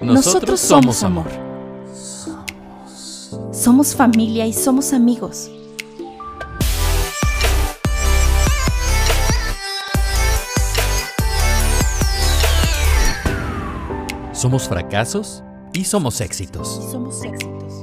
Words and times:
Nosotros 0.00 0.60
somos 0.60 1.02
amor. 1.02 1.26
Somos 3.52 3.94
familia 3.94 4.46
y 4.46 4.52
somos 4.52 4.92
amigos. 4.92 5.50
Somos 14.32 14.66
fracasos 14.68 15.44
y 15.74 15.84
somos 15.84 16.20
éxitos. 16.20 16.80
Somos 16.90 17.22
éxitos. 17.22 17.82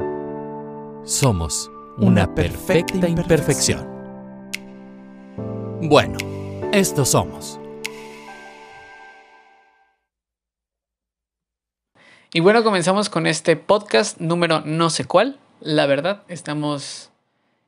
Somos 1.04 1.71
una 1.97 2.34
perfecta 2.34 3.07
imperfección. 3.07 3.87
Bueno, 5.90 6.18
estos 6.74 7.12
somos. 7.12 7.62
Y 12.34 12.41
bueno, 12.41 12.62
comenzamos 12.66 13.08
con 13.08 13.26
este 13.26 13.55
podcast 13.55 14.20
número 14.20 14.59
no 14.66 14.90
sé 14.90 15.05
cuál. 15.05 15.40
La 15.62 15.86
verdad, 15.86 16.23
estamos 16.28 17.09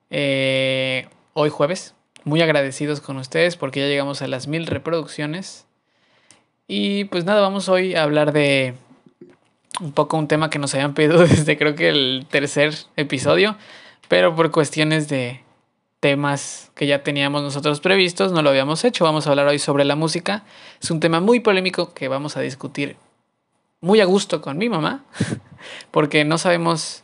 eh, 0.10 1.08
hoy 1.34 1.50
jueves 1.50 1.96
muy 2.26 2.41
agradecidos 2.41 3.00
con 3.00 3.16
ustedes 3.16 3.55
porque 3.55 3.80
ya 3.80 3.88
llegamos 3.88 4.22
a 4.22 4.27
las 4.27 4.48
mil 4.48 4.68
reproducciones. 4.68 5.66
Y 6.68 7.05
pues 7.05 7.24
nada, 7.24 7.40
vamos 7.40 7.70
hoy 7.70 7.96
a 7.96 8.04
hablar 8.04 8.34
de 8.34 8.74
un 9.80 9.94
poco 9.94 10.18
un 10.18 10.27
tema 10.27 10.49
que 10.49 10.60
nos 10.60 10.74
habían 10.76 10.94
pedido 10.94 11.20
desde 11.26 11.58
creo 11.58 11.76
que 11.76 11.88
el 11.88 12.27
tercer 12.30 12.76
episodio, 12.98 13.55
pero 14.10 14.36
por 14.36 14.52
cuestiones 14.52 15.08
de 15.08 15.40
temas 15.99 16.71
que 16.76 16.88
ya 16.88 17.03
teníamos 17.03 17.44
nosotros 17.44 17.81
previstos, 17.81 18.31
no 18.31 18.41
lo 18.41 18.49
habíamos 18.49 18.84
hecho. 18.85 19.03
Vamos 19.03 19.27
a 19.27 19.31
hablar 19.31 19.48
hoy 19.48 19.59
sobre 19.59 19.85
la 19.85 19.95
música. 19.95 20.45
Es 20.81 20.91
un 20.91 20.99
tema 20.99 21.20
muy 21.20 21.40
polémico 21.40 21.93
que 21.93 22.07
vamos 22.07 22.37
a 22.37 22.41
discutir 22.41 22.98
muy 23.82 24.01
a 24.01 24.05
gusto 24.05 24.41
con 24.41 24.57
mi 24.57 24.70
mamá, 24.70 25.05
porque 25.91 26.26
no 26.26 26.37
sabemos 26.37 27.04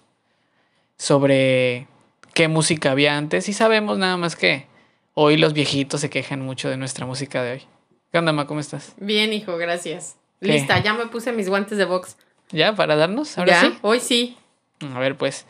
sobre 0.97 1.87
qué 2.33 2.47
música 2.47 2.91
había 2.91 3.17
antes 3.17 3.47
y 3.49 3.53
sabemos 3.53 3.97
nada 3.97 4.17
más 4.17 4.35
que 4.35 4.67
hoy 5.13 5.37
los 5.37 5.53
viejitos 5.53 6.01
se 6.01 6.09
quejan 6.09 6.41
mucho 6.41 6.69
de 6.69 6.77
nuestra 6.77 7.05
música 7.05 7.43
de 7.43 7.53
hoy. 7.53 7.63
¿Qué 8.11 8.17
onda, 8.19 8.31
ma? 8.31 8.47
¿Cómo 8.47 8.59
estás? 8.59 8.93
Bien, 8.97 9.33
hijo, 9.33 9.57
gracias. 9.57 10.17
¿Qué? 10.41 10.47
Lista, 10.47 10.81
ya 10.81 10.93
me 10.93 11.07
puse 11.07 11.31
mis 11.31 11.49
guantes 11.49 11.77
de 11.77 11.85
box. 11.85 12.17
¿Ya? 12.51 12.75
¿Para 12.75 12.95
darnos? 12.95 13.37
¿Ahora 13.37 13.53
¿Ya? 13.53 13.61
sí? 13.61 13.77
Hoy 13.81 13.99
sí. 13.99 14.37
A 14.93 14.99
ver, 14.99 15.17
pues. 15.17 15.45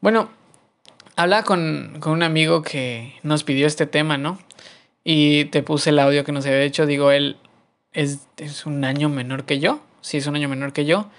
Bueno, 0.00 0.30
hablaba 1.16 1.42
con, 1.44 1.96
con 2.00 2.12
un 2.12 2.22
amigo 2.22 2.62
que 2.62 3.14
nos 3.22 3.44
pidió 3.44 3.66
este 3.66 3.86
tema, 3.86 4.18
¿no? 4.18 4.38
Y 5.04 5.46
te 5.46 5.62
puse 5.62 5.90
el 5.90 5.98
audio 5.98 6.24
que 6.24 6.32
nos 6.32 6.46
había 6.46 6.62
hecho. 6.62 6.86
Digo, 6.86 7.10
él 7.10 7.36
es, 7.92 8.28
es 8.36 8.66
un 8.66 8.84
año 8.84 9.08
menor 9.08 9.44
que 9.44 9.58
yo. 9.58 9.80
Sí, 10.00 10.18
es 10.18 10.26
un 10.26 10.36
año 10.36 10.48
menor 10.48 10.72
que 10.72 10.84
yo. 10.84 11.10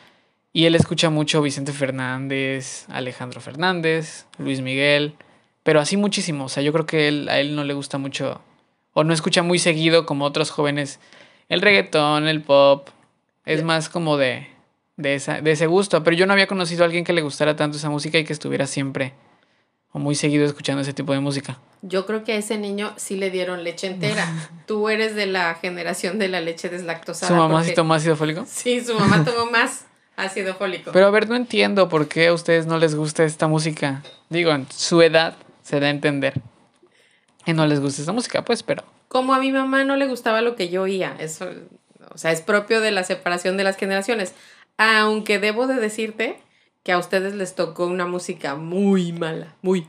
Y 0.53 0.66
él 0.66 0.75
escucha 0.75 1.09
mucho 1.09 1.41
Vicente 1.41 1.73
Fernández, 1.73 2.85
Alejandro 2.89 3.41
Fernández, 3.41 4.25
Luis 4.38 4.61
Miguel. 4.61 5.16
Pero 5.63 5.80
así 5.80 5.97
muchísimo. 5.97 6.45
O 6.45 6.50
sea, 6.50 6.63
yo 6.63 6.72
creo 6.73 6.85
que 6.85 7.07
él, 7.07 7.30
a 7.30 7.39
él 7.39 7.55
no 7.55 7.63
le 7.63 7.73
gusta 7.73 7.97
mucho. 7.97 8.41
O 8.94 9.03
no 9.03 9.13
escucha 9.13 9.44
muy 9.44 9.59
seguido 9.59 10.05
como 10.05 10.25
otros 10.25 10.52
jóvenes. 10.52 11.00
El 11.50 11.61
reggaetón, 11.61 12.28
el 12.28 12.41
pop. 12.41 12.89
Es 13.45 13.63
más 13.63 13.89
como 13.89 14.17
de, 14.17 14.47
de, 14.95 15.16
esa, 15.16 15.41
de 15.41 15.52
ese 15.52 15.67
gusto. 15.67 16.03
Pero 16.03 16.16
yo 16.16 16.25
no 16.25 16.33
había 16.33 16.47
conocido 16.47 16.83
a 16.83 16.85
alguien 16.85 17.03
que 17.03 17.13
le 17.13 17.22
gustara 17.22 17.55
tanto 17.55 17.78
esa 17.78 17.89
música 17.89 18.17
y 18.17 18.23
que 18.23 18.33
estuviera 18.33 18.67
siempre 18.67 19.13
o 19.94 19.99
muy 19.99 20.16
seguido 20.16 20.45
escuchando 20.45 20.81
ese 20.81 20.91
tipo 20.94 21.13
de 21.13 21.19
música. 21.22 21.59
Yo 21.81 22.05
creo 22.05 22.23
que 22.23 22.33
a 22.33 22.36
ese 22.38 22.58
niño 22.58 22.94
sí 22.97 23.16
le 23.16 23.30
dieron 23.30 23.63
leche 23.63 23.88
entera. 23.88 24.25
Tú 24.67 24.89
eres 24.89 25.16
de 25.16 25.27
la 25.27 25.55
generación 25.55 26.19
de 26.19 26.27
la 26.27 26.41
leche 26.41 26.67
deslactosada. 26.69 27.27
¿Su 27.30 27.35
mamá 27.35 27.55
porque- 27.59 27.69
sí 27.69 27.75
tomó 27.75 27.94
ácido 27.94 28.16
fólico? 28.16 28.45
Sí, 28.47 28.83
su 28.83 28.95
mamá 29.00 29.23
tomó 29.25 29.50
más 29.50 29.85
ácido 30.16 30.55
fólico. 30.55 30.91
Pero 30.91 31.07
a 31.07 31.12
ver, 31.12 31.29
no 31.29 31.35
entiendo 31.35 31.90
por 31.90 32.07
qué 32.07 32.28
a 32.28 32.34
ustedes 32.34 32.66
no 32.66 32.78
les 32.79 32.95
gusta 32.95 33.23
esta 33.23 33.47
música. 33.47 34.03
Digo, 34.29 34.51
en 34.51 34.68
su 34.72 35.01
edad 35.01 35.35
se 35.62 35.79
da 35.79 35.88
a 35.88 35.91
entender. 35.91 36.41
Que 37.45 37.53
no 37.53 37.66
les 37.68 37.79
gusta 37.79 38.01
esta 38.01 38.13
música, 38.13 38.44
pues, 38.44 38.63
pero. 38.63 38.84
Como 39.09 39.34
a 39.34 39.39
mi 39.39 39.51
mamá 39.51 39.84
no 39.84 39.95
le 39.95 40.07
gustaba 40.07 40.41
lo 40.41 40.56
que 40.56 40.69
yo 40.69 40.84
oía, 40.84 41.16
eso, 41.19 41.47
o 42.09 42.18
sea, 42.18 42.31
es 42.31 42.41
propio 42.41 42.81
de 42.81 42.89
la 42.91 43.03
separación 43.03 43.57
de 43.57 43.63
las 43.63 43.75
generaciones. 43.78 44.34
Aunque 44.78 45.38
debo 45.38 45.68
de 45.68 45.75
decirte 45.75 46.39
que 46.83 46.91
a 46.91 46.97
ustedes 46.97 47.33
les 47.35 47.55
tocó 47.55 47.88
una 47.88 48.05
música 48.05 48.55
muy 48.55 49.11
mala, 49.13 49.55
muy. 49.61 49.88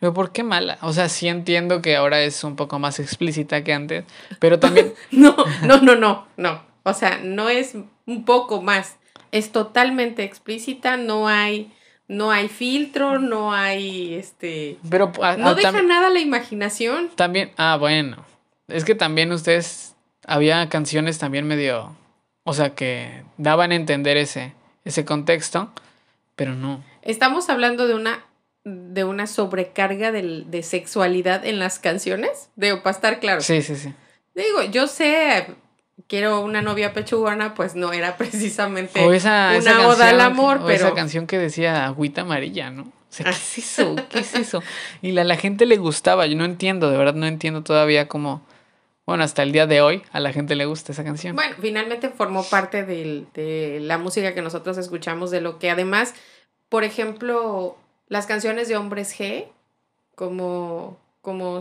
¿Pero 0.00 0.12
por 0.12 0.32
qué 0.32 0.42
mala? 0.42 0.76
O 0.82 0.92
sea, 0.92 1.08
sí 1.08 1.28
entiendo 1.28 1.80
que 1.80 1.96
ahora 1.96 2.20
es 2.20 2.44
un 2.44 2.56
poco 2.56 2.78
más 2.78 2.98
explícita 3.00 3.64
que 3.64 3.72
antes, 3.72 4.04
pero 4.38 4.58
también. 4.58 4.92
No, 5.10 5.34
no, 5.62 5.80
no, 5.80 5.94
no, 5.94 6.26
no. 6.36 6.62
O 6.82 6.92
sea, 6.92 7.20
no 7.22 7.48
es 7.48 7.74
un 8.06 8.24
poco 8.24 8.60
más. 8.60 8.96
Es 9.32 9.50
totalmente 9.52 10.22
explícita, 10.24 10.96
no 10.96 11.26
hay, 11.28 11.72
no 12.08 12.30
hay 12.30 12.48
filtro, 12.48 13.18
no 13.18 13.52
hay 13.52 14.14
este. 14.14 14.76
Pero 14.90 15.10
a- 15.22 15.36
No 15.36 15.48
a- 15.50 15.54
deja 15.54 15.80
nada 15.82 16.10
la 16.10 16.20
imaginación. 16.20 17.10
también. 17.14 17.52
Ah, 17.56 17.76
bueno. 17.78 18.24
Es 18.68 18.84
que 18.84 18.94
también 18.94 19.32
ustedes. 19.32 19.94
Había 20.26 20.68
canciones 20.68 21.18
también 21.18 21.46
medio. 21.46 21.94
O 22.44 22.52
sea, 22.54 22.74
que 22.74 23.22
daban 23.38 23.72
a 23.72 23.74
entender 23.74 24.16
ese, 24.16 24.52
ese 24.84 25.04
contexto, 25.04 25.70
pero 26.36 26.54
no. 26.54 26.82
Estamos 27.02 27.48
hablando 27.48 27.86
de 27.86 27.94
una 27.94 28.24
de 28.64 29.04
una 29.04 29.26
sobrecarga 29.26 30.10
del- 30.10 30.50
de, 30.50 30.62
sexualidad 30.62 31.44
en 31.44 31.58
las 31.58 31.78
canciones. 31.78 32.48
Digo, 32.56 32.82
para 32.82 32.94
estar 32.96 33.20
claro. 33.20 33.42
Sí, 33.42 33.60
sí, 33.60 33.76
sí. 33.76 33.92
Digo, 34.34 34.62
yo 34.62 34.86
sé, 34.86 35.48
quiero 36.08 36.40
una 36.40 36.62
novia 36.62 36.94
pechugona, 36.94 37.52
pues 37.54 37.74
no 37.74 37.92
era 37.92 38.16
precisamente 38.16 39.04
O 39.04 39.12
esa, 39.12 39.52
una 39.60 39.86
oda 39.86 40.08
al 40.08 40.20
amor, 40.22 40.58
o 40.62 40.66
pero 40.66 40.86
esa 40.86 40.94
canción 40.94 41.26
que 41.26 41.36
decía 41.38 41.84
agüita 41.84 42.22
amarilla, 42.22 42.70
¿no? 42.70 42.84
O 42.84 43.16
sea, 43.16 43.26
¿qué 43.26 43.32
es 43.32 43.58
eso? 43.58 43.94
¿Qué 44.08 44.20
es 44.20 44.34
eso? 44.34 44.62
Y 45.02 45.12
la, 45.12 45.24
la 45.24 45.36
gente 45.36 45.66
le 45.66 45.76
gustaba, 45.76 46.26
yo 46.26 46.36
no 46.36 46.44
entiendo, 46.46 46.90
de 46.90 46.96
verdad 46.96 47.14
no 47.14 47.26
entiendo 47.26 47.62
todavía 47.62 48.08
cómo, 48.08 48.44
bueno, 49.06 49.22
hasta 49.24 49.42
el 49.42 49.52
día 49.52 49.66
de 49.66 49.80
hoy 49.82 50.02
a 50.12 50.20
la 50.20 50.32
gente 50.32 50.54
le 50.54 50.64
gusta 50.66 50.92
esa 50.92 51.04
canción. 51.04 51.36
Bueno, 51.36 51.54
finalmente 51.60 52.08
formó 52.08 52.42
parte 52.44 52.84
del- 52.84 53.26
de 53.34 53.78
la 53.80 53.98
música 53.98 54.34
que 54.34 54.42
nosotros 54.42 54.78
escuchamos, 54.78 55.30
de 55.30 55.40
lo 55.40 55.58
que 55.58 55.70
además, 55.70 56.14
por 56.68 56.84
ejemplo, 56.84 57.76
las 58.08 58.26
canciones 58.26 58.68
de 58.68 58.76
Hombres 58.76 59.18
G, 59.18 59.46
como, 60.14 60.98
como 61.20 61.60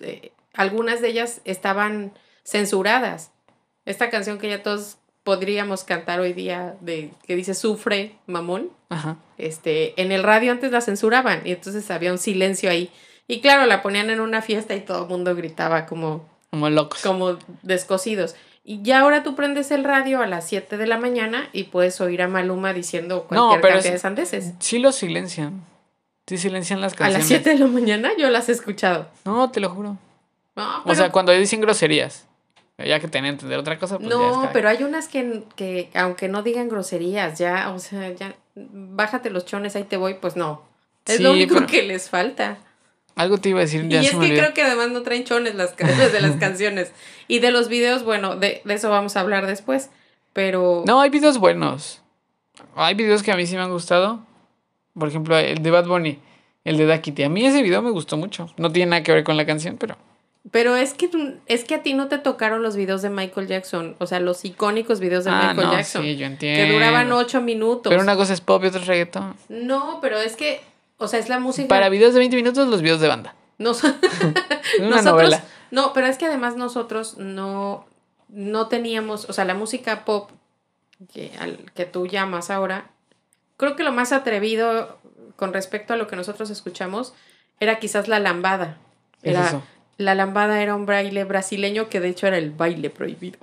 eh, 0.00 0.32
algunas 0.54 1.00
de 1.00 1.08
ellas 1.08 1.40
estaban 1.44 2.12
censuradas. 2.44 3.30
Esta 3.84 4.10
canción 4.10 4.38
que 4.38 4.48
ya 4.48 4.62
todos 4.62 4.98
podríamos 5.22 5.84
cantar 5.84 6.20
hoy 6.20 6.32
día, 6.32 6.76
de 6.80 7.10
que 7.26 7.36
dice 7.36 7.54
Sufre, 7.54 8.16
mamón, 8.26 8.70
Ajá. 8.88 9.16
este, 9.38 10.00
en 10.00 10.12
el 10.12 10.22
radio 10.22 10.50
antes 10.52 10.72
la 10.72 10.80
censuraban 10.80 11.42
y 11.44 11.52
entonces 11.52 11.90
había 11.90 12.10
un 12.12 12.18
silencio 12.18 12.70
ahí. 12.70 12.90
Y 13.28 13.40
claro, 13.40 13.66
la 13.66 13.82
ponían 13.82 14.10
en 14.10 14.20
una 14.20 14.42
fiesta 14.42 14.74
y 14.74 14.80
todo 14.80 15.04
el 15.04 15.08
mundo 15.08 15.36
gritaba 15.36 15.86
como 15.86 16.26
Como 16.50 16.68
locos. 16.70 17.00
como 17.02 17.36
descosidos. 17.62 18.34
Y 18.64 18.82
ya 18.82 19.00
ahora 19.00 19.22
tú 19.22 19.34
prendes 19.34 19.70
el 19.70 19.84
radio 19.84 20.20
a 20.20 20.26
las 20.26 20.46
7 20.46 20.76
de 20.76 20.86
la 20.86 20.98
mañana 20.98 21.48
y 21.52 21.64
puedes 21.64 22.00
oír 22.00 22.22
a 22.22 22.28
Maluma 22.28 22.72
diciendo 22.72 23.24
cualquier 23.24 23.60
pero 23.60 23.74
cantidad 23.74 23.86
es- 23.86 23.92
de 23.92 23.98
sandeces. 23.98 24.52
Sí 24.58 24.78
lo 24.78 24.92
silencian. 24.92 25.64
Sí 26.26 26.38
silencian 26.38 26.80
las 26.80 26.92
A 26.92 26.96
canciones. 26.96 27.18
las 27.20 27.26
7 27.28 27.50
de 27.50 27.58
la 27.58 27.66
mañana 27.66 28.10
yo 28.18 28.28
las 28.30 28.48
he 28.48 28.52
escuchado. 28.52 29.08
No, 29.24 29.50
te 29.50 29.60
lo 29.60 29.70
juro. 29.70 29.96
No, 30.56 30.80
O 30.80 30.82
pero, 30.84 30.94
sea, 30.96 31.10
cuando 31.10 31.32
dicen 31.32 31.60
groserías. 31.60 32.26
Ya 32.78 32.98
que 32.98 33.08
tienen 33.08 33.30
que 33.32 33.34
entender 33.34 33.58
otra 33.58 33.78
cosa, 33.78 33.98
pues 33.98 34.08
ya 34.08 34.14
es 34.14 34.20
no, 34.36 34.50
pero 34.54 34.68
hay 34.70 34.82
unas 34.84 35.06
que, 35.08 35.42
que 35.54 35.90
aunque 35.94 36.28
no 36.28 36.42
digan 36.42 36.68
groserías, 36.70 37.38
ya, 37.38 37.70
o 37.72 37.78
sea, 37.78 38.10
ya, 38.14 38.34
bájate 38.54 39.28
los 39.28 39.44
chones, 39.44 39.76
ahí 39.76 39.84
te 39.84 39.98
voy, 39.98 40.14
pues 40.14 40.34
no. 40.36 40.62
Es 41.04 41.20
lo 41.20 41.32
único 41.32 41.54
pero- 41.56 41.66
que 41.66 41.82
les 41.82 42.08
falta. 42.08 42.56
Algo 43.20 43.38
te 43.38 43.50
iba 43.50 43.58
a 43.58 43.62
decir, 43.62 43.86
ya 43.88 44.02
y 44.02 44.06
es 44.06 44.14
que 44.14 44.34
creo 44.34 44.54
que 44.54 44.62
además 44.62 44.90
no 44.90 45.02
traen 45.02 45.24
chones 45.24 45.54
las 45.54 45.72
canciones 45.72 46.12
de 46.14 46.20
las 46.22 46.36
canciones. 46.36 46.92
Y 47.28 47.40
de 47.40 47.50
los 47.50 47.68
videos, 47.68 48.02
bueno, 48.02 48.36
de, 48.36 48.62
de 48.64 48.74
eso 48.74 48.88
vamos 48.88 49.16
a 49.16 49.20
hablar 49.20 49.46
después. 49.46 49.90
Pero 50.32 50.84
No, 50.86 51.00
hay 51.00 51.10
videos 51.10 51.38
buenos. 51.38 52.00
Hay 52.76 52.94
videos 52.94 53.22
que 53.22 53.32
a 53.32 53.36
mí 53.36 53.46
sí 53.46 53.56
me 53.56 53.62
han 53.62 53.70
gustado. 53.70 54.24
Por 54.98 55.08
ejemplo, 55.08 55.36
el 55.36 55.62
de 55.62 55.70
Bad 55.70 55.86
Bunny, 55.86 56.18
el 56.64 56.78
de 56.78 56.86
Dakiti. 56.86 57.22
A 57.22 57.28
mí 57.28 57.44
ese 57.44 57.62
video 57.62 57.82
me 57.82 57.90
gustó 57.90 58.16
mucho. 58.16 58.48
No 58.56 58.72
tiene 58.72 58.90
nada 58.90 59.02
que 59.02 59.12
ver 59.12 59.24
con 59.24 59.36
la 59.36 59.44
canción, 59.44 59.76
pero. 59.76 59.96
Pero 60.50 60.74
es 60.74 60.94
que 60.94 61.10
es 61.46 61.64
que 61.64 61.74
a 61.74 61.82
ti 61.82 61.92
no 61.92 62.08
te 62.08 62.16
tocaron 62.16 62.62
los 62.62 62.74
videos 62.74 63.02
de 63.02 63.10
Michael 63.10 63.46
Jackson, 63.46 63.94
o 63.98 64.06
sea, 64.06 64.20
los 64.20 64.42
icónicos 64.46 64.98
videos 64.98 65.24
de 65.24 65.30
ah, 65.30 65.48
Michael 65.48 65.66
no, 65.66 65.72
Jackson, 65.74 66.02
sí, 66.02 66.16
yo 66.16 66.24
entiendo. 66.24 66.64
que 66.64 66.72
duraban 66.72 67.12
ocho 67.12 67.42
minutos. 67.42 67.90
Pero 67.90 68.02
una 68.02 68.16
cosa 68.16 68.32
es 68.32 68.40
pop 68.40 68.64
y 68.64 68.68
otra 68.68 68.80
es 68.80 68.86
reggaetón. 68.86 69.36
No, 69.50 69.98
pero 70.00 70.18
es 70.18 70.36
que, 70.36 70.62
o 71.00 71.08
sea, 71.08 71.18
es 71.18 71.28
la 71.28 71.40
música. 71.40 71.66
Para 71.68 71.88
videos 71.88 72.12
de 72.14 72.20
20 72.20 72.36
minutos, 72.36 72.68
los 72.68 72.82
videos 72.82 73.00
de 73.00 73.08
banda. 73.08 73.34
Nos- 73.58 73.82
Es 73.84 74.78
una 74.78 74.88
nosotros, 74.90 75.04
novela. 75.04 75.44
No, 75.72 75.92
pero 75.92 76.06
es 76.06 76.16
que 76.18 76.26
además 76.26 76.54
nosotros 76.56 77.16
no, 77.18 77.84
no 78.28 78.68
teníamos, 78.68 79.28
o 79.28 79.32
sea, 79.32 79.44
la 79.44 79.54
música 79.54 80.04
pop 80.04 80.30
que, 81.12 81.32
al, 81.40 81.58
que 81.74 81.84
tú 81.86 82.06
llamas 82.06 82.50
ahora, 82.50 82.86
creo 83.56 83.74
que 83.76 83.82
lo 83.82 83.92
más 83.92 84.12
atrevido 84.12 84.98
con 85.36 85.52
respecto 85.52 85.92
a 85.92 85.96
lo 85.96 86.06
que 86.06 86.16
nosotros 86.16 86.50
escuchamos 86.50 87.14
era 87.58 87.78
quizás 87.78 88.06
la 88.08 88.20
lambada. 88.20 88.78
¿Qué 89.22 89.30
es 89.30 89.36
Era 89.36 89.48
eso? 89.48 89.62
la 89.98 90.14
lambada 90.14 90.62
era 90.62 90.74
un 90.74 90.86
baile 90.86 91.24
brasileño 91.24 91.88
que 91.88 92.00
de 92.00 92.08
hecho 92.08 92.26
era 92.26 92.38
el 92.38 92.50
baile 92.50 92.90
prohibido. 92.90 93.38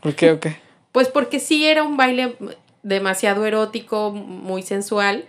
¿Por 0.00 0.14
qué 0.14 0.30
o 0.32 0.40
qué? 0.40 0.56
Pues 0.92 1.08
porque 1.08 1.40
sí 1.40 1.66
era 1.66 1.82
un 1.82 1.96
baile 1.96 2.36
demasiado 2.82 3.44
erótico, 3.46 4.12
muy 4.12 4.62
sensual, 4.62 5.24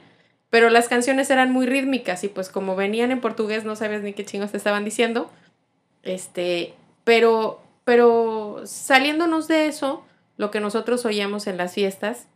pero 0.49 0.69
las 0.69 0.88
canciones 0.88 1.29
eran 1.29 1.51
muy 1.51 1.65
rítmicas 1.65 2.23
y 2.23 2.27
pues 2.29 2.49
como 2.49 2.75
venían 2.75 3.11
en 3.11 3.21
portugués 3.21 3.65
no 3.65 3.75
sabías 3.75 4.01
ni 4.01 4.13
qué 4.13 4.25
chingos 4.25 4.51
te 4.51 4.57
estaban 4.57 4.85
diciendo. 4.85 5.29
Este, 6.03 6.73
pero 7.03 7.61
pero 7.88 8.63
saliéndonos 8.65 9.47
de 9.47 9.67
eso, 9.67 10.03
lo 10.35 10.51
que 10.51 10.59
nosotros 10.59 11.05
oíamos 11.05 11.47
en 11.47 11.55
las 11.55 11.73
fiestas, 11.73 12.27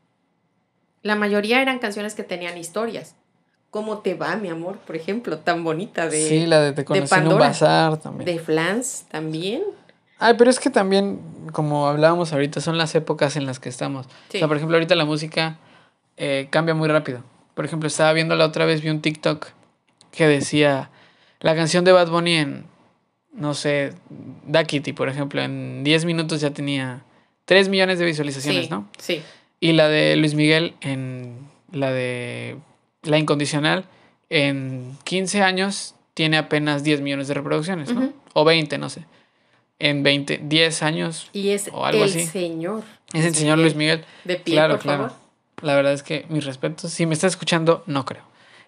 la 1.01 1.15
mayoría 1.15 1.61
eran 1.61 1.79
canciones 1.79 2.15
que 2.15 2.23
tenían 2.23 2.57
historias. 2.57 3.15
¿Cómo 3.69 3.97
te 3.97 4.13
va, 4.13 4.37
mi 4.37 4.47
amor? 4.47 4.77
Por 4.77 4.95
ejemplo, 4.95 5.39
tan 5.39 5.65
bonita 5.65 6.07
de 6.07 6.25
Sí, 6.25 6.45
la 6.45 6.61
de 6.61 6.71
Te 6.71 6.85
conocí 6.85 7.13
en 7.15 7.27
un 7.27 7.37
bazar 7.37 7.97
también. 7.97 8.25
de 8.25 8.39
Flans 8.39 9.07
también. 9.11 9.63
Ay, 10.19 10.35
pero 10.37 10.49
es 10.49 10.57
que 10.57 10.69
también, 10.69 11.19
como 11.51 11.87
hablábamos 11.87 12.31
ahorita, 12.31 12.61
son 12.61 12.77
las 12.77 12.95
épocas 12.95 13.35
en 13.35 13.45
las 13.45 13.59
que 13.59 13.67
estamos. 13.67 14.07
Sí. 14.29 14.37
O 14.37 14.39
sea, 14.39 14.47
por 14.47 14.55
ejemplo, 14.55 14.77
ahorita 14.77 14.95
la 14.95 15.03
música 15.03 15.57
eh, 16.15 16.47
cambia 16.49 16.73
muy 16.73 16.87
rápido. 16.87 17.23
Por 17.53 17.65
ejemplo, 17.65 17.87
estaba 17.87 18.13
viendo 18.13 18.35
la 18.35 18.45
otra 18.45 18.65
vez, 18.65 18.81
vi 18.81 18.89
un 18.89 19.01
TikTok 19.01 19.47
que 20.11 20.27
decía 20.27 20.89
la 21.39 21.55
canción 21.55 21.83
de 21.85 21.91
Bad 21.91 22.09
Bunny 22.09 22.33
en, 22.35 22.65
no 23.33 23.53
sé, 23.53 23.93
Da 24.45 24.63
Kitty, 24.63 24.93
por 24.93 25.09
ejemplo, 25.09 25.41
en 25.41 25.83
10 25.83 26.05
minutos 26.05 26.41
ya 26.41 26.51
tenía 26.51 27.03
3 27.45 27.69
millones 27.69 27.99
de 27.99 28.05
visualizaciones, 28.05 28.65
sí, 28.65 28.69
¿no? 28.69 28.87
Sí. 28.97 29.21
Y 29.59 29.73
la 29.73 29.87
de 29.89 30.15
Luis 30.15 30.33
Miguel 30.33 30.75
en 30.81 31.35
la 31.71 31.91
de 31.91 32.57
La 33.03 33.17
Incondicional, 33.17 33.85
en 34.29 34.97
15 35.03 35.41
años 35.41 35.95
tiene 36.13 36.37
apenas 36.37 36.83
10 36.83 37.01
millones 37.01 37.27
de 37.27 37.33
reproducciones, 37.33 37.93
¿no? 37.93 38.11
O 38.33 38.43
20, 38.45 38.77
no 38.77 38.89
sé. 38.89 39.05
En 39.79 40.03
20, 40.03 40.41
10 40.43 40.83
años 40.83 41.29
Y 41.33 41.49
es 41.49 41.69
O 41.73 41.85
algo 41.85 42.03
el 42.03 42.09
así. 42.09 42.25
señor. 42.27 42.83
es 43.13 43.25
el 43.25 43.33
señor 43.35 43.57
Luis 43.57 43.75
Miguel. 43.75 44.05
De 44.25 44.35
pie, 44.35 44.53
Claro, 44.55 44.75
por 44.75 44.83
claro. 44.83 45.03
favor. 45.07 45.20
La 45.61 45.75
verdad 45.75 45.93
es 45.93 46.03
que 46.03 46.25
mis 46.29 46.45
respetos. 46.45 46.91
Si 46.91 47.05
me 47.05 47.13
está 47.13 47.27
escuchando, 47.27 47.83
no 47.87 48.05
creo. 48.05 48.23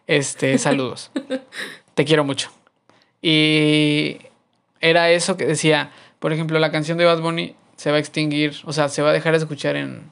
Este, 0.07 0.57
saludos. 0.59 1.11
Te 1.93 2.05
quiero 2.05 2.23
mucho. 2.23 2.51
Y 3.21 4.17
era 4.81 5.09
eso 5.09 5.37
que 5.37 5.45
decía, 5.45 5.91
por 6.19 6.33
ejemplo, 6.33 6.59
la 6.59 6.71
canción 6.71 6.97
de 6.97 7.05
Bad 7.05 7.21
Bunny 7.21 7.55
se 7.77 7.89
va 7.89 7.97
a 7.97 7.99
extinguir, 7.99 8.55
o 8.65 8.73
sea, 8.73 8.89
se 8.89 9.01
va 9.01 9.09
a 9.09 9.13
dejar 9.13 9.33
de 9.33 9.39
escuchar 9.39 9.75
en 9.75 10.03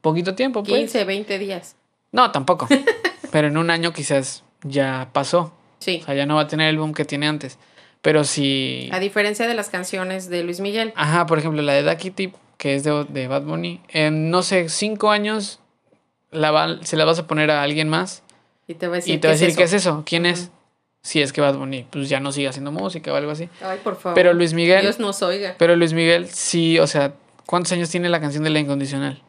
poquito 0.00 0.34
tiempo, 0.34 0.62
pues. 0.62 0.78
15, 0.78 1.04
20 1.04 1.38
días. 1.38 1.76
No, 2.12 2.30
tampoco. 2.30 2.68
Pero 3.32 3.48
en 3.48 3.56
un 3.56 3.70
año 3.70 3.92
quizás 3.92 4.44
ya 4.62 5.08
pasó. 5.12 5.52
Sí. 5.78 6.00
O 6.02 6.06
sea, 6.06 6.14
ya 6.14 6.26
no 6.26 6.36
va 6.36 6.42
a 6.42 6.46
tener 6.46 6.68
el 6.68 6.78
boom 6.78 6.94
que 6.94 7.04
tiene 7.04 7.26
antes. 7.26 7.58
Pero 8.02 8.24
si... 8.24 8.90
A 8.92 9.00
diferencia 9.00 9.46
de 9.46 9.54
las 9.54 9.70
canciones 9.70 10.28
de 10.28 10.44
Luis 10.44 10.60
Miguel. 10.60 10.92
Ajá, 10.94 11.26
por 11.26 11.38
ejemplo, 11.38 11.62
la 11.62 11.72
de 11.72 11.82
Ducky 11.82 12.10
Tip, 12.10 12.34
que 12.58 12.74
es 12.74 12.84
de, 12.84 13.04
de 13.08 13.28
Bad 13.28 13.42
Bunny, 13.42 13.80
en 13.88 14.30
no 14.30 14.42
sé, 14.42 14.68
cinco 14.68 15.10
años 15.10 15.60
la 16.34 16.50
va- 16.50 16.78
se 16.84 16.96
la 16.96 17.04
vas 17.04 17.18
a 17.18 17.26
poner 17.26 17.50
a 17.50 17.62
alguien 17.62 17.88
más 17.88 18.22
Y 18.68 18.74
te 18.74 18.86
va 18.88 18.94
a 18.94 18.96
decir, 18.96 19.14
y 19.14 19.18
te 19.18 19.28
va 19.28 19.32
a 19.34 19.36
decir? 19.36 19.56
¿qué 19.56 19.62
es 19.64 19.72
eso? 19.72 20.02
¿Quién 20.06 20.26
es? 20.26 20.50
Si 21.02 21.20
es 21.20 21.32
que 21.32 21.40
Bad 21.40 21.56
Bunny 21.56 21.86
pues 21.90 22.08
ya 22.08 22.20
no 22.20 22.32
sigue 22.32 22.48
haciendo 22.48 22.72
música 22.72 23.12
o 23.12 23.16
algo 23.16 23.30
así. 23.30 23.48
Ay, 23.62 23.78
por 23.84 23.96
favor. 23.96 24.14
Pero 24.14 24.32
Luis 24.34 24.54
Miguel, 24.54 24.82
Dios 24.82 24.98
nos 24.98 25.22
oiga. 25.22 25.54
pero 25.58 25.76
Luis 25.76 25.92
Miguel 25.92 26.28
sí, 26.28 26.78
o 26.78 26.86
sea, 26.86 27.12
¿cuántos 27.46 27.72
años 27.72 27.90
tiene 27.90 28.08
la 28.08 28.20
canción 28.20 28.42
de 28.44 28.50
La 28.50 28.58
Incondicional? 28.58 29.22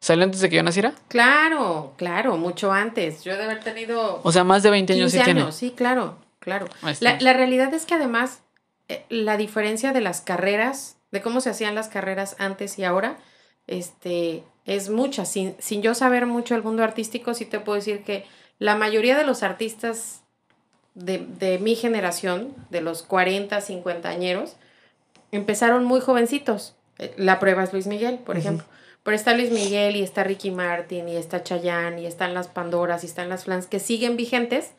¿Salió 0.00 0.24
antes 0.24 0.40
de 0.40 0.48
que 0.50 0.56
yo 0.56 0.64
naciera? 0.64 0.94
Claro, 1.06 1.94
claro, 1.96 2.36
mucho 2.36 2.72
antes. 2.72 3.22
Yo 3.22 3.36
de 3.36 3.44
haber 3.44 3.60
tenido 3.60 4.20
O 4.24 4.32
sea, 4.32 4.42
más 4.42 4.64
de 4.64 4.70
20 4.70 4.94
años 4.94 5.12
15 5.12 5.18
sí 5.18 5.24
tiene. 5.24 5.40
años, 5.42 5.54
sí, 5.54 5.70
claro, 5.76 6.16
claro. 6.40 6.66
La, 6.98 7.20
la 7.20 7.32
realidad 7.34 7.72
es 7.72 7.86
que 7.86 7.94
además, 7.94 8.40
eh, 8.88 9.04
la 9.08 9.36
diferencia 9.36 9.92
de 9.92 10.00
las 10.00 10.20
carreras, 10.20 10.96
de 11.12 11.22
cómo 11.22 11.40
se 11.40 11.50
hacían 11.50 11.76
las 11.76 11.86
carreras 11.86 12.34
antes 12.40 12.80
y 12.80 12.84
ahora, 12.84 13.16
este, 13.68 14.42
es 14.66 14.88
mucha. 14.88 15.24
Sin, 15.24 15.54
sin 15.58 15.82
yo 15.82 15.94
saber 15.94 16.26
mucho 16.26 16.54
del 16.54 16.62
mundo 16.62 16.82
artístico, 16.82 17.34
sí 17.34 17.44
te 17.44 17.60
puedo 17.60 17.76
decir 17.76 18.04
que 18.04 18.24
la 18.58 18.76
mayoría 18.76 19.16
de 19.16 19.24
los 19.24 19.42
artistas 19.42 20.22
de, 20.94 21.18
de 21.18 21.58
mi 21.58 21.74
generación, 21.74 22.54
de 22.70 22.80
los 22.80 23.02
40, 23.02 23.60
50 23.60 24.08
añeros, 24.08 24.56
empezaron 25.30 25.84
muy 25.84 26.00
jovencitos. 26.00 26.74
Eh, 26.98 27.14
La 27.16 27.40
prueba 27.40 27.64
es 27.64 27.72
Luis 27.72 27.86
Miguel, 27.86 28.18
por 28.18 28.36
ejemplo. 28.36 28.66
Pero 29.02 29.16
está 29.16 29.34
Luis 29.34 29.50
Miguel 29.50 29.96
y 29.96 30.02
está 30.02 30.22
Ricky 30.22 30.52
Martin 30.52 31.08
y 31.08 31.16
está 31.16 31.42
Chayanne 31.42 32.00
y 32.00 32.06
están 32.06 32.34
las 32.34 32.46
Pandoras 32.46 33.02
y 33.02 33.06
están 33.06 33.28
las 33.28 33.44
Flans 33.44 33.66
que 33.66 33.80
siguen 33.80 34.16
vigentes 34.16 34.74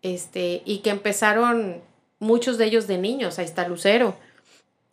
este, 0.00 0.62
y 0.64 0.78
que 0.78 0.90
empezaron 0.90 1.82
muchos 2.18 2.56
de 2.56 2.64
ellos 2.64 2.86
de 2.86 2.96
niños, 2.96 3.38
ahí 3.38 3.44
está 3.44 3.68
Lucero. 3.68 4.16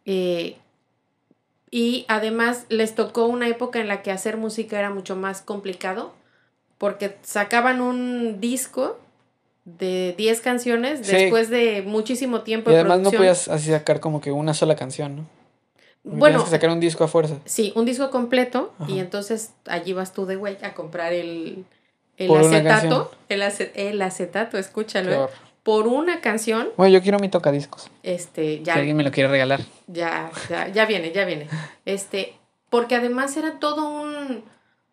Eh, 0.06 0.58
y 1.76 2.06
además 2.08 2.68
les 2.70 2.94
tocó 2.94 3.26
una 3.26 3.48
época 3.48 3.80
en 3.80 3.88
la 3.88 4.04
que 4.04 4.12
hacer 4.12 4.38
música 4.38 4.78
era 4.78 4.92
mucho 4.92 5.16
más 5.16 5.42
complicado, 5.42 6.14
porque 6.78 7.18
sacaban 7.24 7.82
un 7.82 8.40
disco 8.40 9.00
de 9.66 10.14
10 10.16 10.40
canciones 10.42 11.00
Sí. 11.04 11.16
después 11.16 11.50
de 11.50 11.82
muchísimo 11.82 12.42
tiempo 12.42 12.70
Y 12.70 12.74
de 12.74 12.82
además 12.82 13.00
no 13.00 13.04
producción. 13.10 13.20
podías 13.22 13.48
así 13.48 13.72
sacar 13.72 14.00
como 14.00 14.22
que 14.22 14.32
una 14.32 14.54
sola 14.54 14.76
canción, 14.76 15.16
¿no? 15.16 15.26
Bueno, 16.04 16.26
Tienes 16.26 16.44
que 16.44 16.50
sacar 16.52 16.70
un 16.70 16.80
disco 16.80 17.04
a 17.06 17.08
fuerza. 17.08 17.38
sí, 17.46 17.74
un 17.76 17.86
disco 17.86 18.12
completo 18.12 18.72
y 18.88 19.00
entonces 19.00 19.54
allí 19.66 19.94
vas 19.94 20.14
tú 20.14 20.28
de 20.28 20.36
güey 20.36 20.58
a 20.62 20.76
comprar 20.76 21.12
el, 21.14 21.66
el 22.18 22.30
acetato, 22.36 23.10
el, 23.30 23.42
ace- 23.42 23.72
el 23.74 24.00
acetato, 24.00 24.60
escúchalo, 24.60 25.10
Qué 25.10 25.16
¿eh? 25.16 25.28
Por 25.64 25.88
una 25.88 26.20
canción, 26.22 26.70
Bueno, 26.78 26.94
yo 26.94 27.02
quiero 27.02 27.20
mi 27.20 27.30
tocadiscos. 27.30 27.90
este, 28.04 28.58
Si 28.58 28.64
ya 28.64 28.74
alguien 28.76 28.98
me 28.98 29.04
lo 29.04 29.12
quiere 29.12 29.30
regalar. 29.30 29.62
Ya, 29.88 30.30
ya, 30.50 30.68
ya 30.68 30.86
viene, 30.86 31.12
ya 31.14 31.24
viene. 31.26 31.48
Este, 31.86 32.36
porque 32.70 32.96
además 32.96 33.36
era 33.38 33.60
todo 33.60 33.88
un, 33.90 34.44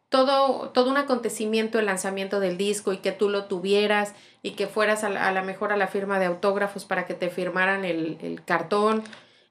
todo, 0.08 0.68
todo 0.70 0.90
un 0.90 0.96
acontecimiento 0.96 1.78
el 1.78 1.86
lanzamiento 1.86 2.38
del 2.40 2.56
disco 2.56 2.92
y 2.92 2.98
que 2.98 3.10
tú 3.12 3.28
lo 3.28 3.44
tuvieras 3.46 4.14
y 4.42 4.52
que 4.52 4.66
fueras 4.68 5.02
a 5.04 5.08
la, 5.08 5.26
a 5.28 5.32
la 5.32 5.42
mejor 5.42 5.72
a 5.72 5.76
la 5.76 5.88
firma 5.88 6.18
de 6.18 6.26
autógrafos 6.26 6.84
para 6.84 7.04
que 7.06 7.14
te 7.14 7.30
firmaran 7.30 7.84
el, 7.84 8.18
el 8.22 8.42
cartón 8.44 9.02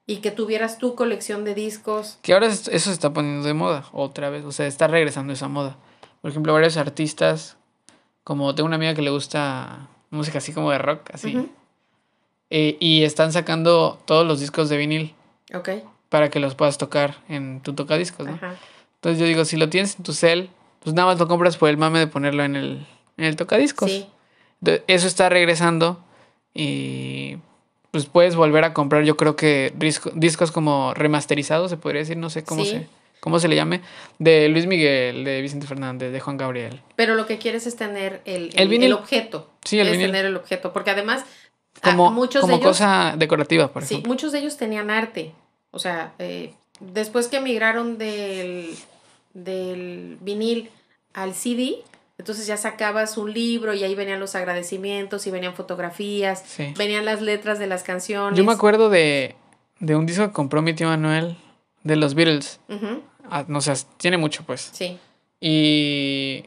y 0.06 0.16
que 0.16 0.30
tuvieras 0.30 0.78
tu 0.78 0.94
colección 0.94 1.44
de 1.44 1.54
discos. 1.54 2.18
Que 2.22 2.32
ahora 2.32 2.46
es- 2.46 2.66
eso 2.68 2.86
se 2.88 2.92
está 2.94 3.12
poniendo 3.12 3.46
de 3.46 3.54
moda 3.54 3.84
otra 3.92 4.30
vez. 4.30 4.44
O 4.46 4.52
sea, 4.52 4.66
está 4.66 4.86
regresando 4.88 5.32
esa 5.34 5.48
moda. 5.48 5.76
Por 6.22 6.30
ejemplo, 6.30 6.52
varios 6.54 6.76
artistas, 6.78 7.56
como 8.24 8.54
tengo 8.54 8.66
una 8.66 8.76
amiga 8.76 8.94
que 8.94 9.02
le 9.02 9.10
gusta 9.10 9.88
música 10.10 10.38
así 10.38 10.52
como 10.52 10.70
de 10.70 10.78
rock, 10.78 11.10
así. 11.12 11.48
Eh, 12.50 12.76
y 12.80 13.04
están 13.04 13.32
sacando 13.32 14.00
todos 14.06 14.26
los 14.26 14.40
discos 14.40 14.68
de 14.68 14.76
vinil 14.76 15.14
Ok, 15.54 15.68
para 16.08 16.30
que 16.30 16.40
los 16.40 16.54
puedas 16.56 16.78
tocar 16.78 17.16
en 17.28 17.60
tu 17.60 17.74
tocadiscos, 17.74 18.26
¿no? 18.26 18.34
ajá. 18.34 18.56
Entonces 18.96 19.20
yo 19.20 19.26
digo, 19.26 19.44
si 19.44 19.56
lo 19.56 19.68
tienes 19.68 19.96
en 19.96 20.02
tu 20.04 20.12
cel, 20.12 20.50
pues 20.82 20.94
nada 20.94 21.08
más 21.08 21.18
lo 21.18 21.28
compras 21.28 21.56
por 21.56 21.68
el 21.68 21.76
mame 21.76 22.00
de 22.00 22.06
ponerlo 22.08 22.42
en 22.44 22.56
el, 22.56 22.86
en 23.16 23.24
el 23.24 23.36
tocadiscos. 23.36 23.90
Sí, 23.90 24.06
Entonces, 24.60 24.84
eso 24.88 25.06
está 25.06 25.28
regresando 25.28 26.02
y 26.52 27.36
pues 27.92 28.06
puedes 28.06 28.36
volver 28.36 28.64
a 28.64 28.72
comprar, 28.74 29.04
yo 29.04 29.16
creo 29.16 29.36
que 29.36 29.72
disco- 29.76 30.10
discos 30.14 30.50
como 30.52 30.92
remasterizados, 30.94 31.70
se 31.70 31.76
podría 31.76 32.00
decir, 32.00 32.16
no 32.16 32.30
sé 32.30 32.44
cómo, 32.44 32.64
Sí. 32.64 32.70
se, 32.70 32.88
cómo 33.20 33.38
se 33.38 33.48
le 33.48 33.56
llame, 33.56 33.80
de 34.18 34.48
Luis 34.48 34.66
Miguel, 34.66 35.24
de 35.24 35.40
Vicente 35.42 35.66
Fernández, 35.66 36.12
de 36.12 36.20
Juan 36.20 36.36
Gabriel. 36.36 36.80
pero 36.96 37.14
lo 37.14 37.26
que 37.26 37.38
quieres 37.38 37.66
es 37.66 37.76
tener 37.76 38.20
el, 38.24 38.50
El 38.54 38.60
el, 38.60 38.68
vinil. 38.68 38.86
el 38.88 38.92
objeto. 38.94 39.50
Sí, 39.64 39.78
el 39.78 39.86
es 39.88 39.92
vinil. 39.92 40.06
tener 40.08 40.24
el 40.26 40.36
objeto, 40.36 40.72
porque 40.72 40.90
además 40.90 41.24
a 41.82 41.90
Como, 41.90 42.10
muchos 42.10 42.40
como 42.40 42.54
de 42.54 42.62
ellos... 42.62 42.68
cosa 42.76 43.14
decorativa, 43.16 43.68
por 43.72 43.84
Sí, 43.84 43.94
ejemplo. 43.94 44.12
muchos 44.12 44.32
de 44.32 44.38
ellos 44.40 44.56
tenían 44.56 44.90
arte. 44.90 45.32
O 45.70 45.78
sea, 45.78 46.12
eh, 46.18 46.52
después 46.80 47.28
que 47.28 47.40
migraron 47.40 47.96
del, 47.98 48.74
del 49.34 50.18
vinil 50.20 50.70
al 51.14 51.34
CD, 51.34 51.76
entonces 52.18 52.46
ya 52.46 52.56
sacabas 52.56 53.16
un 53.16 53.32
libro 53.32 53.72
y 53.74 53.82
ahí 53.84 53.94
venían 53.94 54.20
los 54.20 54.34
agradecimientos 54.34 55.26
y 55.26 55.30
venían 55.30 55.54
fotografías, 55.54 56.42
Sí. 56.46 56.74
venían 56.76 57.04
las 57.04 57.22
letras 57.22 57.58
de 57.58 57.66
las 57.66 57.82
canciones. 57.82 58.36
Yo 58.38 58.44
me 58.44 58.52
acuerdo 58.52 58.90
de, 58.90 59.36
de 59.78 59.96
un 59.96 60.06
disco 60.06 60.26
que 60.26 60.32
compró 60.32 60.60
mi 60.62 60.74
tío 60.74 60.88
Manuel 60.88 61.36
de 61.82 61.96
los 61.96 62.14
Beatles. 62.14 62.60
Ah, 63.30 63.44
no 63.48 63.60
sé, 63.60 63.72
tiene 63.96 64.16
mucho 64.16 64.44
pues. 64.44 64.70
Sí, 64.72 64.98
Y 65.40 66.44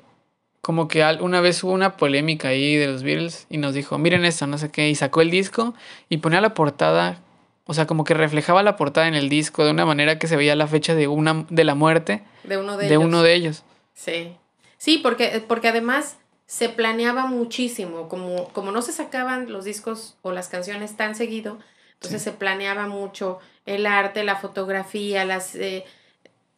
como 0.61 0.87
que 0.87 1.03
una 1.19 1.41
vez 1.41 1.63
hubo 1.63 1.73
una 1.73 1.97
polémica 1.97 2.49
ahí 2.49 2.75
de 2.75 2.87
los 2.87 3.03
Beatles 3.03 3.47
y 3.49 3.57
nos 3.57 3.73
dijo, 3.73 3.97
miren 3.97 4.25
esto, 4.25 4.47
no 4.47 4.57
sé 4.57 4.69
qué, 4.69 4.89
y 4.89 4.95
sacó 4.95 5.21
el 5.21 5.29
disco 5.29 5.73
y 6.09 6.17
ponía 6.17 6.41
la 6.41 6.53
portada, 6.53 7.19
o 7.65 7.73
sea, 7.73 7.87
como 7.87 8.03
que 8.03 8.13
reflejaba 8.13 8.63
la 8.63 8.75
portada 8.75 9.07
en 9.07 9.15
el 9.15 9.29
disco 9.29 9.65
de 9.65 9.71
una 9.71 9.85
manera 9.85 10.19
que 10.19 10.27
se 10.27 10.37
veía 10.37 10.55
la 10.55 10.67
fecha 10.67 10.95
de 10.95 11.07
una 11.07 11.45
de 11.49 11.63
la 11.63 11.75
muerte 11.75 12.23
de 12.43 12.57
uno 12.57 12.77
de, 12.77 12.87
de, 12.87 12.93
ellos. 12.95 13.05
uno 13.05 13.23
de 13.23 13.33
ellos. 13.33 13.63
Sí, 13.93 14.35
sí 14.77 14.99
porque, 14.99 15.43
porque 15.47 15.67
además 15.67 16.17
se 16.45 16.69
planeaba 16.69 17.25
muchísimo, 17.25 18.07
como, 18.09 18.49
como 18.49 18.71
no 18.71 18.81
se 18.81 18.91
sacaban 18.91 19.51
los 19.51 19.65
discos 19.65 20.17
o 20.21 20.31
las 20.31 20.49
canciones 20.49 20.95
tan 20.95 21.15
seguido, 21.15 21.57
entonces 22.03 22.21
Sí. 22.21 22.29
se 22.31 22.35
planeaba 22.35 22.87
mucho 22.87 23.39
el 23.65 23.85
arte, 23.85 24.23
la 24.23 24.35
fotografía, 24.35 25.23
las... 25.25 25.55
eh, 25.55 25.85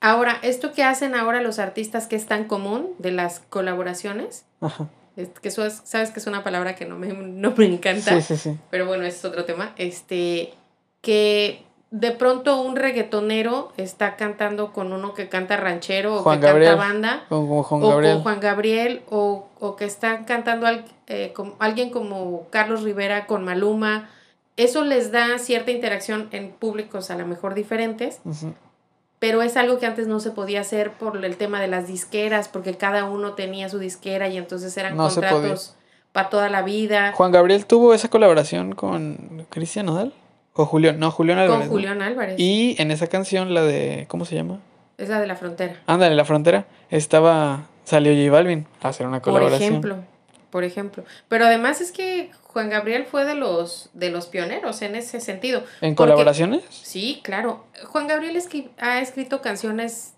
Ahora, 0.02 0.38
esto 0.44 0.72
que 0.72 0.84
hacen 0.84 1.16
ahora 1.16 1.42
los 1.42 1.58
artistas 1.58 2.06
que 2.08 2.16
es 2.16 2.25
tan 2.28 2.44
común 2.46 2.92
de 3.00 3.12
las 3.12 3.40
colaboraciones, 3.40 4.46
Ajá. 4.62 4.88
es- 5.16 5.30
que 5.42 5.48
eso 5.48 5.66
es- 5.66 5.82
sabes 5.84 6.12
que 6.12 6.20
es 6.20 6.28
una 6.28 6.44
palabra 6.44 6.75
que 6.75 6.86
no 6.86 6.96
me, 6.98 7.08
no 7.14 7.54
me 7.58 7.66
encanta, 7.66 8.12
Sí, 8.16 8.22
sí, 8.22 8.38
sí. 8.38 8.58
pero 8.70 8.86
bueno, 8.86 9.04
ese 9.06 9.18
es 9.20 9.25
otro 9.25 9.46
tema, 9.46 9.74
este, 9.78 10.54
que 11.02 11.64
de 11.92 12.12
pronto 12.12 12.62
un 12.62 12.75
reggaetonero 12.75 13.72
está 13.78 14.16
cantando 14.16 14.74
con 14.74 14.92
uno 14.94 15.14
que 15.14 15.30
canta 15.30 15.56
ranchero 15.58 16.16
o 16.18 16.20
Juan 16.24 16.40
que 16.42 16.48
Gabriel. 16.48 16.72
canta 16.72 16.86
banda 16.88 17.25
Con, 17.30 17.48
con 17.48 17.64
Juan 17.64 17.84
o 17.84 17.90
Gabriel. 17.90 18.14
con 18.16 18.24
Juan 18.24 18.40
Gabriel 18.42 19.02
o, 19.10 19.48
o 19.60 19.75
que 19.75 19.86
están 19.86 20.25
cantando 20.25 20.68
al- 20.68 20.86
eh, 21.08 21.32
como- 21.34 21.56
alguien 21.60 21.90
como 21.90 22.48
Carlos 22.52 22.84
Rivera 22.84 23.25
con 23.28 23.44
Maluma. 23.46 24.10
Eso 24.58 24.84
les 24.84 25.12
da 25.12 25.38
cierta 25.38 25.72
interacción 25.72 26.30
en 26.32 26.52
públicos 26.52 27.12
a 27.12 27.16
lo 27.18 27.26
mejor 27.28 27.54
diferentes, 27.56 28.22
pero 29.20 29.42
es 29.42 29.58
algo 29.58 29.80
que 29.80 29.86
antes 29.86 30.08
no 30.08 30.20
se 30.20 30.32
podía 30.32 30.62
hacer 30.62 30.92
por 30.94 31.24
el 31.24 31.36
tema 31.38 31.60
de 31.60 31.68
las 31.68 31.88
disqueras, 31.88 32.48
porque 32.48 32.76
cada 32.76 33.06
uno 33.06 33.34
tenía 33.34 33.70
su 33.70 33.80
disquera 33.80 34.30
y 34.30 34.38
entonces 34.38 34.76
eran 34.78 34.96
No 34.96 35.10
contratos 35.10 35.76
para 36.12 36.30
toda 36.30 36.50
la 36.50 36.62
vida. 36.62 37.12
Juan 37.14 37.32
Gabriel 37.32 37.66
tuvo 37.66 37.94
esa 37.94 38.10
colaboración 38.10 38.74
con 38.74 39.46
Cristian 39.50 39.88
Nodal. 39.88 40.14
O 40.54 40.66
Julián, 40.66 41.00
no, 41.00 41.12
Julián 41.12 41.38
Álvarez. 41.38 41.68
Con. 41.68 41.70
Julián 41.70 42.02
Álvarez. 42.02 42.36
Y 42.40 42.78
en 42.80 42.90
esa 42.92 43.08
canción, 43.08 43.54
la 43.54 43.62
de. 43.64 44.06
¿Cómo 44.08 44.24
se 44.24 44.36
llama? 44.36 44.60
Es 44.98 45.10
la 45.10 45.20
de 45.20 45.28
la 45.28 45.36
frontera. 45.36 45.82
Ándale, 45.86 46.16
la 46.16 46.24
frontera. 46.24 46.66
Estaba. 46.90 47.68
Salió 47.84 48.14
J 48.14 48.32
Balvin 48.32 48.66
a 48.82 48.88
hacer 48.88 49.06
una 49.06 49.22
Por 49.22 49.34
colaboración. 49.34 49.70
ejemplo. 49.70 49.98
Por 50.50 50.64
ejemplo. 50.64 51.04
Pero 51.28 51.46
además 51.46 51.82
es 51.82 51.92
que 51.92 52.32
Juan 52.56 52.70
Gabriel 52.70 53.06
fue 53.06 53.26
de 53.26 53.36
los, 53.36 53.90
de 53.94 54.10
los 54.10 54.28
pioneros 54.28 54.82
en 54.82 54.96
ese 54.96 55.20
sentido. 55.20 55.60
¿En 55.82 55.94
Porque- 55.94 55.96
colaboraciones? 56.14 56.64
Sí, 56.70 57.20
claro. 57.22 57.66
Juan 57.84 58.08
Gabriel 58.08 58.38
escri- 58.38 58.70
ha 58.78 59.02
escrito 59.02 59.42
canciones 59.42 60.14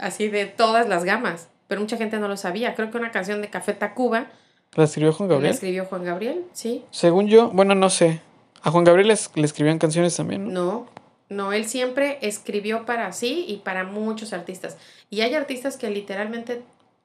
así 0.00 0.26
de 0.26 0.46
todas 0.46 0.88
las 0.88 1.04
gamas, 1.04 1.46
pero 1.68 1.80
mucha 1.80 1.96
gente 1.96 2.18
no 2.18 2.26
lo 2.26 2.36
sabía. 2.36 2.74
Creo 2.74 2.90
que 2.90 2.98
una 2.98 3.12
canción 3.12 3.40
de 3.40 3.50
Café 3.50 3.72
Tacuba 3.72 4.26
¿La 4.74 4.82
escribió 4.82 5.12
Juan 5.12 5.28
la 5.28 5.34
Gabriel? 5.36 5.54
escribió 5.54 5.84
Juan 5.84 6.02
Gabriel, 6.04 6.44
sí. 6.52 6.84
Según 6.90 7.28
yo, 7.28 7.50
bueno, 7.50 7.76
no 7.76 7.88
sé. 7.88 8.20
A 8.62 8.72
Juan 8.72 8.82
Gabriel 8.82 9.06
les- 9.06 9.30
le 9.36 9.44
escribían 9.44 9.78
canciones 9.78 10.16
también, 10.16 10.52
¿no? 10.52 10.52
No, 10.52 10.86
no, 11.28 11.52
él 11.52 11.66
siempre 11.66 12.18
escribió 12.20 12.84
para 12.84 13.12
sí 13.12 13.44
y 13.46 13.58
para 13.58 13.84
muchos 13.84 14.32
artistas. 14.32 14.76
Y 15.08 15.20
hay 15.20 15.34
artistas 15.36 15.76
que 15.76 15.88
literalmente 15.90 16.62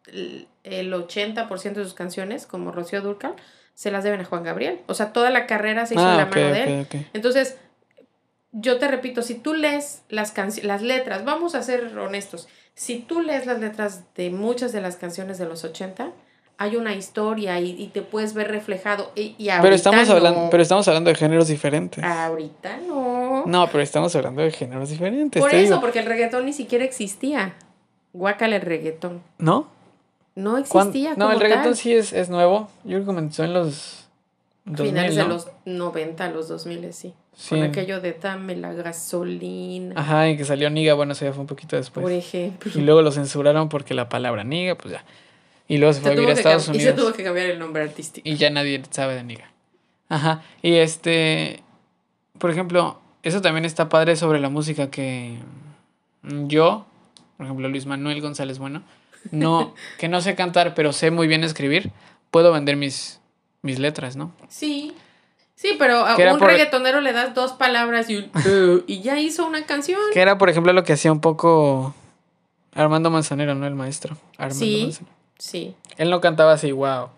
el 0.08 0.48
el 0.64 0.92
80% 0.92 1.74
de 1.74 1.84
sus 1.84 1.94
canciones, 1.94 2.48
como 2.48 2.72
Rocío 2.72 3.02
Durcal, 3.02 3.36
se 3.74 3.92
las 3.92 4.04
deben 4.04 4.22
a 4.22 4.26
Juan 4.26 4.44
Gabriel. 4.44 4.80
O 4.88 4.94
sea, 4.94 5.14
toda 5.14 5.30
la 5.30 5.48
carrera 5.48 5.86
se 5.86 5.96
hizo 5.96 6.04
en 6.04 6.10
Ah, 6.10 6.18
la 6.18 6.26
mano 6.26 6.54
de 6.54 6.64
él. 6.64 6.88
Entonces, 7.14 7.58
yo 8.52 8.78
te 8.78 8.88
repito, 8.88 9.22
si 9.22 9.36
tú 9.36 9.54
lees 9.54 10.04
las, 10.10 10.34
las 10.64 10.82
letras, 10.82 11.24
vamos 11.26 11.56
a 11.56 11.64
ser 11.64 11.98
honestos, 11.98 12.48
si 12.74 13.00
tú 13.00 13.22
lees 13.22 13.46
las 13.46 13.60
letras 13.60 14.04
de 14.16 14.30
muchas 14.30 14.72
de 14.72 14.82
las 14.82 14.96
canciones 14.98 15.38
de 15.38 15.46
los 15.46 15.64
80, 15.64 16.12
hay 16.58 16.76
una 16.76 16.94
historia 16.94 17.60
y, 17.60 17.72
y 17.82 17.88
te 17.88 18.02
puedes 18.02 18.34
ver 18.34 18.50
reflejado. 18.50 19.12
Y, 19.16 19.36
y 19.38 19.50
ahorita 19.50 19.62
Pero 19.64 19.76
estamos, 19.76 20.08
no. 20.10 20.14
hablando, 20.16 20.48
pero 20.52 20.62
estamos 20.64 20.88
hablando 20.88 21.10
de 21.10 21.16
géneros 21.16 21.48
diferentes. 21.48 22.04
Ahorita 22.04 22.78
no. 22.88 23.46
No, 23.48 23.68
pero 23.68 23.82
estamos 23.82 24.16
hablando 24.16 24.42
de 24.44 24.52
géneros 24.52 24.90
diferentes. 24.90 25.42
Por 25.42 25.52
eso, 25.54 25.64
digo. 25.64 25.82
porque 25.82 26.00
el 26.00 26.06
reggaetón 26.06 26.46
ni 26.46 26.54
siquiera 26.54 26.86
existía. 26.86 27.56
Guácala 28.14 28.58
el 28.58 28.62
reggaetón. 28.62 29.24
¿No? 29.40 29.68
No 30.36 30.52
¿Cuán- 30.68 30.88
existía. 30.88 31.16
No, 31.16 31.32
el 31.32 31.40
reggaetón 31.40 31.76
sí 31.76 31.94
es, 31.94 32.14
es 32.14 32.30
nuevo. 32.30 32.70
Yo 32.84 32.92
creo 32.92 33.00
que 33.02 33.06
comenzó 33.06 33.44
en 33.44 33.54
los 33.54 34.06
2000, 34.66 34.88
Finales 34.92 35.16
de 35.16 35.26
los 35.26 35.48
90, 35.66 36.30
los 36.32 36.48
2000, 36.48 36.94
sí. 36.94 37.14
Sí. 37.34 37.50
Con 37.50 37.64
aquello 37.64 38.02
de 38.02 38.14
dame 38.14 38.56
la 38.56 38.74
gasolina. 38.74 40.00
Ajá, 40.00 40.30
y 40.30 40.38
que 40.38 40.44
salió 40.46 40.70
Niga, 40.70 40.94
bueno, 40.94 41.14
eso 41.14 41.26
ya 41.26 41.32
fue 41.34 41.42
un 41.42 41.48
poquito 41.48 41.76
después. 41.76 42.04
por 42.04 42.12
ejemplo. 42.12 42.72
Y 42.76 42.82
luego 42.82 43.02
lo 43.02 43.12
censuraron 43.12 43.70
porque 43.70 43.94
la 43.94 44.10
palabra 44.10 44.44
Niga, 44.44 44.76
pues 44.76 44.94
ya. 44.94 45.04
Y 45.68 45.78
luego 45.78 45.94
se 45.94 46.02
fue 46.02 46.12
a 46.12 46.14
vivir 46.16 46.30
a 46.30 46.34
Estados 46.34 46.68
cam- 46.70 46.76
y 46.76 46.80
se 46.80 46.90
Unidos. 46.92 46.96
tuvo 47.08 47.14
que 47.16 47.24
cambiar 47.24 47.48
el 47.48 47.58
nombre 47.60 47.84
artístico. 47.84 48.28
Y 48.28 48.36
ya 48.36 48.50
nadie 48.50 48.82
sabe 48.90 49.16
de 49.16 49.24
Niga. 49.24 49.52
Ajá. 50.10 50.44
Y 50.62 50.74
este. 50.76 51.64
Por 52.38 52.52
ejemplo, 52.52 53.00
eso 53.24 53.42
también 53.42 53.64
está 53.66 53.88
padre 53.88 54.16
sobre 54.18 54.40
la 54.40 54.50
música 54.50 54.90
que 54.92 55.38
yo, 56.24 56.86
por 57.38 57.46
ejemplo, 57.46 57.68
Luis 57.70 57.86
Manuel 57.86 58.22
González 58.22 58.60
Bueno, 58.60 58.84
no, 59.32 59.76
que 60.00 60.08
no 60.08 60.22
sé 60.22 60.36
cantar, 60.36 60.74
pero 60.74 60.94
sé 60.94 61.12
muy 61.12 61.28
bien 61.28 61.44
escribir, 61.44 61.92
puedo 62.32 62.52
vender 62.52 62.76
mis, 62.78 63.20
mis 63.62 63.78
letras, 63.80 64.16
¿no? 64.16 64.32
Sí. 64.50 64.94
Sí, 65.56 65.76
pero 65.78 65.98
a 66.08 66.16
un 66.16 66.40
por- 66.40 66.48
reggaetonero 66.48 67.02
le 67.02 67.14
das 67.14 67.36
dos 67.36 67.52
palabras 67.54 68.10
y, 68.10 68.18
un, 68.18 68.32
"Uh", 68.34 68.84
y 68.88 69.02
ya 69.02 69.20
hizo 69.20 69.46
una 69.46 69.64
canción. 69.68 70.00
Que 70.12 70.20
era, 70.22 70.40
por 70.40 70.50
ejemplo, 70.50 70.74
lo 70.74 70.84
que 70.84 70.94
hacía 70.94 71.12
un 71.12 71.22
poco 71.22 71.94
Armando 72.74 73.12
Manzanero, 73.12 73.54
¿no? 73.54 73.68
El 73.68 73.76
maestro. 73.76 74.18
Armando 74.38 74.56
Sí. 74.66 74.82
Manzanero. 74.84 75.16
Sí. 75.38 75.76
Él 75.98 76.10
no 76.10 76.20
cantaba 76.20 76.54
así, 76.54 76.72
wow. 76.72 77.10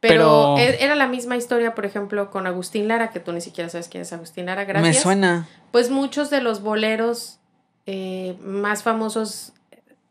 Pero, 0.00 0.54
Pero- 0.56 0.58
e- 0.58 0.82
era 0.84 0.94
la 0.96 1.06
misma 1.08 1.36
historia, 1.36 1.74
por 1.74 1.84
ejemplo, 1.86 2.30
con 2.30 2.46
Agustín 2.48 2.88
Lara, 2.88 3.10
que 3.10 3.20
tú 3.20 3.32
ni 3.32 3.40
siquiera 3.40 3.68
sabes 3.70 3.88
quién 3.88 4.02
es 4.02 4.12
Agustín 4.12 4.46
Lara, 4.46 4.64
gracias. 4.64 4.96
Me 4.96 5.00
suena. 5.00 5.48
Pues 5.70 5.90
muchos 5.90 6.30
de 6.30 6.40
los 6.40 6.62
boleros 6.62 7.38
eh, 7.86 8.36
más 8.44 8.82
famosos 8.82 9.52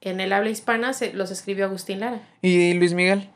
en 0.02 0.20
el 0.20 0.34
habla 0.34 0.50
hispana 0.50 0.94
se, 0.94 1.14
los 1.14 1.32
escribió 1.32 1.66
Agustín 1.66 2.00
Lara. 2.00 2.22
¿Y 2.42 2.74
Luis 2.74 2.94
Miguel? 2.94 3.30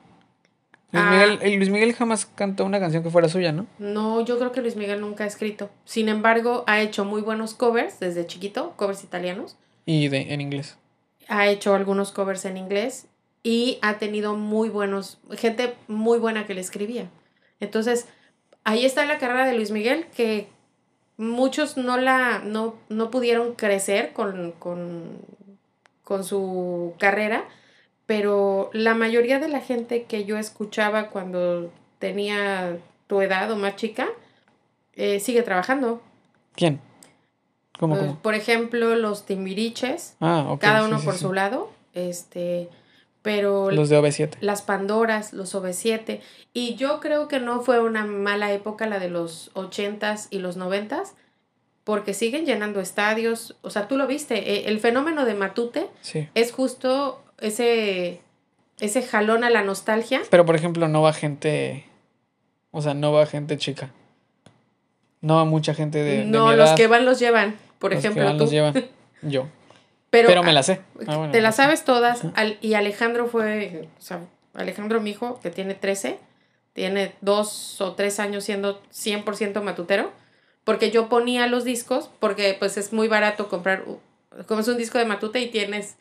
Luis, 0.92 1.06
Ah. 1.06 1.12
Miguel 1.12 1.58
Luis 1.58 1.70
Miguel 1.70 1.94
jamás 1.94 2.26
cantó 2.26 2.66
una 2.66 2.80
canción 2.80 3.02
que 3.02 3.10
fuera 3.10 3.30
suya, 3.30 3.52
¿no? 3.52 3.66
No, 3.80 4.26
yo 4.26 4.38
creo 4.38 4.52
que 4.52 4.62
Luis 4.62 4.76
Miguel 4.76 5.00
nunca 5.00 5.24
ha 5.24 5.28
escrito. 5.28 5.70
Sin 5.86 6.10
embargo, 6.10 6.64
ha 6.68 6.82
hecho 6.82 7.06
muy 7.06 7.22
buenos 7.22 7.54
covers 7.54 8.00
desde 8.00 8.28
chiquito, 8.28 8.74
covers 8.76 9.04
italianos. 9.04 9.58
Y 9.86 10.10
de, 10.10 10.34
en 10.34 10.42
inglés. 10.42 10.78
Ha 11.30 11.48
hecho 11.48 11.74
algunos 11.76 12.12
covers 12.12 12.44
en 12.46 12.58
inglés 12.58 13.08
y 13.42 13.80
ha 13.82 13.98
tenido 14.00 14.36
muy 14.36 14.70
buenos, 14.70 15.20
gente 15.32 15.76
muy 15.88 16.20
buena 16.20 16.46
que 16.46 16.54
le 16.54 16.62
escribía. 16.62 17.10
Entonces, 17.62 18.08
ahí 18.66 18.86
está 18.86 19.06
la 19.06 19.18
carrera 19.18 19.46
de 19.46 19.54
Luis 19.54 19.72
Miguel 19.72 20.08
que 20.16 20.50
muchos 21.18 21.78
no 21.78 21.98
la 21.98 22.40
no, 22.40 22.76
no 22.90 23.12
pudieron 23.12 23.54
crecer 23.54 24.12
con, 24.14 24.52
con, 24.54 25.20
con 26.04 26.24
su 26.24 26.94
carrera, 27.00 27.46
pero 28.06 28.70
la 28.74 28.94
mayoría 28.96 29.40
de 29.40 29.48
la 29.48 29.60
gente 29.62 30.04
que 30.04 30.26
yo 30.26 30.38
escuchaba 30.38 31.10
cuando 31.10 31.72
tenía 32.00 32.78
tu 33.08 33.22
edad 33.22 33.52
o 33.52 33.56
más 33.56 33.76
chica, 33.76 34.08
eh, 34.94 35.20
sigue 35.20 35.44
trabajando. 35.44 36.02
¿Quién? 36.56 36.80
¿Cómo, 37.80 37.98
cómo? 37.98 38.20
Por 38.22 38.36
ejemplo, 38.36 38.96
los 38.96 39.26
timbiriches, 39.26 40.16
Ah, 40.20 40.56
cada 40.60 40.86
uno 40.86 41.00
sí, 41.00 41.06
por 41.06 41.14
sí. 41.16 41.22
su 41.22 41.34
lado, 41.34 41.72
este, 41.94 42.70
pero 43.22 43.72
Los 43.72 43.90
de 43.90 43.98
OV7. 44.00 44.38
las 44.42 44.62
Pandoras, 44.62 45.34
los 45.34 45.56
OV7, 45.56 46.20
y 46.54 46.76
yo 46.76 47.00
creo 47.00 47.28
que 47.28 47.40
no 47.40 47.62
fue 47.62 47.80
una 47.82 48.06
mala 48.06 48.52
época 48.52 48.86
la 48.88 49.00
de 49.00 49.10
los 49.10 49.52
80s 49.56 50.28
y 50.30 50.40
los 50.40 50.58
90s, 50.58 51.14
porque 51.84 52.14
siguen 52.14 52.46
llenando 52.46 52.80
estadios, 52.80 53.56
o 53.62 53.70
sea, 53.70 53.88
tú 53.88 53.98
lo 53.98 54.08
viste, 54.08 54.54
eh, 54.54 54.64
el 54.68 54.80
fenómeno 54.80 55.26
de 55.26 55.34
Matute 55.34 55.88
Sí. 56.02 56.28
es 56.36 56.52
justo 56.52 57.24
ese, 57.40 58.22
ese 58.80 59.02
jalón 59.02 59.44
a 59.44 59.50
la 59.50 59.64
nostalgia. 59.64 60.22
Pero, 60.30 60.46
por 60.46 60.56
ejemplo, 60.56 60.88
no 60.88 61.02
va 61.02 61.14
gente... 61.14 61.86
O 62.72 62.82
sea, 62.82 62.94
no 62.94 63.12
va 63.12 63.26
gente 63.26 63.58
chica. 63.58 63.90
No 65.22 65.36
va 65.36 65.46
mucha 65.46 65.74
gente 65.74 66.00
de, 66.04 66.18
de 66.20 66.26
no, 66.26 66.56
los 66.56 66.72
que 66.72 66.88
van 66.88 67.06
los 67.06 67.20
llevan, 67.20 67.58
por 67.80 67.92
Los 67.92 68.02
que 68.02 68.08
ejemplo, 68.08 68.26
van 68.26 68.38
tú. 68.38 68.44
los 68.46 68.52
llevan. 68.52 68.74
Yo. 69.22 69.48
Pero, 70.10 70.28
Pero, 70.28 70.44
me 70.44 70.52
la 70.54 70.64
sé. 70.64 70.82
Ah, 71.08 71.18
bueno, 71.18 71.32
te 71.32 71.42
la 71.42 71.52
sabes 71.52 71.84
todas. 71.86 72.22
Al- 72.36 72.58
y 72.62 72.74
Alejandro 72.74 73.28
fue, 73.28 73.88
o 73.98 74.02
sea, 74.02 74.20
Alejandro, 74.54 75.00
mi 75.02 75.12
hijo, 75.12 75.40
que 75.42 75.50
tiene 75.52 75.74
13, 75.76 76.18
tiene 76.74 77.14
dos 77.22 77.80
o 77.82 77.94
tres 77.94 78.20
años 78.20 78.44
siendo 78.44 78.82
100% 78.94 79.62
matutero, 79.62 80.12
porque 80.64 80.92
yo 80.92 81.10
ponía 81.10 81.48
los 81.48 81.64
discos, 81.64 82.10
porque 82.20 82.56
pues 82.58 82.78
es 82.78 82.94
muy 82.94 83.08
barato 83.08 83.50
comprar, 83.50 83.84
como 84.48 84.62
es 84.62 84.68
un 84.68 84.78
disco 84.78 84.98
de 84.98 85.06
matute 85.06 85.40
y 85.40 85.50
tienes 85.50 85.96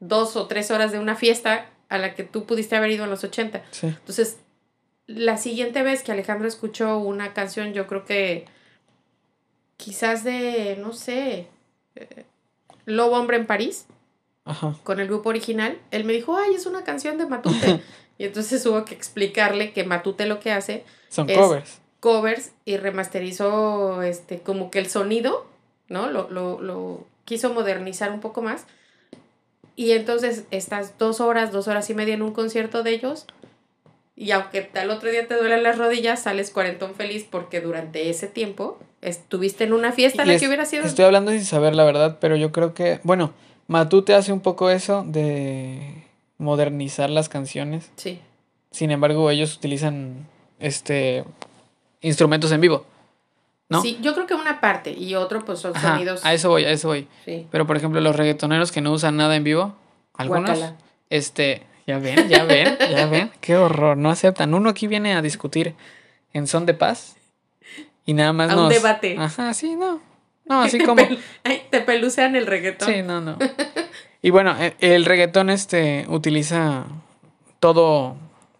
dos 0.00 0.36
o 0.36 0.46
tres 0.46 0.70
horas 0.70 0.92
de 0.92 0.98
una 0.98 1.16
fiesta 1.16 1.70
a 1.88 1.98
la 1.98 2.14
que 2.14 2.22
tú 2.24 2.44
pudiste 2.44 2.76
haber 2.76 2.90
ido 2.90 3.04
en 3.04 3.10
los 3.10 3.24
80. 3.24 3.62
Sí. 3.70 3.86
Entonces, 3.86 4.38
la 5.06 5.38
siguiente 5.38 5.82
vez 5.82 6.02
que 6.02 6.12
Alejandro 6.12 6.46
escuchó 6.48 6.98
una 6.98 7.32
canción, 7.32 7.72
yo 7.72 7.86
creo 7.86 8.04
que 8.04 8.44
quizás 9.76 10.24
de, 10.24 10.76
no 10.80 10.92
sé, 10.92 11.48
eh, 11.94 12.24
Lobo 12.84 13.16
Hombre 13.16 13.36
en 13.36 13.46
París, 13.46 13.86
Ajá. 14.44 14.74
con 14.82 15.00
el 15.00 15.06
grupo 15.08 15.28
original, 15.30 15.78
él 15.90 16.04
me 16.04 16.12
dijo, 16.12 16.36
ay, 16.36 16.54
es 16.54 16.66
una 16.66 16.84
canción 16.84 17.16
de 17.18 17.26
Matute. 17.26 17.80
y 18.18 18.24
entonces 18.24 18.64
hubo 18.66 18.84
que 18.84 18.94
explicarle 18.94 19.72
que 19.72 19.84
Matute 19.84 20.26
lo 20.26 20.40
que 20.40 20.52
hace, 20.52 20.84
Son 21.08 21.28
Es- 21.30 21.38
covers. 21.38 21.78
Covers 22.00 22.52
y 22.64 22.76
remasterizó 22.76 24.02
este, 24.02 24.38
como 24.40 24.70
que 24.70 24.78
el 24.78 24.88
sonido, 24.88 25.46
¿no? 25.88 26.08
Lo, 26.10 26.30
lo, 26.30 26.60
lo 26.60 27.04
quiso 27.24 27.52
modernizar 27.52 28.12
un 28.12 28.20
poco 28.20 28.42
más. 28.42 28.66
Y 29.76 29.92
entonces 29.92 30.44
estás 30.50 30.98
dos 30.98 31.20
horas, 31.20 31.52
dos 31.52 31.68
horas 31.68 31.88
y 31.90 31.94
media 31.94 32.14
en 32.14 32.22
un 32.22 32.32
concierto 32.32 32.82
de 32.82 32.90
ellos. 32.90 33.26
Y 34.16 34.32
aunque 34.32 34.68
al 34.74 34.90
otro 34.90 35.10
día 35.10 35.28
te 35.28 35.36
duelen 35.36 35.62
las 35.62 35.78
rodillas, 35.78 36.22
sales 36.22 36.50
cuarentón 36.50 36.94
feliz 36.96 37.24
porque 37.30 37.60
durante 37.60 38.10
ese 38.10 38.26
tiempo 38.26 38.78
estuviste 39.00 39.62
en 39.64 39.72
una 39.72 39.92
fiesta 39.92 40.22
en 40.22 40.28
la 40.28 40.34
es- 40.34 40.40
que 40.40 40.48
hubiera 40.48 40.64
sido. 40.64 40.84
Estoy 40.84 41.04
hablando 41.04 41.30
sin 41.30 41.44
saber 41.44 41.76
la 41.76 41.84
verdad, 41.84 42.18
pero 42.20 42.34
yo 42.34 42.50
creo 42.50 42.74
que... 42.74 42.98
Bueno, 43.04 43.32
Matute 43.68 44.14
hace 44.14 44.32
un 44.32 44.40
poco 44.40 44.70
eso 44.70 45.04
de 45.06 46.04
modernizar 46.38 47.10
las 47.10 47.28
canciones. 47.28 47.90
Sí. 47.94 48.20
Sin 48.72 48.90
embargo, 48.90 49.30
ellos 49.30 49.56
utilizan 49.56 50.26
este 50.58 51.24
instrumentos 52.00 52.50
en 52.52 52.60
vivo. 52.60 52.86
¿no? 53.68 53.82
Sí, 53.82 53.98
yo 54.00 54.14
creo 54.14 54.26
que 54.26 54.34
una 54.34 54.60
parte 54.60 54.92
y 54.92 55.14
otro 55.14 55.44
pues 55.44 55.58
son 55.58 55.76
Ajá, 55.76 55.92
sonidos. 55.94 56.24
a 56.24 56.32
eso 56.32 56.48
voy, 56.48 56.64
a 56.64 56.70
eso 56.70 56.88
voy. 56.88 57.06
Sí. 57.24 57.46
Pero 57.50 57.66
por 57.66 57.76
ejemplo, 57.76 58.00
los 58.00 58.16
reggaetoneros 58.16 58.72
que 58.72 58.80
no 58.80 58.92
usan 58.92 59.16
nada 59.16 59.36
en 59.36 59.44
vivo, 59.44 59.76
algunos, 60.14 60.58
Guácala. 60.58 60.76
este, 61.10 61.62
ya 61.86 61.98
ven, 61.98 62.28
ya 62.30 62.44
ven, 62.44 62.78
ya 62.78 63.06
ven, 63.06 63.30
qué 63.42 63.56
horror, 63.56 63.96
no 63.98 64.10
aceptan. 64.10 64.54
Uno 64.54 64.70
aquí 64.70 64.86
viene 64.86 65.14
a 65.14 65.20
discutir 65.22 65.74
en 66.32 66.46
son 66.46 66.64
de 66.64 66.72
paz 66.74 67.16
y 68.06 68.14
nada 68.14 68.32
más 68.32 68.50
A 68.50 68.56
un 68.56 68.68
debate. 68.70 69.16
Ajá, 69.18 69.52
sí, 69.52 69.76
no. 69.76 70.00
No, 70.46 70.62
así 70.62 70.78
como... 70.78 71.02
Ay, 71.44 71.62
te 71.70 71.82
pelucean 71.82 72.36
el 72.36 72.46
reggaetón. 72.46 72.88
Sí, 72.88 73.02
no, 73.02 73.20
no. 73.20 73.36
Y 74.22 74.30
bueno, 74.30 74.56
e- 74.58 74.76
el 74.80 75.04
reggaetón 75.04 75.50
este 75.50 76.06
utiliza 76.08 76.86
todo 77.60 78.16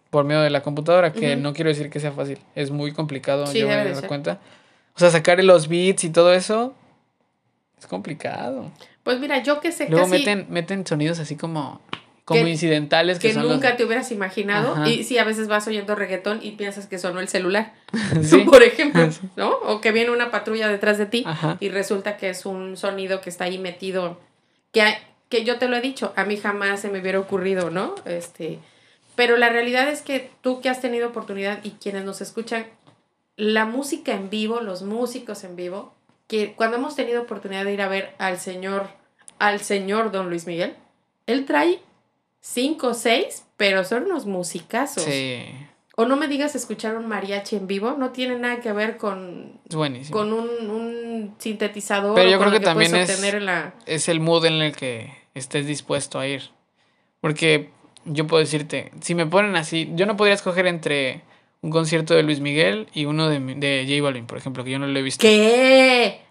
por 0.09 0.25
medio 0.25 0.41
de 0.41 0.49
la 0.49 0.61
computadora, 0.61 1.13
que 1.13 1.33
Ujú. 1.33 1.41
no 1.41 1.53
quiero 1.53 1.69
decir 1.69 1.89
que 1.89 1.99
sea 1.99 2.11
fácil, 2.11 2.39
es 2.55 2.71
muy 2.71 2.91
complicado, 2.93 3.45
Sí, 3.47 3.59
yo 3.59 3.67
me 3.67 3.73
he 3.81 3.89
dado 3.91 4.07
cuenta. 4.07 4.39
O 4.95 4.99
sea, 4.99 5.09
sacar 5.11 5.41
los 5.43 5.67
beats 5.67 6.03
y 6.03 6.09
todo 6.09 6.33
eso 6.33 6.73
es 7.79 7.87
complicado. 7.87 8.71
Pues 9.03 9.19
mira, 9.19 9.41
yo 9.43 9.59
que 9.61 9.71
sé 9.71 9.87
Luego 9.89 10.05
casi 10.09 10.19
meten, 10.19 10.47
meten 10.49 10.85
sonidos 10.85 11.19
así 11.19 11.35
como, 11.35 11.81
como 12.25 12.43
Que- 12.43 12.49
incidentales 12.49 13.17
que, 13.19 13.29
que 13.29 13.33
son 13.33 13.43
los- 13.43 13.53
nunca 13.53 13.77
te 13.77 13.85
hubieras 13.85 14.11
imaginado. 14.11 14.73
Ajá. 14.73 14.89
Y 14.89 15.03
sí, 15.03 15.17
a 15.17 15.23
veces 15.23 15.47
vas 15.47 15.67
oyendo 15.67 15.95
reggaetón 15.95 16.39
y 16.43 16.51
piensas 16.51 16.87
que 16.87 16.97
sonó 16.99 17.19
el 17.21 17.27
celular, 17.29 17.73
Sí. 18.21 18.39
por 18.39 18.61
ejemplo. 18.63 19.07
¿no? 19.37 19.49
O 19.51 19.79
que 19.79 19.91
viene 19.91 20.11
una 20.11 20.31
patrulla 20.31 20.67
detrás 20.67 20.97
de 20.97 21.05
ti 21.05 21.23
Ajá. 21.25 21.57
y 21.59 21.69
resulta 21.69 22.17
que 22.17 22.29
es 22.29 22.45
un 22.45 22.75
sonido 22.77 23.21
que 23.21 23.29
está 23.29 23.45
ahí 23.45 23.57
metido. 23.57 24.19
Que, 24.73 24.83
que 25.29 25.43
yo 25.45 25.57
te 25.57 25.67
lo 25.67 25.77
he 25.77 25.81
dicho, 25.81 26.13
a 26.15 26.25
mí 26.25 26.35
jamás 26.37 26.81
se 26.81 26.89
me 26.89 26.99
hubiera 26.99 27.19
ocurrido, 27.19 27.69
¿no? 27.69 27.95
Este, 28.05 28.59
pero 29.19 29.35
la 29.35 29.49
realidad 29.49 29.89
es 29.89 30.01
que 30.01 30.31
tú 30.39 30.61
que 30.61 30.69
has 30.69 30.79
tenido 30.79 31.09
oportunidad 31.09 31.59
y 31.65 31.71
quienes 31.71 32.05
nos 32.05 32.21
escuchan, 32.21 32.65
la 33.35 33.65
música 33.65 34.13
en 34.13 34.29
vivo, 34.29 34.61
los 34.61 34.81
músicos 34.81 35.43
en 35.43 35.57
vivo, 35.57 35.93
que 36.27 36.53
cuando 36.53 36.77
hemos 36.77 36.95
tenido 36.95 37.21
oportunidad 37.23 37.65
de 37.65 37.73
ir 37.73 37.81
a 37.81 37.89
ver 37.89 38.15
al 38.17 38.39
señor, 38.39 38.87
al 39.37 39.59
señor 39.59 40.11
Don 40.13 40.29
Luis 40.29 40.47
Miguel, 40.47 40.73
él 41.27 41.43
trae 41.45 41.81
cinco 42.39 42.87
o 42.87 42.93
seis, 42.93 43.43
pero 43.57 43.83
son 43.83 44.03
unos 44.05 44.25
musicazos. 44.25 45.03
Sí, 45.03 45.43
O 45.97 46.05
no 46.05 46.15
me 46.15 46.29
digas 46.29 46.55
escuchar 46.55 46.95
un 46.95 47.05
mariachi 47.07 47.57
en 47.57 47.67
vivo, 47.67 47.95
no 47.99 48.11
tiene 48.11 48.39
nada 48.39 48.61
que 48.61 48.71
ver 48.71 48.95
con, 48.95 49.59
buenísimo. 49.69 50.17
con 50.17 50.31
un, 50.31 50.47
un 50.69 51.35
sintetizador 51.39 52.15
Pero 52.15 52.29
yo 52.29 52.39
creo 52.39 52.51
que 52.53 52.61
también 52.61 52.95
es- 52.95 53.41
la... 53.41 53.73
es 53.85 54.07
el 54.07 54.21
mood 54.21 54.45
en 54.45 54.53
el 54.61 54.73
que 54.77 55.11
estés 55.33 55.65
dispuesto 55.65 56.19
a 56.19 56.25
ir. 56.25 56.51
Porque 57.19 57.69
yo 58.09 58.27
puedo 58.27 58.39
decirte, 58.41 58.91
si 59.01 59.15
me 59.15 59.25
ponen 59.25 59.55
así, 59.55 59.89
yo 59.95 60.05
no 60.05 60.17
podría 60.17 60.35
escoger 60.35 60.67
entre 60.67 61.21
un 61.61 61.71
concierto 61.71 62.13
de 62.13 62.23
Luis 62.23 62.39
Miguel 62.39 62.87
y 62.93 63.05
uno 63.05 63.29
de, 63.29 63.39
de 63.39 63.85
J 63.87 64.03
Balvin, 64.03 64.25
por 64.25 64.37
ejemplo, 64.37 64.63
que 64.63 64.71
yo 64.71 64.79
no 64.79 64.87
lo 64.87 64.99
he 64.99 65.01
visto. 65.01 65.21
¿Qué? 65.21 66.21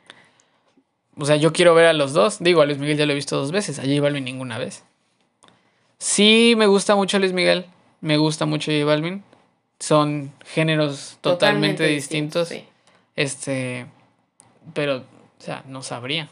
O 1.17 1.25
sea, 1.25 1.37
yo 1.37 1.53
quiero 1.53 1.75
ver 1.75 1.87
a 1.87 1.93
los 1.93 2.13
dos. 2.13 2.39
Digo, 2.39 2.63
a 2.63 2.67
Luis 2.67 2.79
Miguel 2.79 2.97
ya 2.97 3.07
lo 3.07 3.13
he 3.13 3.17
visto 3.17 3.37
dos 3.37 3.53
veces, 3.53 3.79
a 3.79 3.83
J 3.83 4.01
Balvin 4.01 4.25
ninguna 4.25 4.59
vez. 4.59 4.85
Sí, 5.99 6.55
me 6.57 6.67
gusta 6.67 6.95
mucho 6.95 7.19
Luis 7.19 7.33
Miguel, 7.33 7.67
me 8.01 8.17
gusta 8.17 8.47
mucho 8.47 8.71
J 8.71 8.85
Balvin. 8.85 9.23
Son 9.81 10.33
géneros 10.45 11.19
totalmente, 11.21 11.87
distintos. 11.87 12.49
sí. 12.49 12.65
Este, 13.17 13.87
pero, 14.75 14.99
o 14.99 15.43
sea, 15.43 15.65
no 15.67 15.83
sabría. 15.83 16.29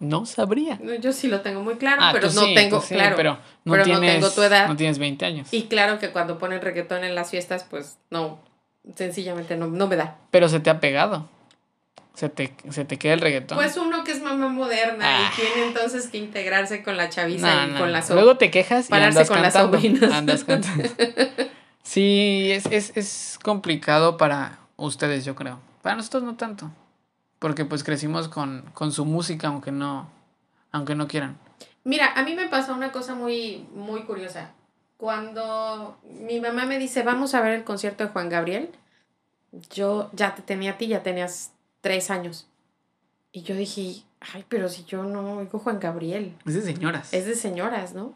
No 0.00 0.26
sabría. 0.26 0.78
Yo 1.00 1.12
sí 1.12 1.26
lo 1.26 1.40
tengo 1.40 1.60
muy 1.62 1.74
claro, 1.74 2.00
Ah, 2.04 2.10
pero 2.12 2.30
no 2.30 2.42
sí, 2.42 2.54
tengo, 2.54 2.80
sí, 2.80 2.94
claro. 2.94 3.16
pero 3.16 3.32
no 3.64 3.72
pero 3.72 3.78
no 3.78 3.98
tienes, 3.98 4.14
tengo 4.20 4.30
tu 4.30 4.42
edad. 4.42 4.68
No 4.68 4.76
tienes 4.76 4.98
20 5.00 5.24
años. 5.26 5.48
Y 5.52 5.64
claro 5.64 5.98
que 5.98 6.10
cuando 6.10 6.38
ponen 6.38 6.60
reggaetón 6.60 7.02
en 7.02 7.14
las 7.16 7.30
fiestas, 7.30 7.64
pues 7.68 7.98
no, 8.10 8.38
sencillamente 8.94 9.56
no, 9.56 9.66
no 9.66 9.88
me 9.88 9.96
da. 9.96 10.16
Pero 10.30 10.48
se 10.48 10.60
te 10.60 10.70
ha 10.70 10.78
pegado. 10.78 11.28
Se 12.14 12.28
te, 12.28 12.52
se 12.70 12.84
te 12.84 12.96
queda 12.96 13.14
el 13.14 13.20
reggaetón. 13.20 13.58
Pues 13.58 13.76
uno 13.76 14.02
que 14.04 14.12
es 14.12 14.22
mamá 14.22 14.48
moderna 14.48 15.04
Ah. 15.04 15.30
y 15.32 15.36
tiene 15.40 15.66
entonces 15.68 16.08
que 16.08 16.18
integrarse 16.18 16.82
con 16.82 16.96
la 16.96 17.08
chaviza 17.10 17.46
No, 17.54 17.64
y 17.64 17.66
no, 17.72 17.78
con 17.78 17.86
no. 17.88 17.92
la 17.92 18.02
so- 18.02 18.14
Luego 18.14 18.36
te 18.36 18.50
quejas 18.50 18.86
y 18.86 18.90
pararse 18.90 19.18
andas 19.20 19.28
con 19.28 19.42
las 19.42 19.52
sobrinas. 19.54 20.12
Andas 20.12 20.44
cantando. 20.44 20.84
Sí, 21.82 22.50
es, 22.52 22.66
es, 22.66 22.92
es 22.96 23.38
complicado 23.42 24.16
para 24.18 24.58
ustedes, 24.76 25.24
yo 25.24 25.34
creo. 25.34 25.58
Para 25.80 25.96
nosotros 25.96 26.22
no 26.22 26.36
tanto. 26.36 26.70
Porque 27.38 27.64
pues 27.64 27.84
crecimos 27.84 28.28
con, 28.28 28.62
con 28.74 28.92
su 28.92 29.04
música, 29.04 29.48
aunque 29.48 29.70
no, 29.72 30.08
aunque 30.72 30.94
no 30.94 31.06
quieran. 31.08 31.38
Mira, 31.84 32.12
a 32.14 32.22
mí 32.24 32.34
me 32.34 32.48
pasó 32.48 32.74
una 32.74 32.92
cosa 32.92 33.14
muy, 33.14 33.66
muy 33.74 34.02
curiosa. 34.02 34.50
Cuando 34.96 35.96
mi 36.20 36.40
mamá 36.40 36.66
me 36.66 36.78
dice, 36.78 37.02
vamos 37.04 37.34
a 37.34 37.40
ver 37.40 37.52
el 37.54 37.64
concierto 37.64 38.04
de 38.04 38.10
Juan 38.10 38.28
Gabriel, 38.28 38.70
yo 39.70 40.10
ya 40.12 40.34
te 40.34 40.42
tenía 40.42 40.72
a 40.72 40.76
ti, 40.78 40.88
ya 40.88 41.02
tenías 41.02 41.52
tres 41.80 42.10
años. 42.10 42.48
Y 43.30 43.42
yo 43.42 43.54
dije, 43.54 44.02
ay, 44.34 44.44
pero 44.48 44.68
si 44.68 44.84
yo 44.84 45.04
no 45.04 45.34
oigo 45.38 45.60
Juan 45.60 45.78
Gabriel, 45.78 46.34
Es 46.44 46.54
de 46.54 46.62
señoras. 46.62 47.14
es 47.14 47.26
de 47.26 47.34
señoras, 47.36 47.94
¿no? 47.94 48.12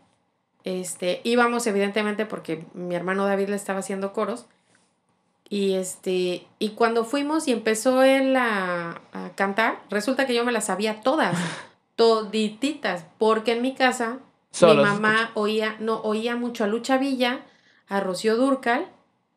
Este, 0.64 1.20
íbamos 1.24 1.66
evidentemente 1.66 2.26
porque 2.26 2.66
mi 2.74 2.94
hermano 2.94 3.26
David 3.26 3.48
le 3.48 3.56
estaba 3.56 3.78
haciendo 3.80 4.12
coros. 4.12 4.46
Y 5.52 5.74
este, 5.74 6.46
y 6.58 6.70
cuando 6.70 7.04
fuimos 7.04 7.46
y 7.46 7.52
empezó 7.52 8.02
él 8.02 8.36
a, 8.36 9.02
a 9.12 9.34
cantar, 9.34 9.82
resulta 9.90 10.26
que 10.26 10.34
yo 10.34 10.46
me 10.46 10.52
las 10.52 10.64
sabía 10.64 11.02
todas, 11.02 11.36
todititas, 11.94 13.04
porque 13.18 13.52
en 13.52 13.60
mi 13.60 13.74
casa 13.74 14.20
Solo 14.50 14.82
mi 14.82 14.88
mamá 14.88 15.30
oía, 15.34 15.76
no, 15.78 16.00
oía 16.00 16.36
mucho 16.36 16.64
a 16.64 16.68
Lucha 16.68 16.96
Villa, 16.96 17.40
a 17.86 18.00
Rocío 18.00 18.38
Durcal, 18.38 18.88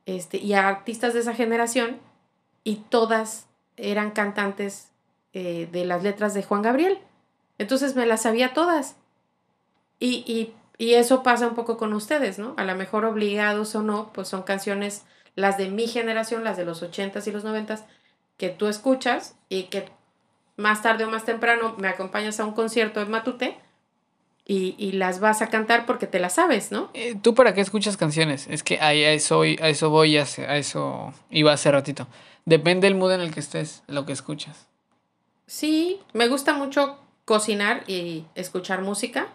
este, 0.05 0.37
y 0.37 0.53
a 0.53 0.69
artistas 0.69 1.13
de 1.13 1.19
esa 1.19 1.33
generación, 1.33 1.99
y 2.63 2.77
todas 2.77 3.47
eran 3.75 4.11
cantantes 4.11 4.93
eh, 5.33 5.67
de 5.69 5.83
las 5.83 6.01
letras 6.01 6.33
de 6.33 6.43
Juan 6.43 6.61
Gabriel. 6.61 6.97
Entonces 7.57 7.93
me 7.97 8.05
las 8.05 8.21
sabía 8.21 8.53
todas. 8.53 8.95
Y, 9.99 10.23
y, 10.25 10.53
y 10.77 10.93
eso 10.93 11.23
pasa 11.23 11.45
un 11.45 11.55
poco 11.55 11.75
con 11.75 11.91
ustedes, 11.91 12.39
¿no? 12.39 12.53
A 12.55 12.63
lo 12.63 12.73
mejor 12.75 13.03
obligados 13.03 13.75
o 13.75 13.81
no, 13.81 14.13
pues 14.13 14.29
son 14.29 14.43
canciones, 14.43 15.03
las 15.35 15.57
de 15.57 15.69
mi 15.69 15.87
generación, 15.87 16.43
las 16.43 16.57
de 16.57 16.65
los 16.65 16.81
80s 16.81 17.27
y 17.27 17.31
los 17.31 17.45
90s, 17.45 17.83
que 18.37 18.49
tú 18.49 18.67
escuchas 18.67 19.35
y 19.49 19.63
que 19.63 19.89
más 20.57 20.81
tarde 20.81 21.05
o 21.05 21.09
más 21.09 21.25
temprano 21.25 21.75
me 21.77 21.87
acompañas 21.87 22.39
a 22.39 22.45
un 22.45 22.53
concierto 22.53 22.99
de 22.99 23.05
Matute 23.05 23.57
y, 24.45 24.75
y 24.77 24.93
las 24.93 25.19
vas 25.19 25.41
a 25.41 25.49
cantar 25.49 25.85
porque 25.85 26.07
te 26.07 26.19
las 26.19 26.35
sabes, 26.35 26.71
¿no? 26.71 26.89
Eh, 26.93 27.15
¿Tú 27.21 27.33
para 27.33 27.53
qué 27.53 27.61
escuchas 27.61 27.97
canciones? 27.97 28.47
Es 28.49 28.63
que 28.63 28.79
ahí 28.79 29.03
a 29.03 29.11
eso, 29.11 29.41
a 29.41 29.69
eso 29.69 29.89
voy, 29.89 30.17
a 30.17 30.23
eso 30.57 31.13
iba 31.31 31.51
hace 31.51 31.71
ratito. 31.71 32.07
Depende 32.45 32.87
del 32.87 32.95
mood 32.95 33.13
en 33.13 33.21
el 33.21 33.33
que 33.33 33.39
estés, 33.39 33.83
lo 33.87 34.05
que 34.05 34.13
escuchas. 34.13 34.67
Sí, 35.47 35.99
me 36.13 36.27
gusta 36.27 36.53
mucho 36.53 36.99
cocinar 37.25 37.83
y 37.87 38.25
escuchar 38.35 38.81
música. 38.81 39.29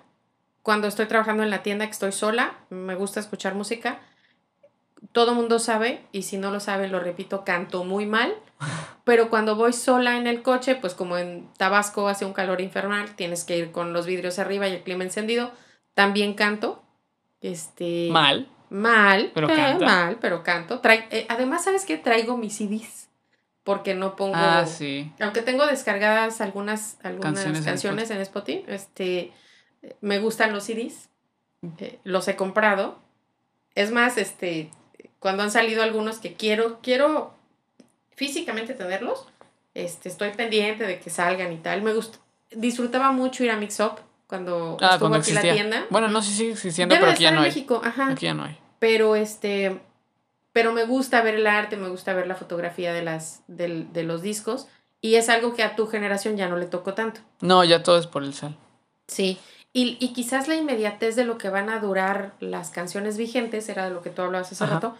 Cuando 0.63 0.87
estoy 0.87 1.07
trabajando 1.07 1.43
en 1.43 1.51
la 1.51 1.63
tienda 1.63 1.87
que 1.87 1.93
estoy 1.93 2.13
sola, 2.13 2.55
me 2.71 2.95
gusta 2.95 3.19
escuchar 3.19 3.55
música. 3.55 4.01
Todo 5.13 5.35
mundo 5.35 5.59
sabe, 5.59 6.05
y 6.13 6.23
si 6.23 6.37
no 6.37 6.51
lo 6.51 6.61
sabe, 6.61 6.89
lo 6.89 7.01
repito, 7.01 7.45
canto 7.45 7.85
muy 7.85 8.07
mal. 8.07 8.35
Pero 9.05 9.31
cuando 9.31 9.57
voy 9.57 9.73
sola 9.73 10.17
en 10.17 10.27
el 10.27 10.43
coche, 10.43 10.77
pues 10.77 10.95
como 10.95 11.17
en 11.17 11.49
Tabasco 11.57 12.09
hace 12.09 12.25
un 12.25 12.33
calor 12.33 12.61
infernal, 12.61 13.15
tienes 13.17 13.45
que 13.45 13.57
ir 13.57 13.73
con 13.73 13.93
los 13.93 14.07
vidrios 14.07 14.39
arriba 14.39 14.69
y 14.69 14.75
el 14.75 14.83
clima 14.83 15.03
encendido, 15.05 15.51
también 15.95 16.35
canto. 16.35 16.83
Este, 17.41 18.09
Mal. 18.11 18.49
Mal, 18.71 19.33
Pero 19.35 19.51
eh, 19.51 19.57
canta. 19.57 19.85
mal, 19.85 20.19
pero 20.21 20.45
canto. 20.45 20.81
Eh, 20.85 21.27
además, 21.29 21.65
¿sabes 21.65 21.85
qué? 21.85 21.97
Traigo 21.97 22.37
mis 22.37 22.57
CDs. 22.57 23.09
Porque 23.65 23.95
no 23.95 24.15
pongo. 24.15 24.37
Ah, 24.37 24.65
sí. 24.65 25.13
Aunque 25.21 25.43
tengo 25.43 25.67
descargadas 25.67 26.41
algunas, 26.41 26.97
algunas 27.03 27.35
Canciones 27.35 27.65
canciones, 27.65 28.11
en 28.11 28.17
en 28.17 28.23
Spotify, 28.23 28.65
este, 28.69 29.33
me 30.01 30.21
gustan 30.21 30.53
los 30.53 30.65
CDs. 30.65 31.09
eh, 31.79 31.99
los 32.05 32.29
he 32.29 32.37
comprado. 32.37 32.99
Es 33.75 33.91
más, 33.91 34.19
este, 34.19 34.71
cuando 35.21 35.43
han 35.45 35.51
salido 35.53 35.83
algunos 35.85 36.19
que 36.19 36.35
quiero, 36.35 36.81
quiero 36.83 37.33
físicamente 38.17 38.75
tenerlos, 38.75 39.27
este, 39.75 40.09
estoy 40.09 40.31
pendiente 40.31 40.87
de 40.87 40.99
que 40.99 41.11
salgan 41.11 41.53
y 41.53 41.59
tal. 41.59 41.83
Me 41.83 41.93
gusta, 41.95 42.19
disfrutaba 42.51 43.13
mucho 43.13 43.45
ir 43.45 43.51
a 43.51 43.57
Mix 43.57 43.79
Up 43.81 44.01
cuando 44.27 44.77
Ah, 44.81 44.87
estuvo 44.95 45.09
cuando 45.11 45.19
aquí 45.19 45.31
existía. 45.31 45.53
la 45.53 45.55
tienda. 45.55 45.87
Bueno, 45.91 46.09
no 46.09 46.23
sé 46.23 46.31
si 46.31 46.37
sigue 46.39 46.53
existiendo, 46.53 46.95
Debe 46.95 47.03
pero 47.03 47.11
de 47.11 47.15
aquí 47.15 47.23
ya 47.25 47.31
no 47.31 47.41
hay. 47.41 47.47
México, 47.49 47.81
ajá 47.85 48.09
Aquí 48.13 48.27
ya 48.27 48.35
no 48.35 48.45
hay. 48.45 48.59
pero 48.79 49.15
este 49.17 49.81
pero 50.53 50.73
me 50.73 50.85
gusta 50.85 51.23
ver 51.23 51.37
el 51.37 51.47
arte 51.47 51.77
me 51.77 51.89
gusta 51.89 52.13
ver 52.13 52.27
la 52.27 52.35
fotografía 52.35 52.93
de 52.93 53.03
las 53.03 53.43
del- 53.47 53.93
de 53.93 54.03
los 54.03 54.21
discos 54.23 54.67
y 55.01 55.15
es 55.15 55.29
algo 55.29 55.55
que 55.55 55.63
a 55.63 55.77
tu 55.77 55.87
generación 55.87 56.37
ya 56.37 56.49
no 56.49 56.57
le 56.57 56.67
tocó 56.67 56.93
tanto 56.95 57.21
No, 57.41 57.63
ya 57.63 57.83
todo 57.85 57.99
es 57.99 58.07
por 58.09 58.25
el 58.25 58.35
sal. 58.35 58.57
sí 59.07 59.39
y, 59.73 59.97
y 60.01 60.13
quizás 60.13 60.49
la 60.49 60.57
inmediatez 60.57 61.15
de 61.15 61.25
lo 61.25 61.39
que 61.39 61.49
van 61.51 61.69
a 61.71 61.79
durar 61.79 62.33
las 62.41 62.71
canciones 62.71 63.17
vigentes 63.17 63.69
era 63.69 63.85
de 63.85 63.91
lo 63.95 64.03
que 64.03 64.11
tú 64.11 64.23
hablabas 64.23 64.51
hace 64.51 64.65
Ajá. 64.65 64.75
rato 64.75 64.97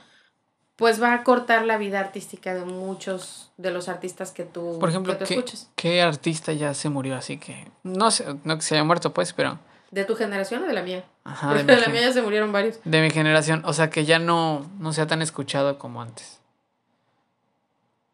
pues 0.81 1.01
va 1.01 1.15
a 1.15 1.23
cortar 1.23 1.65
la 1.65 1.79
vida 1.79 2.01
artística 2.01 2.53
de 2.55 2.65
muchos 2.65 3.53
de 3.57 3.71
los 3.71 3.89
artistas 3.89 4.33
que 4.33 4.45
tú 4.45 4.79
Por 4.81 4.89
ejemplo, 4.89 5.13
que 5.17 5.19
tú 5.21 5.29
¿qué, 5.29 5.35
escuchas 5.35 5.71
qué 5.77 6.03
artista 6.03 6.53
ya 6.53 6.75
se 6.75 6.89
murió 6.89 7.15
así 7.15 7.37
que... 7.39 7.71
No 7.85 8.11
sé, 8.11 8.27
no 8.43 8.57
que 8.57 8.63
se 8.63 8.75
haya 8.75 8.83
muerto 8.85 9.13
pues, 9.15 9.33
pero... 9.33 9.59
de 9.93 10.05
tu 10.05 10.17
generación 10.17 10.65
o 10.65 10.67
de 10.67 10.73
la 10.73 10.83
mía 10.83 11.05
Ajá, 11.25 11.49
porque 11.51 11.63
de 11.67 11.75
de, 11.77 11.81
la 11.83 11.89
mía 11.89 12.01
ya 12.01 12.13
se 12.13 12.23
murieron 12.23 12.51
varios 12.51 12.81
de 12.83 13.01
mi 13.03 13.11
generación. 13.11 13.63
O 13.67 13.73
sea, 13.75 13.91
que 13.91 14.05
ya 14.05 14.19
no, 14.19 14.67
no 14.81 14.93
sea 14.93 15.07
tan 15.07 15.23
escuchado 15.23 15.79
como 15.79 16.01
antes. 16.03 16.41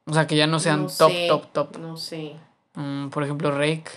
O 0.06 0.12
sea, 0.12 0.26
que 0.26 0.36
ya 0.36 0.46
no 0.46 0.58
sean 0.60 0.82
No 0.82 0.88
top, 0.88 1.10
sé, 1.12 1.26
top, 1.28 1.46
top. 1.52 1.78
No 1.78 1.96
sé. 1.96 2.34
Mm, 2.74 3.08
por 3.08 3.22
ejemplo, 3.24 3.50
Rake. 3.52 3.90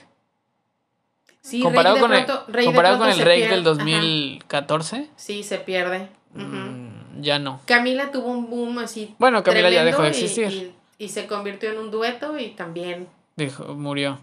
Sí, 1.42 1.62
comparado 1.62 1.96
Rake 1.96 2.02
con 2.08 2.14
el, 2.14 2.26
pronto- 2.26 2.44
Rake 2.48 2.60
de 2.60 2.66
comparado 2.66 2.98
con 3.00 3.10
el 3.10 3.20
Rake 3.20 3.36
pierde. 3.38 3.56
del 3.56 3.60
Ajá. 3.68 3.70
2014, 3.70 5.10
Sí, 5.16 5.44
se 5.44 5.58
pierde. 5.58 6.10
Ujú. 6.36 6.44
mm, 6.46 6.79
ya 7.22 7.40
no. 7.40 7.60
Camila 7.66 8.12
tuvo 8.12 8.28
un 8.28 8.50
boom 8.50 8.80
así. 8.80 9.16
Bueno, 9.20 9.44
Camila 9.44 9.70
ya 9.70 9.84
dejó 9.84 10.02
de 10.02 10.10
y- 10.10 10.12
existir. 10.12 10.74
Y, 10.98 11.06
y 11.06 11.10
se 11.10 11.28
convirtió 11.28 11.72
en 11.72 11.78
un 11.78 11.92
dueto 11.92 12.38
y 12.38 12.50
también. 12.50 13.08
Dijo, 13.36 13.74
murió. 13.76 14.20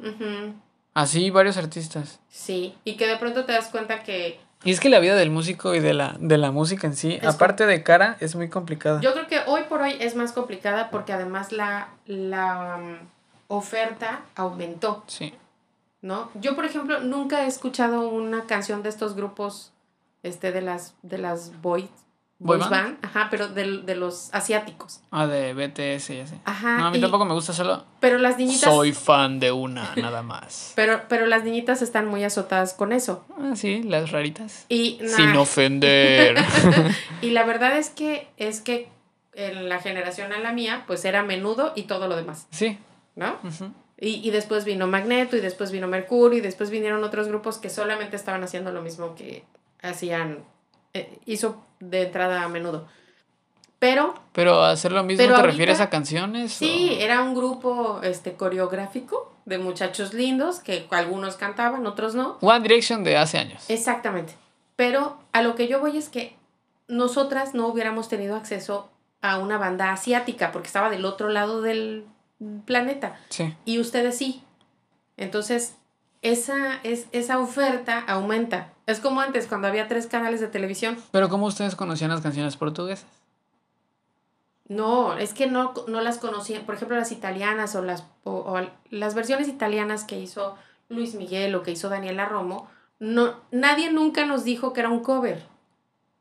Así 0.95 1.31
varios 1.31 1.57
artistas. 1.57 2.21
Sí. 2.29 2.75
Y 2.85 2.97
que 2.97 3.07
de 3.07 3.17
pronto 3.17 3.45
te 3.45 3.53
das 3.53 3.69
cuenta 3.69 4.03
que. 4.03 4.41
Y 4.65 4.71
es 4.71 4.81
que 4.81 4.89
la 4.89 4.99
vida 4.99 5.15
del 5.15 5.31
músico 5.31 5.75
y 5.75 5.81
de 5.81 5.95
la, 5.95 6.17
de 6.19 6.39
la 6.39 6.51
música 6.51 6.87
en 6.87 6.97
sí, 6.97 7.19
Es 7.21 7.27
aparte 7.27 7.67
de 7.67 7.83
cara, 7.83 8.17
es 8.21 8.35
muy 8.35 8.49
complicada. 8.49 9.01
Yo 9.01 9.13
creo 9.13 9.27
que 9.27 9.41
hoy 9.47 9.63
por 9.69 9.83
hoy 9.83 9.97
es 10.01 10.17
más 10.17 10.33
complicada 10.33 10.91
porque 10.91 11.13
además 11.13 11.53
la, 11.53 11.89
la 12.07 12.79
um, 12.81 12.97
oferta 13.49 14.23
aumentó. 14.35 15.05
Sí. 15.07 15.35
¿no? 16.03 16.31
Yo, 16.35 16.55
por 16.55 16.65
ejemplo, 16.65 17.01
nunca 17.01 17.45
he 17.45 17.47
escuchado 17.49 18.09
una 18.09 18.47
canción 18.47 18.83
de 18.83 18.89
estos 18.89 19.15
grupos, 19.17 19.73
este, 20.23 20.53
de 20.53 20.61
las, 20.63 20.95
de 21.03 21.19
las 21.19 21.61
boys, 21.61 21.85
Boy 21.85 21.91
boys 22.39 22.69
band. 22.69 22.99
ajá, 23.03 23.29
pero 23.31 23.49
de, 23.49 23.79
de 23.83 23.95
los 23.97 24.29
asiáticos. 24.33 25.01
Ah, 25.11 25.27
de 25.27 25.55
BTS 25.55 26.11
y 26.11 26.21
así. 26.21 26.35
Ajá. 26.45 26.79
No, 26.79 26.87
a 26.87 26.91
mí 26.91 26.99
y- 26.99 27.01
tampoco 27.01 27.25
me 27.25 27.35
gusta 27.35 27.53
solo. 27.53 27.85
Pero 28.01 28.19
las 28.19 28.37
niñitas, 28.39 28.71
Soy 28.73 28.93
fan 28.93 29.41
de 29.41 29.53
una, 29.53 29.95
nada 29.97 30.23
más. 30.23 30.73
pero, 30.77 31.03
pero 31.09 31.27
las 31.27 31.45
niñitas 31.45 31.83
están 31.83 32.07
muy 32.09 32.25
azotadas 32.25 32.75
con 32.75 32.93
eso. 32.93 33.25
Ah, 33.41 33.55
sí, 33.57 33.83
las 33.83 34.11
raritas. 34.13 34.67
Y, 34.69 34.99
Sin 35.07 35.33
nah, 35.33 35.41
ofender. 35.41 36.37
y 37.23 37.31
la 37.31 37.45
verdad 37.45 37.79
es 37.79 37.91
que, 37.91 38.29
es 38.37 38.61
que 38.61 38.89
en 39.35 39.69
la 39.69 39.81
generación 39.81 40.33
a 40.33 40.39
la 40.39 40.53
mía, 40.53 40.85
pues 40.87 41.05
era 41.05 41.23
menudo 41.23 41.73
y 41.77 41.83
todo 41.83 42.09
lo 42.09 42.17
demás, 42.17 42.47
sí. 42.51 42.79
¿no? 43.17 43.37
ujú. 43.45 43.73
Y, 43.99 44.27
y 44.27 44.31
después 44.31 44.65
vino 44.67 44.87
Magneto 44.87 45.37
y 45.37 45.41
después 45.41 45.71
vino 45.73 45.89
Mercurio 45.89 46.39
y 46.39 46.43
después 46.43 46.69
vinieron 46.71 47.03
otros 47.03 47.29
grupos 47.29 47.57
que 47.59 47.71
solamente 47.71 48.15
estaban 48.17 48.43
haciendo 48.45 48.71
lo 48.73 48.83
mismo 48.83 49.15
que 49.15 49.45
hacían, 49.83 50.45
eh, 50.95 51.19
hizo 51.27 51.63
de 51.81 52.03
entrada 52.03 52.43
a 52.43 52.49
menudo. 52.49 52.87
Pero 53.79 54.15
Pero 54.33 54.63
hacer 54.65 54.93
lo 54.93 55.03
mismo, 55.05 55.23
¿te 55.25 55.31
ahorita- 55.31 55.43
refieres 55.47 55.81
a 55.81 55.91
canciones? 55.91 56.53
sí, 56.53 56.97
o- 56.99 57.03
era 57.03 57.23
un 57.23 57.35
grupo 57.35 58.01
este, 58.03 58.33
coreográfico 58.35 59.35
de 59.45 59.59
muchachos 59.59 60.15
lindos 60.15 60.61
que 60.61 60.87
algunos 60.91 61.37
cantaban, 61.37 61.87
otros 61.87 62.15
no. 62.15 62.39
One 62.41 62.61
Direction 62.61 63.05
de 63.05 63.17
hace 63.19 63.39
años. 63.39 63.65
Exactamente. 63.69 64.35
Pero 64.77 65.19
a 65.33 65.43
lo 65.43 65.55
que 65.55 65.69
yo 65.69 65.81
voy 65.81 65.97
es 65.99 66.09
que 66.09 66.35
nosotras 66.89 67.55
no 67.55 67.67
hubiéramos 67.69 68.09
tenido 68.09 68.35
acceso 68.37 68.91
a 69.23 69.39
una 69.39 69.59
banda 69.59 69.93
asiática 69.93 70.53
porque 70.53 70.67
estaba 70.69 70.89
del 70.91 71.05
otro 71.05 71.29
lado 71.29 71.61
del 71.61 72.07
planeta. 72.65 73.19
Sí. 73.29 73.55
y 73.65 73.79
ustedes 73.79 74.17
sí. 74.19 74.43
Entonces, 75.17 75.77
esa, 76.31 76.81
es, 76.83 77.07
esa 77.13 77.39
oferta 77.39 78.05
aumenta. 78.07 78.73
Es 78.87 79.01
como 79.01 79.21
antes, 79.21 79.47
cuando 79.47 79.69
había 79.69 79.89
tres 79.89 80.07
canales 80.07 80.41
de 80.41 80.49
televisión. 80.49 80.97
Pero 81.11 81.29
¿cómo 81.29 81.47
ustedes 81.47 81.77
conocían 81.77 82.11
las 82.11 82.21
canciones 82.21 82.57
portuguesas? 82.57 83.07
No, 84.69 85.17
es 85.17 85.33
que 85.33 85.47
no, 85.47 85.73
no 85.87 86.01
las 86.01 86.19
conocían. 86.19 86.65
Por 86.65 86.75
ejemplo, 86.75 86.97
las 86.97 87.13
italianas 87.13 87.77
o 87.77 87.83
las, 87.83 88.05
o, 88.25 88.33
o 88.33 88.61
las 88.91 89.15
versiones 89.15 89.49
italianas 89.49 90.05
que 90.05 90.19
hizo 90.19 90.57
Luis 90.89 91.15
Miguel 91.15 91.55
o 91.55 91.63
que 91.63 91.71
hizo 91.71 91.89
Daniela 91.89 92.27
Romo, 92.27 92.69
no, 92.99 93.35
nadie 93.53 93.93
nunca 93.93 94.27
nos 94.27 94.45
dijo 94.45 94.73
que 94.73 94.81
era 94.81 94.89
un 94.89 95.01
cover. 95.01 95.45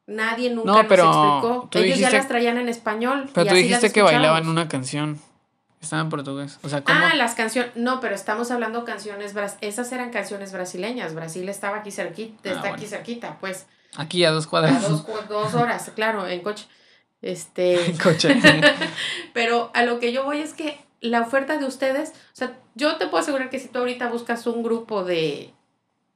Nadie 0.07 0.51
nunca 0.51 0.71
No, 0.71 0.77
nos 0.77 0.85
pero 0.85 1.03
explicó. 1.05 1.69
Ellos 1.73 1.97
ya 1.97 2.11
las 2.11 2.27
traían 2.27 2.57
en 2.57 2.69
español. 2.69 3.27
Pero 3.33 3.45
y 3.45 3.49
tú 3.49 3.55
así 3.55 3.69
las 3.69 3.81
dijiste 3.81 3.91
que 3.91 4.03
bailaban 4.03 4.47
una 4.47 4.67
canción. 4.67 5.19
Estaba 5.85 6.01
en 6.01 6.09
portugués. 6.09 6.59
O 6.63 6.69
sea, 6.69 6.83
¿cómo? 6.83 6.99
Ah, 7.01 7.15
las 7.15 7.35
canciones. 7.35 7.71
No, 7.75 7.99
pero 7.99 8.13
estamos 8.15 8.51
hablando 8.51 8.83
canciones. 8.85 9.33
bras- 9.33 9.57
Esas 9.61 9.91
eran 9.91 10.09
canciones 10.11 10.51
brasileñas. 10.51 11.13
Brasil 11.15 11.47
estaba 11.49 11.77
aquí 11.77 11.91
cerquita. 11.91 12.49
Ah, 12.49 12.53
Está 12.53 12.69
aquí 12.73 12.85
cerquita, 12.87 13.37
pues. 13.39 13.65
Aquí 13.95 14.25
a 14.25 14.31
dos 14.31 14.47
A 14.47 14.49
cuadras. 14.49 14.89
dos, 14.89 15.01
cu- 15.03 15.13
dos 15.29 15.53
horas, 15.53 15.89
claro, 15.95 16.27
en 16.27 16.41
coche. 16.41 16.67
Este. 17.21 17.85
En 17.91 17.97
coche. 17.97 18.35
pero 19.33 19.71
a 19.73 19.83
lo 19.83 19.99
que 19.99 20.11
yo 20.11 20.23
voy 20.25 20.39
es 20.39 20.53
que 20.53 20.79
la 21.01 21.21
oferta 21.21 21.57
de 21.57 21.65
ustedes. 21.65 22.09
O 22.09 22.35
sea, 22.35 22.57
yo 22.75 22.97
te 22.97 23.07
puedo 23.07 23.21
asegurar 23.23 23.49
que 23.49 23.59
si 23.59 23.67
tú 23.67 23.79
ahorita 23.79 24.09
buscas 24.09 24.45
un 24.47 24.63
grupo 24.63 25.03
de. 25.03 25.53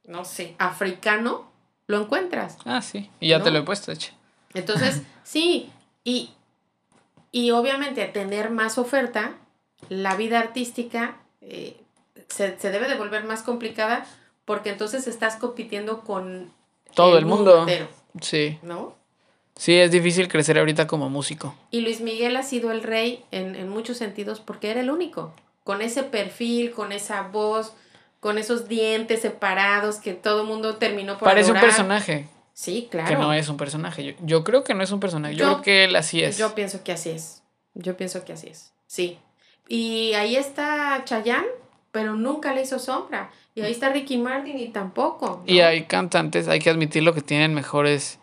No 0.06 0.24
sé, 0.24 0.56
africano, 0.58 1.50
lo 1.86 2.00
encuentras. 2.02 2.56
ah, 2.64 2.82
sí. 2.82 3.10
Y 3.20 3.28
ya 3.28 3.42
te 3.42 3.50
lo 3.50 3.58
he 3.60 3.62
puesto, 3.62 3.90
de 3.90 3.94
hecho. 3.94 4.12
Entonces, 4.54 5.02
sí, 5.22 5.70
y, 6.02 6.30
y 7.30 7.52
obviamente 7.52 8.04
tener 8.06 8.50
más 8.50 8.76
oferta, 8.78 9.34
la 9.88 10.16
vida 10.16 10.38
artística 10.40 11.16
eh, 11.40 11.76
se, 12.28 12.58
se 12.58 12.70
debe 12.70 12.88
de 12.88 12.96
volver 12.96 13.24
más 13.24 13.42
complicada 13.42 14.06
porque 14.44 14.70
entonces 14.70 15.06
estás 15.06 15.36
compitiendo 15.36 16.00
con 16.02 16.52
Todo 16.94 17.18
el 17.18 17.26
mundo. 17.26 17.60
entero, 17.60 17.88
Sí. 18.20 18.58
¿no? 18.62 18.94
Sí, 19.56 19.74
es 19.76 19.90
difícil 19.90 20.28
crecer 20.28 20.58
ahorita 20.58 20.86
como 20.86 21.08
músico. 21.10 21.54
Y 21.70 21.80
Luis 21.82 22.00
Miguel 22.00 22.36
ha 22.36 22.42
sido 22.42 22.70
el 22.72 22.82
rey 22.82 23.24
en, 23.30 23.54
en 23.56 23.68
muchos 23.68 23.98
sentidos 23.98 24.40
porque 24.40 24.70
era 24.70 24.80
el 24.80 24.90
único, 24.90 25.34
con 25.64 25.82
ese 25.82 26.02
perfil, 26.02 26.70
con 26.72 26.92
esa 26.92 27.22
voz, 27.22 27.74
con 28.20 28.38
esos 28.38 28.68
dientes 28.68 29.20
separados 29.20 29.96
que 29.96 30.14
todo 30.14 30.42
el 30.42 30.46
mundo 30.46 30.76
terminó 30.76 31.18
por 31.18 31.28
Parece 31.28 31.52
un 31.52 31.60
personaje, 31.60 32.26
Sí, 32.54 32.88
claro. 32.90 33.08
que 33.08 33.16
no 33.16 33.32
es 33.34 33.48
un 33.48 33.56
personaje. 33.56 34.02
Yo, 34.04 34.12
yo 34.22 34.44
creo 34.44 34.64
que 34.64 34.74
no 34.74 34.82
es 34.82 34.90
un 34.92 35.00
personaje. 35.00 35.34
Yo, 35.34 35.44
Yo- 35.44 35.50
creo 35.52 35.62
que 35.62 35.84
él 35.84 35.96
así 35.96 36.22
es. 36.22 36.36
Yo 36.38 36.54
pienso 36.54 36.82
que 36.82 36.92
así 36.92 37.10
es. 37.10 37.42
Yo 37.74 37.96
pienso 37.96 38.24
que 38.24 38.32
así 38.32 38.48
es. 38.48 38.72
Sí. 38.86 39.18
Y 39.70 40.14
ahí 40.14 40.34
está 40.34 41.00
Chayanne, 41.04 41.46
pero 41.92 42.16
nunca 42.16 42.52
le 42.52 42.62
hizo 42.62 42.80
sombra. 42.80 43.30
Y 43.54 43.60
ahí 43.60 43.70
está 43.70 43.90
Ricky 43.90 44.18
Martin 44.18 44.58
y 44.58 44.66
tampoco. 44.68 45.44
¿no? 45.46 45.52
Y 45.52 45.60
hay 45.60 45.84
cantantes, 45.84 46.48
hay 46.48 46.58
que 46.58 46.70
admitirlo, 46.70 47.14
que 47.14 47.22
tienen 47.22 47.54
mejores 47.54 48.18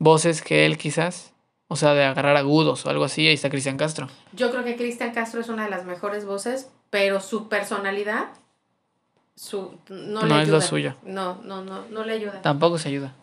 voces 0.00 0.42
que 0.42 0.66
él 0.66 0.76
quizás. 0.76 1.32
O 1.68 1.76
sea, 1.76 1.94
de 1.94 2.04
agarrar 2.04 2.36
agudos 2.36 2.84
o 2.86 2.90
algo 2.90 3.04
así. 3.04 3.24
Ahí 3.28 3.34
está 3.34 3.50
Cristian 3.50 3.76
Castro. 3.76 4.08
Yo 4.32 4.50
creo 4.50 4.64
que 4.64 4.74
Cristian 4.74 5.14
Castro 5.14 5.40
es 5.40 5.48
una 5.48 5.62
de 5.62 5.70
las 5.70 5.84
mejores 5.84 6.26
voces, 6.26 6.68
pero 6.90 7.20
su 7.20 7.48
personalidad 7.48 8.30
su, 9.36 9.78
no, 9.88 10.22
le 10.22 10.28
No 10.28 10.40
es 10.40 10.48
lo 10.48 10.56
ayuda. 10.56 10.60
suyo. 10.60 10.96
No, 11.04 11.40
no, 11.44 11.62
no, 11.64 11.84
no 11.88 12.04
le 12.04 12.14
ayuda. 12.14 12.42
Tampoco 12.42 12.78
se 12.78 12.88
ayuda. 12.88 13.14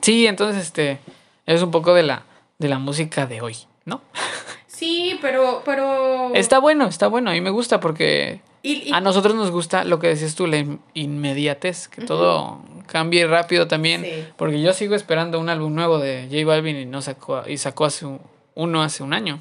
Sí, 0.00 0.26
entonces 0.26 0.62
este 0.62 1.00
es 1.44 1.60
un 1.62 1.70
poco 1.70 1.92
de 1.92 2.02
la 2.02 2.24
de 2.58 2.68
la 2.68 2.78
música 2.78 3.26
de 3.26 3.42
hoy, 3.42 3.56
¿no? 3.84 4.00
Sí, 4.80 5.18
pero, 5.20 5.60
pero. 5.64 6.34
Está 6.34 6.58
bueno, 6.58 6.86
está 6.86 7.06
bueno. 7.06 7.28
A 7.30 7.34
mí 7.34 7.40
me 7.42 7.50
gusta 7.50 7.80
porque 7.80 8.40
y- 8.62 8.88
y- 8.88 8.92
a 8.94 9.00
nosotros 9.02 9.34
nos 9.34 9.50
gusta 9.50 9.84
lo 9.84 9.98
que 9.98 10.06
decías 10.08 10.34
tú, 10.34 10.46
la 10.46 10.56
in- 10.56 10.80
inmediatez, 10.94 11.86
que 11.88 12.00
todo 12.02 12.62
cambie 12.86 13.26
rápido 13.26 13.68
también. 13.68 14.02
Sí. 14.02 14.24
Porque 14.38 14.62
yo 14.62 14.72
sigo 14.72 14.94
esperando 14.94 15.38
un 15.38 15.50
álbum 15.50 15.74
nuevo 15.74 15.98
de 15.98 16.28
J 16.30 16.46
Balvin 16.46 16.76
y 16.76 16.86
no 16.86 17.02
sacó 17.02 17.42
y 17.46 17.58
sacó 17.58 17.84
hace 17.84 18.06
un- 18.06 18.20
uno 18.54 18.82
hace 18.82 19.02
un 19.02 19.12
año. 19.12 19.38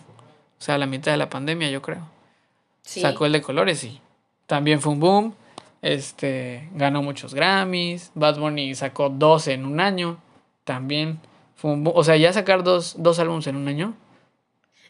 O 0.60 0.62
sea, 0.62 0.76
a 0.76 0.78
la 0.78 0.86
mitad 0.88 1.14
de 1.14 1.18
la 1.18 1.30
pandemia, 1.30 1.70
yo 1.70 1.82
creo. 1.82 2.02
sí. 2.82 3.00
Sacó 3.02 3.26
el 3.26 3.32
de 3.32 3.42
colores 3.42 3.82
y 3.86 4.02
también 4.46 4.82
fue 4.82 4.92
un 4.92 5.00
boom. 5.00 5.34
Este 5.82 6.68
ganó 6.74 7.02
muchos 7.02 7.34
Grammys. 7.34 8.12
Bad 8.14 8.40
Bunny 8.40 8.76
sacó 8.76 9.10
dos 9.10 9.48
en 9.48 9.66
un 9.66 9.80
año. 9.80 10.18
También 10.66 11.20
fue 11.56 11.72
un 11.72 11.84
boom. 11.86 11.96
O 11.98 12.04
sea, 12.04 12.18
ya 12.18 12.34
sacar 12.34 12.64
dos, 12.64 12.96
dos 12.98 13.20
álbumes 13.20 13.48
en 13.48 13.56
un 13.56 13.68
año. 13.70 13.94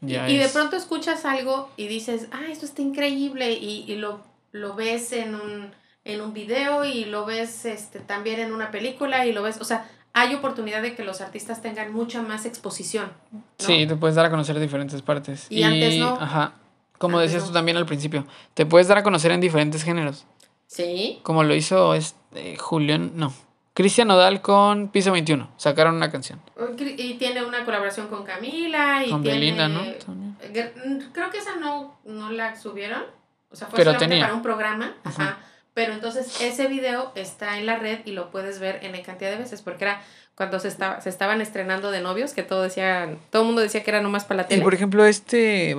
Y, 0.02 0.08
Ya 0.08 0.30
y 0.30 0.38
de 0.38 0.48
pronto 0.48 0.76
escuchas 0.76 1.26
algo 1.26 1.70
y 1.78 1.88
dices, 1.88 2.28
ah, 2.32 2.46
esto 2.50 2.66
está 2.66 2.82
increíble, 2.82 3.52
y, 3.54 3.86
y 3.88 3.96
lo, 3.96 4.22
lo 4.52 4.76
ves 4.76 5.12
en 5.12 5.36
un, 5.36 5.72
en 6.06 6.22
un 6.22 6.34
video 6.34 6.86
y 6.86 7.06
lo 7.06 7.26
ves 7.26 7.66
este, 7.66 8.00
también 8.00 8.40
en 8.40 8.54
una 8.54 8.72
película 8.72 9.26
y 9.26 9.34
lo 9.34 9.44
ves, 9.44 9.60
o 9.62 9.66
sea, 9.66 9.90
hay 10.14 10.34
oportunidad 10.34 10.82
de 10.82 10.96
que 10.96 11.04
los 11.04 11.22
artistas 11.22 11.62
tengan 11.62 11.94
mucha 11.94 12.22
más 12.22 12.46
exposición. 12.46 13.12
¿no? 13.32 13.44
Sí, 13.60 13.86
te 13.86 13.96
puedes 13.96 14.16
dar 14.16 14.26
a 14.26 14.30
conocer 14.30 14.60
diferentes 14.60 15.02
partes. 15.02 15.46
Y 15.50 15.64
antes 15.64 15.98
no. 15.98 16.18
Ajá. 16.20 16.54
Como 16.98 17.18
Antes 17.18 17.32
decías 17.32 17.44
no. 17.44 17.50
tú 17.50 17.54
también 17.54 17.78
al 17.78 17.86
principio, 17.86 18.26
te 18.54 18.66
puedes 18.66 18.88
dar 18.88 18.98
a 18.98 19.04
conocer 19.04 19.32
en 19.32 19.40
diferentes 19.40 19.84
géneros. 19.84 20.26
Sí, 20.68 21.20
Como 21.24 21.44
lo 21.44 21.56
hizo 21.56 21.94
este, 21.94 22.58
Julián, 22.58 23.14
no. 23.16 23.34
Cristian 23.74 24.08
Nodal 24.10 24.42
con 24.42 24.90
Piso 24.90 25.12
21. 25.12 25.50
Sacaron 25.58 25.96
una 25.96 26.12
canción. 26.12 26.40
y 26.80 27.14
tiene 27.16 27.44
una 27.44 27.64
colaboración 27.66 28.08
con 28.08 28.24
Camila 28.24 29.06
y 29.06 29.10
Con 29.12 29.24
tiene... 29.24 29.40
Belinda, 29.40 29.68
¿no? 29.70 29.82
También. 30.06 30.36
Gr- 30.54 31.10
Creo 31.14 31.30
que 31.30 31.38
esa 31.38 31.56
no, 31.56 31.98
no 32.06 32.32
la 32.32 32.56
subieron, 32.60 33.04
o 33.52 33.56
sea, 33.56 33.68
fue 33.68 33.78
Pero 33.78 33.92
solamente 33.92 34.10
tenía. 34.16 34.26
para 34.26 34.36
un 34.36 34.42
programa, 34.42 34.94
ajá. 35.04 35.24
Ajá. 35.24 35.38
Pero 35.74 35.94
entonces 35.94 36.42
ese 36.42 36.68
video 36.68 37.12
está 37.16 37.58
en 37.58 37.66
la 37.66 37.78
red 37.78 38.00
y 38.04 38.12
lo 38.12 38.32
puedes 38.32 38.60
ver 38.60 38.80
en 38.84 39.02
cantidad 39.04 39.30
de 39.32 39.38
veces, 39.38 39.62
porque 39.62 39.86
era 39.86 40.02
cuando 40.36 40.60
se, 40.60 40.68
estaba, 40.68 41.00
se 41.00 41.10
estaban 41.10 41.40
estrenando 41.42 41.92
de 41.92 42.02
novios, 42.02 42.34
que 42.34 42.44
todo 42.44 42.64
decía, 42.64 43.10
todo 43.30 43.44
el 43.44 43.46
mundo 43.46 43.62
decía 43.62 43.84
que 43.84 43.92
era 43.92 44.02
nomás 44.02 44.26
para 44.26 44.38
la 44.42 44.44
Y 44.44 44.50
tele. 44.50 44.64
por 44.64 44.74
ejemplo, 44.74 45.06
este 45.06 45.76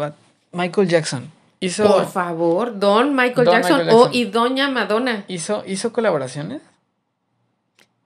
Michael 0.53 0.89
Jackson 0.89 1.31
hizo, 1.61 1.85
Por 1.87 2.07
favor, 2.09 2.79
Don 2.79 3.15
Michael 3.15 3.45
Don 3.45 3.55
Jackson, 3.57 3.77
Michael 3.79 3.95
o 3.97 4.03
Jackson. 4.05 4.15
y 4.15 4.25
Doña 4.27 4.71
Madonna. 4.71 5.25
hizo, 5.29 5.65
hizo 5.67 5.93
colaboraciones. 5.93 6.63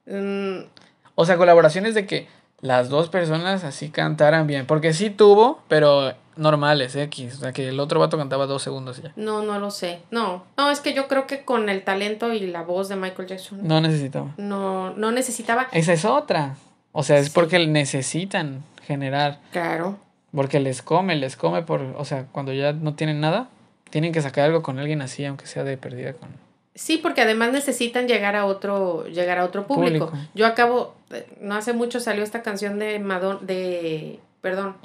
Mm, 0.06 0.66
O 1.14 1.24
sea, 1.24 1.36
colaboraciones 1.36 1.94
de 1.94 2.06
que 2.06 2.26
las 2.60 2.88
dos 2.88 3.08
personas 3.08 3.62
así 3.64 3.90
cantaran 3.90 4.46
bien. 4.46 4.66
Porque 4.66 4.92
sí 4.92 5.10
tuvo, 5.10 5.62
pero 5.68 6.12
normales, 6.36 6.96
X. 6.96 7.34
O 7.36 7.38
sea, 7.40 7.52
que 7.52 7.68
el 7.68 7.78
otro 7.78 8.00
vato 8.00 8.18
cantaba 8.18 8.46
dos 8.46 8.62
segundos 8.62 8.98
y 8.98 9.02
ya. 9.02 9.12
No, 9.16 9.42
no 9.42 9.58
lo 9.60 9.70
sé. 9.70 10.00
No, 10.10 10.44
no, 10.56 10.70
es 10.70 10.80
que 10.80 10.92
yo 10.94 11.06
creo 11.06 11.26
que 11.26 11.44
con 11.44 11.68
el 11.68 11.84
talento 11.84 12.32
y 12.32 12.40
la 12.48 12.62
voz 12.62 12.88
de 12.88 12.96
Michael 12.96 13.28
Jackson 13.28 13.60
No 13.62 13.80
necesitaba. 13.80 14.32
no, 14.38 14.90
no 14.94 15.12
necesitaba. 15.12 15.68
Esa 15.72 15.92
es 15.92 16.04
otra. 16.04 16.56
O 16.92 17.02
sea, 17.02 17.18
es 17.18 17.26
Sí. 17.26 17.32
porque 17.34 17.64
necesitan 17.66 18.64
generar. 18.82 19.38
Claro. 19.52 19.98
Porque 20.34 20.58
les 20.58 20.82
come, 20.82 21.14
les 21.14 21.36
come 21.36 21.62
por. 21.62 21.80
O 21.96 22.04
sea, 22.04 22.26
cuando 22.32 22.52
ya 22.52 22.72
no 22.72 22.94
tienen 22.94 23.20
nada, 23.20 23.48
tienen 23.90 24.12
que 24.12 24.20
sacar 24.20 24.46
algo 24.46 24.62
con 24.62 24.80
alguien 24.80 25.00
así, 25.02 25.24
aunque 25.24 25.46
sea 25.46 25.62
de 25.62 25.76
perdida 25.76 26.14
con. 26.14 26.28
Sí, 26.74 26.98
porque 26.98 27.22
además 27.22 27.52
necesitan 27.52 28.08
llegar 28.08 28.34
a 28.37 28.46
otro, 28.46 29.06
llegar 29.06 29.38
a 29.38 29.44
otro 29.44 29.66
público. 29.66 30.06
Público. 30.10 30.28
Yo 30.34 30.46
acabo, 30.46 30.94
eh, 31.10 31.26
no 31.40 31.54
hace 31.54 31.72
mucho 31.72 32.00
salió 32.00 32.24
esta 32.24 32.42
canción 32.42 32.78
de 32.78 32.98
Madon, 32.98 33.46
de, 33.46 34.18
perdón. 34.40 34.76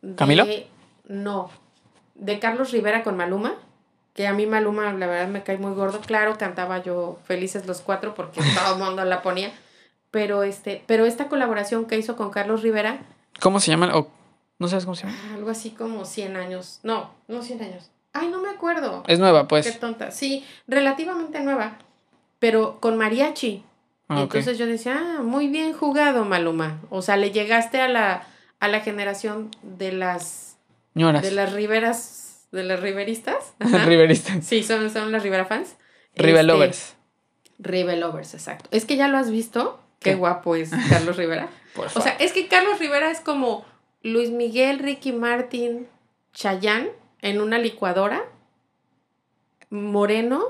de- 0.00 0.14
¿Camilo? 0.14 0.46
No, 1.08 1.50
de 2.14 2.38
Carlos 2.38 2.72
Rivera 2.72 3.02
con 3.02 3.16
Maluma, 3.16 3.54
que 4.14 4.26
a 4.26 4.32
mí 4.32 4.46
Maluma 4.46 4.92
la 4.94 5.06
verdad 5.06 5.28
me 5.28 5.42
cae 5.42 5.58
muy 5.58 5.74
gordo. 5.74 6.00
Claro, 6.00 6.38
cantaba 6.38 6.82
yo 6.82 7.18
Felices 7.26 7.66
los 7.66 7.80
Cuatro 7.82 8.14
porque 8.14 8.40
todo 8.54 8.74
el 8.74 8.82
mundo 8.82 9.04
la 9.04 9.20
ponía. 9.22 9.52
Pero 10.10 10.42
este, 10.42 10.82
pero 10.86 11.04
esta 11.04 11.28
colaboración 11.28 11.84
que 11.84 11.98
hizo 11.98 12.16
con 12.16 12.30
Carlos 12.30 12.62
Rivera, 12.62 13.00
¿Cómo 13.40 13.60
se 13.60 13.70
llaman? 13.70 13.90
O, 13.90 14.08
¿No 14.58 14.68
sabes 14.68 14.86
cómo 14.86 14.94
se 14.94 15.06
llama? 15.06 15.18
algo 15.34 15.50
así 15.50 15.70
como 15.72 16.06
100 16.06 16.36
años. 16.36 16.80
No, 16.82 17.10
no 17.28 17.42
100 17.42 17.60
años. 17.60 17.90
Ay, 18.20 18.28
no 18.28 18.40
me 18.40 18.48
acuerdo. 18.50 19.02
Es 19.06 19.18
nueva, 19.18 19.42
Qué 19.42 19.48
pues. 19.48 19.80
tonta. 19.80 20.10
Sí, 20.10 20.44
relativamente 20.66 21.40
nueva, 21.40 21.78
pero 22.38 22.78
con 22.80 22.96
mariachi. 22.96 23.64
Ah, 24.08 24.18
Y 24.18 24.22
entonces 24.22 24.56
yo 24.58 24.66
decía, 24.66 24.98
ah, 25.18 25.22
muy 25.22 25.48
bien 25.48 25.72
jugado, 25.72 26.24
Maluma. 26.24 26.80
O 26.90 27.02
sea, 27.02 27.16
le 27.16 27.30
llegaste 27.32 27.80
a 27.80 27.88
la, 27.88 28.26
a 28.60 28.68
la 28.68 28.80
generación 28.80 29.50
de 29.62 29.92
las, 29.92 30.56
Ñoras. 30.94 31.22
de 31.22 31.32
las 31.32 31.52
riveras, 31.52 32.46
de 32.52 32.62
las 32.64 32.80
riveristas. 32.80 33.54
Riveristas. 33.58 34.44
Sí, 34.44 34.62
son, 34.62 34.90
son 34.90 35.10
las 35.12 35.22
Rivera 35.22 35.44
fans. 35.44 35.76
River 36.14 36.36
Este, 36.40 36.42
Lovers. 36.44 36.94
River 37.58 37.98
Lovers, 37.98 38.34
exacto. 38.34 38.68
Es 38.70 38.84
que 38.84 38.96
ya 38.96 39.08
lo 39.08 39.18
has 39.18 39.30
visto. 39.30 39.80
Qué 39.98 40.10
¿Qué? 40.10 40.16
guapo 40.16 40.54
es 40.56 40.70
Carlos 40.90 41.16
Rivera. 41.16 41.48
Por 41.74 41.86
O 41.86 41.90
sea, 41.90 42.02
favor. 42.02 42.16
es 42.20 42.32
que 42.32 42.46
Carlos 42.48 42.78
Rivera 42.78 43.10
es 43.10 43.20
como 43.20 43.64
Luis 44.02 44.30
Miguel, 44.30 44.78
Ricky 44.78 45.12
Martin, 45.12 45.88
Chayanne 46.32 46.90
en 47.22 47.40
una 47.40 47.58
licuadora. 47.58 48.22
Moreno, 49.70 50.42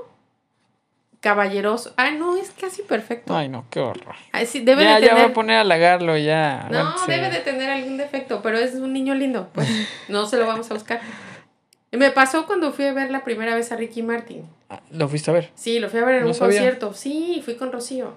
caballeroso. 1.20 1.94
Ah, 1.96 2.10
no, 2.10 2.36
es 2.36 2.50
casi 2.50 2.82
perfecto. 2.82 3.34
Ay, 3.36 3.48
no, 3.48 3.64
qué 3.70 3.80
horror. 3.80 4.14
Ay, 4.32 4.46
sí, 4.46 4.60
debe 4.60 4.84
ya, 4.84 4.96
de 5.00 5.06
ya 5.06 5.12
voy 5.12 5.16
tener. 5.20 5.30
a 5.30 5.34
poner 5.34 5.56
a 5.56 5.60
halagarlo, 5.62 6.16
ya. 6.18 6.68
No, 6.70 6.94
debe 7.06 7.30
de 7.30 7.38
tener 7.40 7.70
algún 7.70 7.96
defecto, 7.96 8.42
pero 8.42 8.58
es 8.58 8.74
un 8.74 8.92
niño 8.92 9.14
lindo, 9.14 9.48
pues 9.52 9.68
no 10.08 10.26
se 10.26 10.36
lo 10.36 10.46
vamos 10.46 10.70
a 10.70 10.74
buscar. 10.74 11.00
Me 11.92 12.10
pasó 12.10 12.46
cuando 12.46 12.72
fui 12.72 12.84
a 12.84 12.92
ver 12.92 13.10
la 13.10 13.24
primera 13.24 13.54
vez 13.54 13.72
a 13.72 13.76
Ricky 13.76 14.02
Martin. 14.02 14.42
Ah, 14.68 14.80
¿Lo 14.90 15.08
fuiste 15.08 15.30
a 15.30 15.34
ver? 15.34 15.50
Sí, 15.54 15.78
lo 15.78 15.88
fui 15.88 16.00
a 16.00 16.04
ver 16.04 16.16
en 16.16 16.22
No 16.22 16.28
un 16.28 16.34
sabía. 16.34 16.58
concierto. 16.58 16.92
Sí, 16.92 17.40
fui 17.44 17.54
con 17.56 17.72
Rocío. 17.72 18.14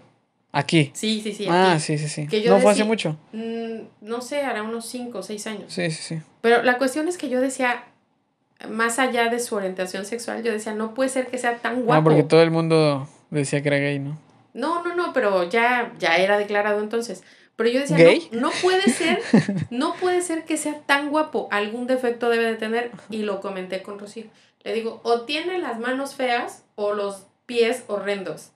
Aquí. 0.51 0.91
Sí, 0.93 1.21
sí, 1.21 1.31
sí. 1.33 1.47
ah, 1.49 1.73
aquí. 1.73 1.79
sí, 1.81 1.97
sí, 1.97 2.09
sí. 2.09 2.27
Que 2.27 2.41
yo 2.41 2.51
No 2.55 2.59
fue 2.59 2.71
hace 2.71 2.83
mucho. 2.83 3.15
Mm, 3.31 3.81
no 4.01 4.19
sé, 4.21 4.41
hará 4.41 4.63
unos 4.63 4.85
5 4.88 5.19
o 5.19 5.23
6 5.23 5.47
años. 5.47 5.71
Sí, 5.71 5.89
sí, 5.91 6.01
sí. 6.15 6.21
Pero 6.41 6.63
la 6.63 6.77
cuestión 6.77 7.07
es 7.07 7.17
que 7.17 7.29
yo 7.29 7.39
decía, 7.39 7.83
más 8.67 9.00
allá 9.00 9.30
de 9.30 9.39
su 9.39 9.56
orientación 9.56 10.06
sexual, 10.06 10.43
yo 10.43 10.52
decía, 10.52 10.74
no 10.74 10.93
puede 10.93 11.10
ser 11.10 11.28
que 11.28 11.38
sea 11.38 11.58
tan 11.58 11.84
guapo. 11.84 12.02
Ah, 12.02 12.04
porque 12.04 12.24
todo 12.24 12.41
el 12.41 12.52
mundo 12.52 13.08
decía 13.30 13.62
que 13.62 13.69
era 13.69 13.78
gay, 13.78 14.00
¿no? 14.00 14.17
No, 14.54 14.84
no, 14.84 14.95
no, 14.95 15.13
pero 15.13 15.48
ya, 15.50 15.93
ya 16.00 16.17
era 16.17 16.38
declarado 16.38 16.82
entonces. 16.82 17.24
Pero 17.56 17.69
yo 17.69 17.80
decía, 17.82 17.98
¿Gay? 17.98 18.30
no, 18.32 18.41
no 18.41 18.52
puede 18.62 18.89
ser, 18.89 19.22
no 19.69 19.93
puede 19.95 20.22
ser 20.22 20.45
que 20.45 20.58
sea 20.58 20.80
tan 20.86 21.10
guapo. 21.10 21.48
Algún 21.52 21.88
defecto 21.88 22.30
debe 22.30 22.45
de 22.45 22.56
tener. 22.56 22.91
Y 23.10 23.24
lo 23.24 23.41
comenté 23.41 23.82
con 23.82 24.00
Rocío. 24.00 24.26
Le 24.63 24.74
digo, 24.74 25.02
o 25.04 25.22
tiene 25.22 25.58
las 25.60 25.80
manos 25.80 26.15
feas 26.15 26.63
o 26.76 26.93
los 26.93 27.28
pies 27.45 27.84
horrendos. 27.88 28.52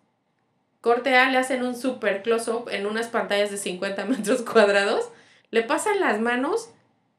Corte 0.81 1.15
A 1.15 1.29
le 1.29 1.37
hacen 1.37 1.63
un 1.63 1.75
super 1.75 2.23
close-up 2.23 2.69
en 2.69 2.85
unas 2.85 3.07
pantallas 3.07 3.51
de 3.51 3.57
50 3.57 4.05
metros 4.05 4.41
cuadrados. 4.41 5.09
Le 5.49 5.63
pasan 5.63 5.99
las 5.99 6.19
manos, 6.19 6.69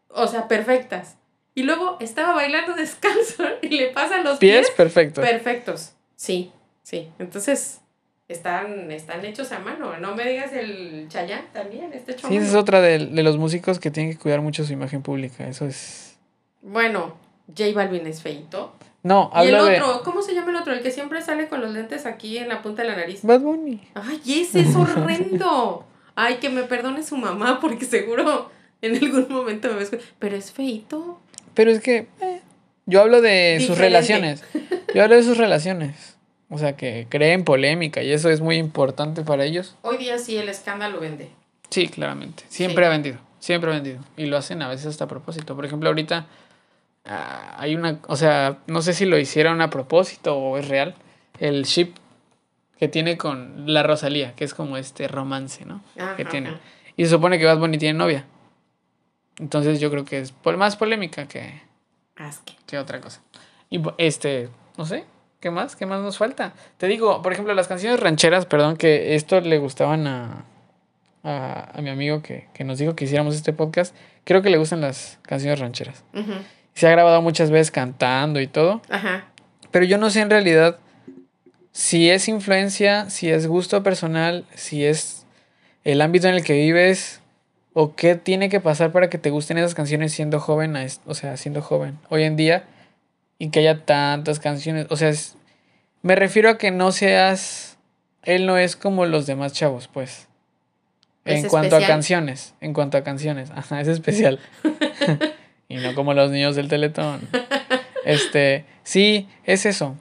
o 0.09 0.27
sea, 0.27 0.49
perfectas. 0.49 1.17
Y 1.55 1.63
luego 1.63 1.97
estaba 2.01 2.35
bailando 2.35 2.75
descalzo 2.77 3.45
y 3.63 3.69
le 3.69 3.89
pasan 3.91 4.25
los 4.25 4.39
Pies, 4.39 4.67
pies 4.67 4.71
perfecto. 4.77 5.21
Perfectos. 5.21 5.93
Sí, 6.17 6.53
sí. 6.83 7.11
Entonces, 7.19 7.81
están, 8.29 8.91
están 8.91 9.25
hechos 9.25 9.53
a 9.53 9.59
mano. 9.61 9.97
No 9.99 10.15
me 10.15 10.29
digas 10.29 10.53
el 10.53 11.07
Chayán 11.09 11.47
también, 11.53 11.93
está 11.93 12.13
hecho 12.13 12.27
a 12.27 12.31
Sí, 12.31 12.37
esa 12.37 12.47
es 12.49 12.55
otra 12.55 12.81
de, 12.81 13.07
de 13.07 13.23
los 13.23 13.37
músicos 13.37 13.79
que 13.79 13.91
tienen 13.91 14.13
que 14.13 14.19
cuidar 14.19 14.41
mucho 14.41 14.65
su 14.65 14.73
imagen 14.73 15.03
pública. 15.03 15.47
Eso 15.47 15.67
es. 15.67 16.17
Bueno, 16.63 17.17
J 17.49 17.73
Balvin 17.75 18.07
es 18.07 18.23
feito. 18.23 18.75
No, 19.03 19.31
Y 19.37 19.49
el 19.49 19.53
de. 19.53 19.61
otro, 19.83 20.03
¿cómo 20.03 20.23
se 20.23 20.35
llama 20.35 20.51
el 20.51 20.57
otro? 20.57 20.73
El 20.73 20.81
que 20.83 20.91
siempre 20.91 21.21
sale 21.21 21.47
con 21.49 21.61
los 21.61 21.71
lentes 21.71 22.07
aquí 22.07 22.39
en 22.39 22.49
la 22.49 22.63
punta 22.63 22.83
de 22.83 22.89
la 22.89 22.97
nariz. 22.97 23.21
Bad 23.23 23.41
Bunny. 23.41 23.83
Ay, 23.95 24.19
ese 24.41 24.61
es 24.61 24.75
horrendo. 24.75 25.85
Ay, 26.15 26.37
que 26.37 26.49
me 26.49 26.63
perdone 26.63 27.03
su 27.03 27.19
mamá 27.19 27.61
porque 27.61 27.85
seguro 27.85 28.51
en 28.81 28.97
algún 28.97 29.27
momento 29.29 29.69
me 29.69 29.75
ves. 29.75 29.91
Pero 30.19 30.37
es 30.37 30.53
feito. 30.53 31.21
Pero 31.55 31.71
es 31.71 31.81
que. 31.81 32.07
eh, 32.21 32.41
yo 32.87 33.01
hablo 33.01 33.21
de 33.23 33.63
sus 33.67 33.79
relaciones. 33.79 34.43
Yo 34.95 35.03
hablo 35.03 35.17
de 35.17 35.23
sus 35.25 35.39
relaciones. 35.39 36.17
O 36.51 36.59
sea, 36.59 36.77
que 36.77 37.07
creen 37.09 37.43
polémica 37.43 38.03
y 38.03 38.13
eso 38.13 38.31
es 38.31 38.41
muy 38.41 38.57
importante 38.59 39.23
para 39.23 39.45
ellos. 39.45 39.75
Hoy 39.83 39.97
día 39.97 40.19
sí 40.19 40.37
el 40.37 40.49
escándalo 40.49 41.01
vende. 41.01 41.31
Sí, 41.71 41.89
claramente. 41.89 42.45
Siempre 42.49 42.85
Sí. 42.85 42.87
ha 42.87 42.91
vendido. 42.91 43.19
Siempre 43.41 43.71
ha 43.71 43.75
vendido. 43.75 43.99
Y 44.17 44.27
lo 44.27 44.37
hacen 44.37 44.63
a 44.63 44.69
veces 44.69 44.87
hasta 44.87 45.05
a 45.05 45.09
propósito. 45.09 45.57
Por 45.57 45.65
ejemplo, 45.65 45.89
ahorita 45.89 46.27
ah, 47.07 47.57
hay 47.59 47.75
una. 47.75 47.99
O 48.07 48.15
sea, 48.17 48.59
no 48.69 48.83
sé 48.83 48.93
si 48.93 49.05
lo 49.05 49.19
hicieron 49.19 49.61
a 49.63 49.71
propósito 49.71 50.37
o 50.37 50.57
es 50.59 50.69
real. 50.69 50.95
El 51.41 51.65
ship 51.65 51.95
que 52.79 52.87
tiene 52.87 53.17
con 53.17 53.65
la 53.73 53.83
Rosalía, 53.83 54.35
que 54.35 54.45
es 54.45 54.55
como 54.55 54.77
este 54.77 55.09
romance, 55.09 55.65
¿no? 55.65 55.83
Ajá, 55.99 56.15
que 56.17 56.25
tiene. 56.25 56.51
ajá. 56.51 56.61
Y 56.97 57.05
se 57.05 57.11
supone 57.11 57.39
que 57.41 57.47
Bad 57.47 57.59
Bunny 57.59 57.79
tiene 57.79 57.99
novia. 57.99 58.27
Entonces 59.39 59.81
yo 59.81 59.91
creo 59.91 60.05
que 60.05 60.21
es 60.21 60.33
más 60.57 60.77
polémica 60.77 61.27
que, 61.27 61.61
Asque. 62.17 62.55
que 62.67 62.79
otra 62.79 63.01
cosa. 63.01 63.21
Y 63.71 63.83
este, 63.99 64.49
no 64.77 64.87
sé, 64.87 65.05
¿qué 65.41 65.51
más? 65.51 65.75
¿Qué 65.77 65.87
más 65.87 66.01
nos 66.03 66.19
falta? 66.19 66.53
Te 66.79 66.87
digo, 66.87 67.23
por 67.23 67.33
ejemplo, 67.33 67.53
las 67.55 67.67
canciones 67.69 67.99
rancheras, 68.01 68.47
perdón, 68.47 68.77
que 68.77 69.15
esto 69.17 69.41
le 69.41 69.59
gustaban 69.59 70.07
a, 70.07 70.45
a, 71.25 71.71
a 71.79 71.83
mi 71.83 71.91
amigo 71.91 72.23
que, 72.23 72.47
que 72.55 72.65
nos 72.65 72.79
dijo 72.79 72.95
que 72.95 73.05
hiciéramos 73.07 73.35
este 73.35 73.53
podcast. 73.53 73.95
Creo 74.25 74.43
que 74.43 74.51
le 74.51 74.59
gustan 74.59 74.81
las 74.81 75.19
canciones 75.23 75.59
rancheras. 75.59 76.05
Ujú. 76.15 76.33
Se 76.75 76.87
ha 76.87 76.91
grabado 76.91 77.21
muchas 77.23 77.51
veces 77.51 77.71
cantando 77.71 78.41
y 78.41 78.47
todo. 78.47 78.81
Ajá. 78.89 79.27
Pero 79.71 79.85
yo 79.85 79.99
no 79.99 80.11
sé 80.11 80.21
en 80.21 80.31
realidad 80.31 80.79
si 81.73 82.09
es 82.09 82.29
influencia, 82.29 83.11
si 83.11 83.31
es 83.31 83.49
gusto 83.49 83.83
personal, 83.83 84.45
si 84.55 84.85
es 84.85 85.27
el 85.83 86.01
ámbito 86.01 86.29
en 86.29 86.35
el 86.37 86.45
que 86.45 86.53
vives 86.55 87.21
o 87.75 87.95
qué 87.95 88.15
tiene 88.15 88.49
que 88.49 88.61
pasar 88.61 88.91
para 88.93 89.11
que 89.11 89.19
te 89.19 89.31
gusten 89.31 89.59
esas 89.59 89.75
canciones 89.75 90.13
siendo 90.13 90.41
joven, 90.41 90.77
a 90.77 90.87
o 91.07 91.15
sea, 91.15 91.37
siendo 91.37 91.61
joven 91.61 91.99
hoy 92.09 92.23
en 92.23 92.37
día 92.37 92.65
y 93.39 93.51
que 93.51 93.59
haya 93.61 93.85
tantas 93.85 94.39
canciones. 94.41 94.87
O 94.91 94.97
sea, 94.97 95.09
es- 95.11 95.37
me 96.03 96.15
refiero 96.17 96.49
a 96.51 96.57
que 96.59 96.71
no 96.71 96.93
seas, 96.93 97.77
él 98.23 98.47
no 98.47 98.57
es 98.59 98.77
como 98.77 99.05
los 99.07 99.27
demás 99.27 99.53
chavos, 99.53 99.89
pues. 99.89 100.29
Es 101.25 101.43
En 101.45 101.49
cuanto 101.51 101.77
a 101.77 101.81
canciones, 101.87 102.55
en 102.61 102.73
cuanto 102.75 102.97
a 102.99 103.03
canciones, 103.03 103.51
ajá, 103.55 103.81
es 103.81 103.89
especial. 103.89 104.39
y 105.69 105.77
no 105.77 105.95
como 105.95 106.15
los 106.15 106.31
niños 106.31 106.55
del 106.57 106.69
Teletón. 106.69 107.29
Este, 108.05 108.65
sí, 108.83 109.29
es 109.45 109.67
eso. 109.67 109.97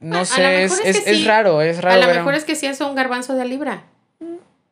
No 0.00 0.18
A- 0.18 0.20
a 0.20 0.24
sé, 0.24 0.62
es, 0.64 0.72
es 0.80 0.80
es, 0.96 1.00
que 1.04 1.10
es 1.10 1.16
sí. 1.18 1.24
raro, 1.24 1.60
es 1.60 1.82
raro. 1.82 2.02
A 2.02 2.06
lo 2.06 2.14
mejor 2.14 2.28
un- 2.32 2.34
es 2.38 2.44
que 2.44 2.54
sí 2.54 2.66
es 2.66 2.80
un 2.80 2.94
garbanzo 2.94 3.34
de 3.34 3.44
libra. 3.44 3.82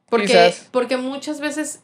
Porque, 0.09 0.27
Quizás. 0.29 0.69
porque 0.71 0.97
muchas 0.97 1.41
veces 1.41 1.81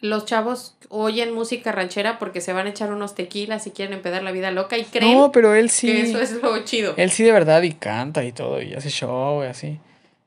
los 0.00 0.24
chavos 0.24 0.76
oyen 0.88 1.32
música 1.32 1.72
ranchera 1.72 2.18
porque 2.18 2.40
se 2.40 2.52
van 2.52 2.66
a 2.66 2.70
echar 2.70 2.92
unos 2.92 3.14
tequilas 3.14 3.66
y 3.66 3.70
quieren 3.70 3.94
empedar 3.94 4.22
la 4.22 4.32
vida 4.32 4.50
loca 4.50 4.78
y 4.78 4.84
creen 4.84 5.16
No, 5.16 5.32
pero 5.32 5.54
él 5.54 5.70
sí. 5.70 5.86
que 5.88 6.02
eso 6.02 6.20
es 6.20 6.32
lo 6.42 6.64
chido. 6.64 6.94
Él 6.96 7.10
sí 7.10 7.24
de 7.24 7.32
verdad 7.32 7.62
y 7.62 7.72
canta 7.72 8.24
y 8.24 8.32
todo 8.32 8.62
y 8.62 8.74
hace 8.74 8.90
show 8.90 9.42
y 9.42 9.46
así. 9.46 9.80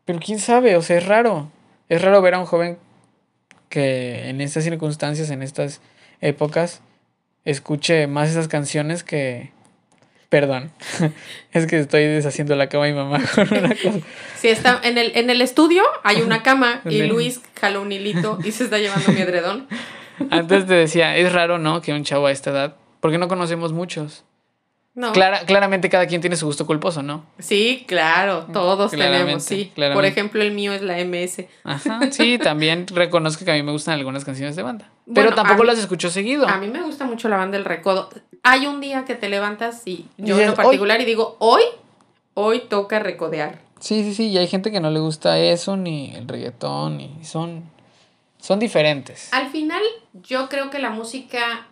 Pero 0.06 0.20
quién 0.20 0.40
sabe, 0.40 0.76
o 0.76 0.82
sea, 0.82 0.98
es 0.98 1.06
raro. 1.06 1.52
Es 1.88 2.02
raro 2.02 2.22
ver 2.22 2.34
a 2.34 2.40
un 2.40 2.46
joven 2.46 2.78
que 3.70 4.30
en 4.30 4.42
estas 4.42 4.64
circunstancias, 4.64 5.30
en 5.30 5.44
estas 5.44 5.82
épocas, 6.22 6.82
escuche 7.46 8.08
más 8.08 8.30
esas 8.30 8.48
canciones 8.48 9.04
que... 9.04 9.52
Perdón, 10.30 10.72
es 11.54 11.66
que 11.66 11.80
estoy 11.80 12.04
deshaciendo 12.04 12.56
la 12.56 12.70
cama 12.70 12.86
de 12.86 12.92
mi 12.92 12.98
mamá 12.98 13.20
con 13.36 13.48
una 13.52 13.70
cosa. 13.70 14.00
Si 14.38 14.48
está 14.48 14.80
en 14.84 15.00
el, 15.00 15.12
en 15.16 15.32
el 15.32 15.42
estudio 15.42 15.84
hay 16.04 16.22
una 16.22 16.44
cama 16.44 16.82
y 16.90 17.02
Luis 17.04 17.42
jaló 17.60 17.82
un 17.82 17.92
hilito 17.92 18.38
y 18.44 18.52
se 18.52 18.66
está 18.66 18.78
llevando 18.78 19.12
mi 19.12 19.22
edredón. 19.22 19.68
Antes 20.30 20.68
te 20.68 20.74
decía, 20.76 21.18
es 21.18 21.34
raro, 21.34 21.58
¿no? 21.58 21.82
Que 21.82 21.94
un 21.94 22.04
chavo 22.04 22.28
a 22.28 22.32
esta 22.32 22.52
edad, 22.52 22.76
porque 23.00 23.18
no 23.18 23.28
conocemos 23.28 23.74
muchos. 23.74 24.26
No. 25.00 25.14
Clara- 25.14 25.46
claramente 25.46 25.88
cada 25.88 26.08
quien 26.08 26.20
tiene 26.20 26.36
su 26.36 26.46
gusto 26.46 26.66
culposo, 26.66 27.02
¿no? 27.02 27.24
Sí, 27.40 27.86
claro, 27.88 28.48
todos 28.52 28.92
Claramente, 28.92 29.24
tenemos, 29.24 29.44
sí. 29.46 29.66
Por 29.66 29.74
claramente. 29.76 30.08
ejemplo, 30.10 30.42
el 30.44 30.52
mío 30.52 30.74
es 30.74 30.82
la 30.82 30.98
MS. 31.00 31.48
Ajá, 31.64 32.12
sí, 32.12 32.38
también 32.44 32.86
reconozco 32.88 33.46
que 33.46 33.52
a 33.52 33.54
mí 33.54 33.64
me 33.64 33.72
gustan 33.72 33.94
algunas 33.94 34.26
canciones 34.26 34.58
de 34.58 34.64
banda. 34.64 34.90
Bueno, 35.06 35.30
Pero 35.30 35.36
tampoco 35.36 35.62
mí- 35.62 35.68
las 35.68 35.80
escucho 35.80 36.10
seguido. 36.10 36.48
A 36.50 36.58
mí 36.58 36.68
me 36.68 36.82
gusta 36.82 37.06
mucho 37.06 37.30
la 37.30 37.38
banda 37.38 37.56
El 37.58 37.64
Recodo. 37.64 38.10
Hay 38.44 38.68
un 38.68 38.82
día 38.82 39.06
que 39.06 39.16
te 39.16 39.30
levantas 39.30 39.84
y 39.86 40.06
yo 40.18 40.38
en 40.38 40.48
lo 40.48 40.54
particular 40.54 41.00
y 41.00 41.06
digo, 41.06 41.38
hoy, 41.40 41.62
hoy 42.34 42.60
toca 42.68 43.00
recodear. 43.00 43.60
Sí, 43.80 44.04
sí, 44.04 44.14
sí, 44.14 44.28
y 44.28 44.38
hay 44.38 44.48
gente 44.48 44.70
que 44.70 44.82
no 44.82 44.90
le 44.92 45.00
gusta 45.00 45.40
eso, 45.40 45.78
ni 45.78 46.14
el 46.14 46.28
reggaetón, 46.28 46.98
ni 46.98 47.24
son, 47.24 47.64
son 48.38 48.60
diferentes. 48.60 49.30
Al 49.32 49.48
final, 49.50 49.82
yo 50.28 50.50
creo 50.50 50.70
que 50.70 50.80
la 50.80 50.90
música 50.90 51.68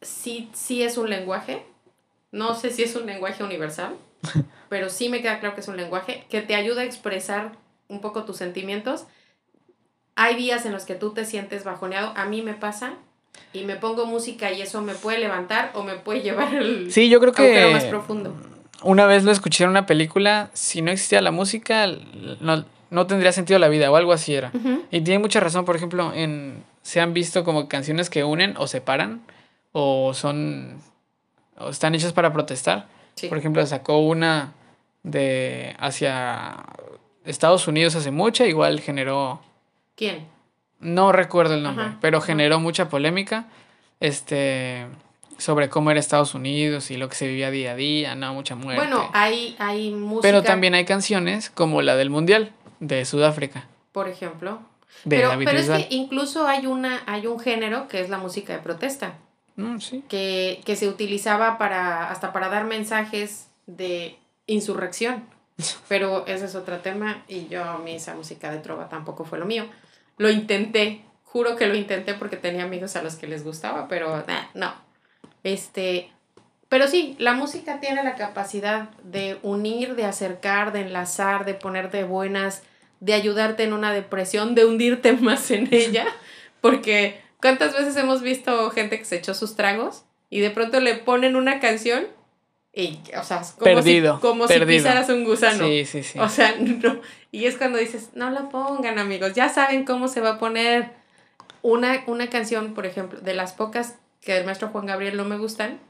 sí, 0.00 0.48
sí 0.54 0.82
es 0.82 0.96
un 0.96 1.10
lenguaje. 1.10 1.62
No 2.34 2.54
sé 2.56 2.70
si 2.70 2.82
es 2.82 2.96
un 2.96 3.06
lenguaje 3.06 3.44
universal, 3.44 3.94
pero 4.68 4.90
sí 4.90 5.08
me 5.08 5.22
queda 5.22 5.38
claro 5.38 5.54
que 5.54 5.60
es 5.60 5.68
un 5.68 5.76
lenguaje 5.76 6.24
que 6.28 6.42
te 6.42 6.56
ayuda 6.56 6.82
a 6.82 6.84
expresar 6.84 7.52
un 7.88 8.00
poco 8.00 8.24
tus 8.24 8.36
sentimientos. 8.36 9.04
Hay 10.16 10.34
días 10.34 10.66
en 10.66 10.72
los 10.72 10.84
que 10.84 10.96
tú 10.96 11.12
te 11.12 11.24
sientes 11.24 11.62
bajoneado. 11.62 12.12
A 12.16 12.24
mí 12.24 12.42
me 12.42 12.54
pasa 12.54 12.94
y 13.52 13.64
me 13.64 13.76
pongo 13.76 14.06
música 14.06 14.50
y 14.52 14.62
eso 14.62 14.82
me 14.82 14.94
puede 14.94 15.18
levantar 15.18 15.70
o 15.74 15.84
me 15.84 15.94
puede 15.94 16.22
llevar 16.22 16.56
al 16.56 16.90
Sí, 16.90 17.08
yo 17.08 17.20
creo 17.20 17.32
agujero 17.32 17.70
más 17.70 17.84
que 17.84 17.90
profundo. 17.90 18.34
una 18.82 19.06
vez 19.06 19.22
lo 19.22 19.30
escuché 19.30 19.64
en 19.64 19.70
una 19.70 19.86
película, 19.86 20.50
si 20.54 20.82
no 20.82 20.90
existía 20.90 21.20
la 21.20 21.30
música, 21.30 21.86
no, 22.40 22.64
no 22.90 23.06
tendría 23.06 23.30
sentido 23.30 23.60
la 23.60 23.68
vida 23.68 23.90
o 23.90 23.96
algo 23.96 24.12
así 24.12 24.34
era. 24.34 24.50
Y 24.90 25.00
tiene 25.02 25.20
mucha 25.20 25.38
razón, 25.38 25.64
por 25.64 25.76
ejemplo, 25.76 26.12
en 26.12 26.64
se 26.82 27.00
han 27.00 27.14
visto 27.14 27.44
como 27.44 27.68
canciones 27.68 28.10
que 28.10 28.24
unen 28.24 28.54
o 28.56 28.66
separan 28.66 29.22
o 29.72 30.14
son 30.14 30.80
o 31.58 31.70
están 31.70 31.94
hechas 31.94 32.12
para 32.12 32.32
protestar. 32.32 32.88
Sí. 33.14 33.28
Por 33.28 33.38
ejemplo, 33.38 33.64
sacó 33.66 33.98
una 33.98 34.52
de 35.02 35.76
hacia 35.78 36.64
Estados 37.24 37.68
Unidos 37.68 37.94
hace 37.94 38.10
mucho, 38.10 38.44
igual 38.44 38.80
generó 38.80 39.40
¿Quién? 39.94 40.26
no 40.80 41.12
recuerdo 41.12 41.54
el 41.54 41.62
nombre, 41.62 41.84
Ajá, 41.84 41.98
pero 42.00 42.20
generó 42.20 42.58
mucha 42.58 42.88
polémica 42.88 43.46
este 44.00 44.86
sobre 45.38 45.68
cómo 45.68 45.90
era 45.90 45.98
Estados 45.98 46.34
Unidos 46.34 46.90
y 46.90 46.96
lo 46.96 47.08
que 47.08 47.16
se 47.16 47.26
vivía 47.26 47.50
día 47.50 47.72
a 47.72 47.76
día, 47.76 48.14
no 48.14 48.34
mucha 48.34 48.54
muerte. 48.54 48.80
Bueno, 48.80 49.10
hay, 49.12 49.56
hay 49.58 49.90
música, 49.90 50.22
pero 50.22 50.42
también 50.42 50.74
hay 50.74 50.84
canciones 50.84 51.50
como 51.50 51.82
la 51.82 51.96
del 51.96 52.10
Mundial 52.10 52.52
de 52.80 53.04
Sudáfrica, 53.04 53.66
por 53.92 54.08
ejemplo. 54.08 54.60
de 55.04 55.16
Pero, 55.16 55.32
pero 55.44 55.58
es 55.58 55.68
que 55.68 55.88
incluso 55.90 56.46
hay, 56.46 56.66
una, 56.66 57.02
hay 57.06 57.26
un 57.26 57.40
género 57.40 57.88
que 57.88 58.00
es 58.00 58.10
la 58.10 58.18
música 58.18 58.52
de 58.52 58.60
protesta. 58.60 59.14
Mm, 59.56 59.78
sí. 59.78 60.04
que, 60.08 60.60
que 60.64 60.76
se 60.76 60.88
utilizaba 60.88 61.58
para 61.58 62.10
hasta 62.10 62.32
para 62.32 62.48
dar 62.48 62.64
mensajes 62.64 63.48
de 63.66 64.18
insurrección. 64.46 65.24
Pero 65.88 66.26
ese 66.26 66.46
es 66.46 66.54
otro 66.54 66.78
tema 66.78 67.24
y 67.28 67.46
yo 67.46 67.64
a 67.64 67.78
mí 67.78 67.94
esa 67.94 68.14
música 68.14 68.50
de 68.50 68.58
trova 68.58 68.88
tampoco 68.88 69.24
fue 69.24 69.38
lo 69.38 69.46
mío. 69.46 69.66
Lo 70.16 70.30
intenté, 70.30 71.02
juro 71.22 71.56
que 71.56 71.66
lo 71.66 71.74
intenté 71.74 72.14
porque 72.14 72.36
tenía 72.36 72.64
amigos 72.64 72.96
a 72.96 73.02
los 73.02 73.16
que 73.16 73.26
les 73.26 73.42
gustaba, 73.42 73.88
pero 73.88 74.24
nah, 74.28 74.44
no. 74.54 74.72
Este, 75.42 76.12
pero 76.68 76.86
sí, 76.86 77.16
la 77.18 77.34
música 77.34 77.80
tiene 77.80 78.04
la 78.04 78.14
capacidad 78.14 78.90
de 79.02 79.38
unir, 79.42 79.96
de 79.96 80.04
acercar, 80.04 80.72
de 80.72 80.82
enlazar, 80.82 81.44
de 81.44 81.54
ponerte 81.54 82.04
buenas, 82.04 82.62
de 83.00 83.14
ayudarte 83.14 83.64
en 83.64 83.72
una 83.72 83.92
depresión, 83.92 84.54
de 84.54 84.64
hundirte 84.64 85.12
más 85.20 85.50
en 85.50 85.68
ella, 85.72 86.06
porque 86.60 87.20
¿cuántas 87.44 87.74
veces 87.74 87.94
hemos 87.98 88.22
visto 88.22 88.70
gente 88.70 88.98
que 88.98 89.04
se 89.04 89.16
echó 89.16 89.34
sus 89.34 89.54
tragos 89.54 90.06
y 90.30 90.40
de 90.40 90.48
pronto 90.48 90.80
le 90.80 90.94
ponen 90.94 91.36
una 91.36 91.60
canción 91.60 92.06
y, 92.72 93.00
o 93.20 93.22
sea, 93.22 93.42
como 93.42 93.64
Perdido, 93.64 94.14
si, 94.14 94.20
como 94.22 94.46
perdido. 94.46 94.70
si 94.70 94.76
pisaras 94.78 95.10
un 95.10 95.24
gusano. 95.24 95.66
Sí, 95.66 95.84
sí, 95.84 96.02
sí. 96.02 96.18
O 96.18 96.30
sea, 96.30 96.54
no. 96.58 97.02
Y 97.32 97.44
es 97.44 97.58
cuando 97.58 97.76
dices, 97.76 98.12
no 98.14 98.30
la 98.30 98.48
pongan, 98.48 98.98
amigos. 98.98 99.34
Ya 99.34 99.50
saben 99.50 99.84
cómo 99.84 100.08
se 100.08 100.22
va 100.22 100.30
a 100.30 100.38
poner 100.38 100.92
una, 101.60 102.02
una 102.06 102.30
canción, 102.30 102.72
por 102.72 102.86
ejemplo, 102.86 103.20
de 103.20 103.34
las 103.34 103.52
pocas 103.52 103.96
que 104.22 104.32
del 104.32 104.46
maestro 104.46 104.68
Juan 104.68 104.86
Gabriel 104.86 105.18
no 105.18 105.26
me 105.26 105.36
gustan, 105.36 105.80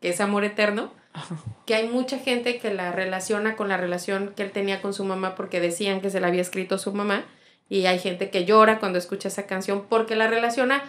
que 0.00 0.08
es 0.08 0.20
Amor 0.22 0.44
Eterno, 0.44 0.94
que 1.66 1.74
hay 1.74 1.88
mucha 1.88 2.18
gente 2.18 2.58
que 2.58 2.72
la 2.72 2.90
relaciona 2.90 3.54
con 3.54 3.68
la 3.68 3.76
relación 3.76 4.32
que 4.34 4.44
él 4.44 4.50
tenía 4.50 4.80
con 4.80 4.94
su 4.94 5.04
mamá 5.04 5.34
porque 5.34 5.60
decían 5.60 6.00
que 6.00 6.08
se 6.08 6.20
la 6.20 6.28
había 6.28 6.40
escrito 6.40 6.78
su 6.78 6.94
mamá. 6.94 7.26
Y 7.68 7.84
hay 7.84 7.98
gente 7.98 8.30
que 8.30 8.46
llora 8.46 8.78
cuando 8.80 8.98
escucha 8.98 9.28
esa 9.28 9.46
canción 9.46 9.84
porque 9.90 10.16
la 10.16 10.26
relaciona 10.26 10.82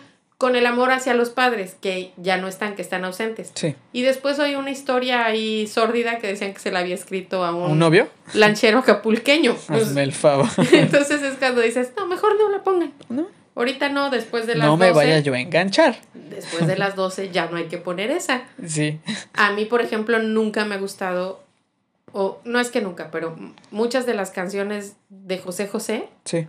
con 0.43 0.57
el 0.57 0.65
amor 0.65 0.91
hacia 0.91 1.13
los 1.13 1.29
padres, 1.29 1.77
que 1.79 2.11
ya 2.17 2.35
no 2.35 2.49
están, 2.49 2.75
que 2.75 2.81
están 2.81 3.05
ausentes. 3.05 3.53
Sí. 3.55 3.75
Y 3.93 4.01
después 4.01 4.39
hay 4.39 4.55
una 4.55 4.71
historia 4.71 5.25
ahí 5.25 5.67
sórdida 5.67 6.17
que 6.17 6.27
decían 6.27 6.51
que 6.53 6.59
se 6.59 6.69
la 6.69 6.79
había 6.79 6.95
escrito 6.95 7.45
a 7.45 7.55
¿Un 7.55 7.79
novio? 7.79 8.09
lanchero 8.33 8.79
acapulqueño. 8.79 9.55
Pues, 9.67 9.83
Hazme 9.87 10.03
el 10.03 10.11
favor. 10.11 10.49
entonces 10.73 11.21
es 11.23 11.35
cuando 11.35 11.61
dices, 11.61 11.91
no, 11.95 12.07
mejor 12.07 12.37
no 12.37 12.49
la 12.49 12.61
pongan. 12.61 12.91
No. 13.07 13.25
Ahorita 13.55 13.87
no, 13.87 14.09
después 14.09 14.45
de 14.45 14.55
las 14.55 14.65
No 14.67 14.73
12. 14.75 14.83
me 14.83 14.91
vaya 14.91 15.19
yo 15.19 15.33
a 15.33 15.39
enganchar. 15.39 15.95
Después 16.13 16.67
de 16.67 16.75
las 16.75 16.97
12 16.97 17.29
ya 17.31 17.45
no 17.45 17.55
hay 17.55 17.67
que 17.69 17.77
poner 17.77 18.11
esa. 18.11 18.43
Sí. 18.67 18.99
A 19.33 19.53
mí, 19.53 19.63
por 19.63 19.79
ejemplo, 19.79 20.19
nunca 20.19 20.65
me 20.65 20.75
ha 20.75 20.77
gustado, 20.77 21.41
o 22.11 22.41
no 22.43 22.59
es 22.59 22.69
que 22.69 22.81
nunca, 22.81 23.11
pero 23.11 23.37
muchas 23.71 24.05
de 24.05 24.13
las 24.13 24.31
canciones 24.31 24.97
de 25.07 25.37
José 25.37 25.69
José, 25.69 26.09
Sí. 26.25 26.47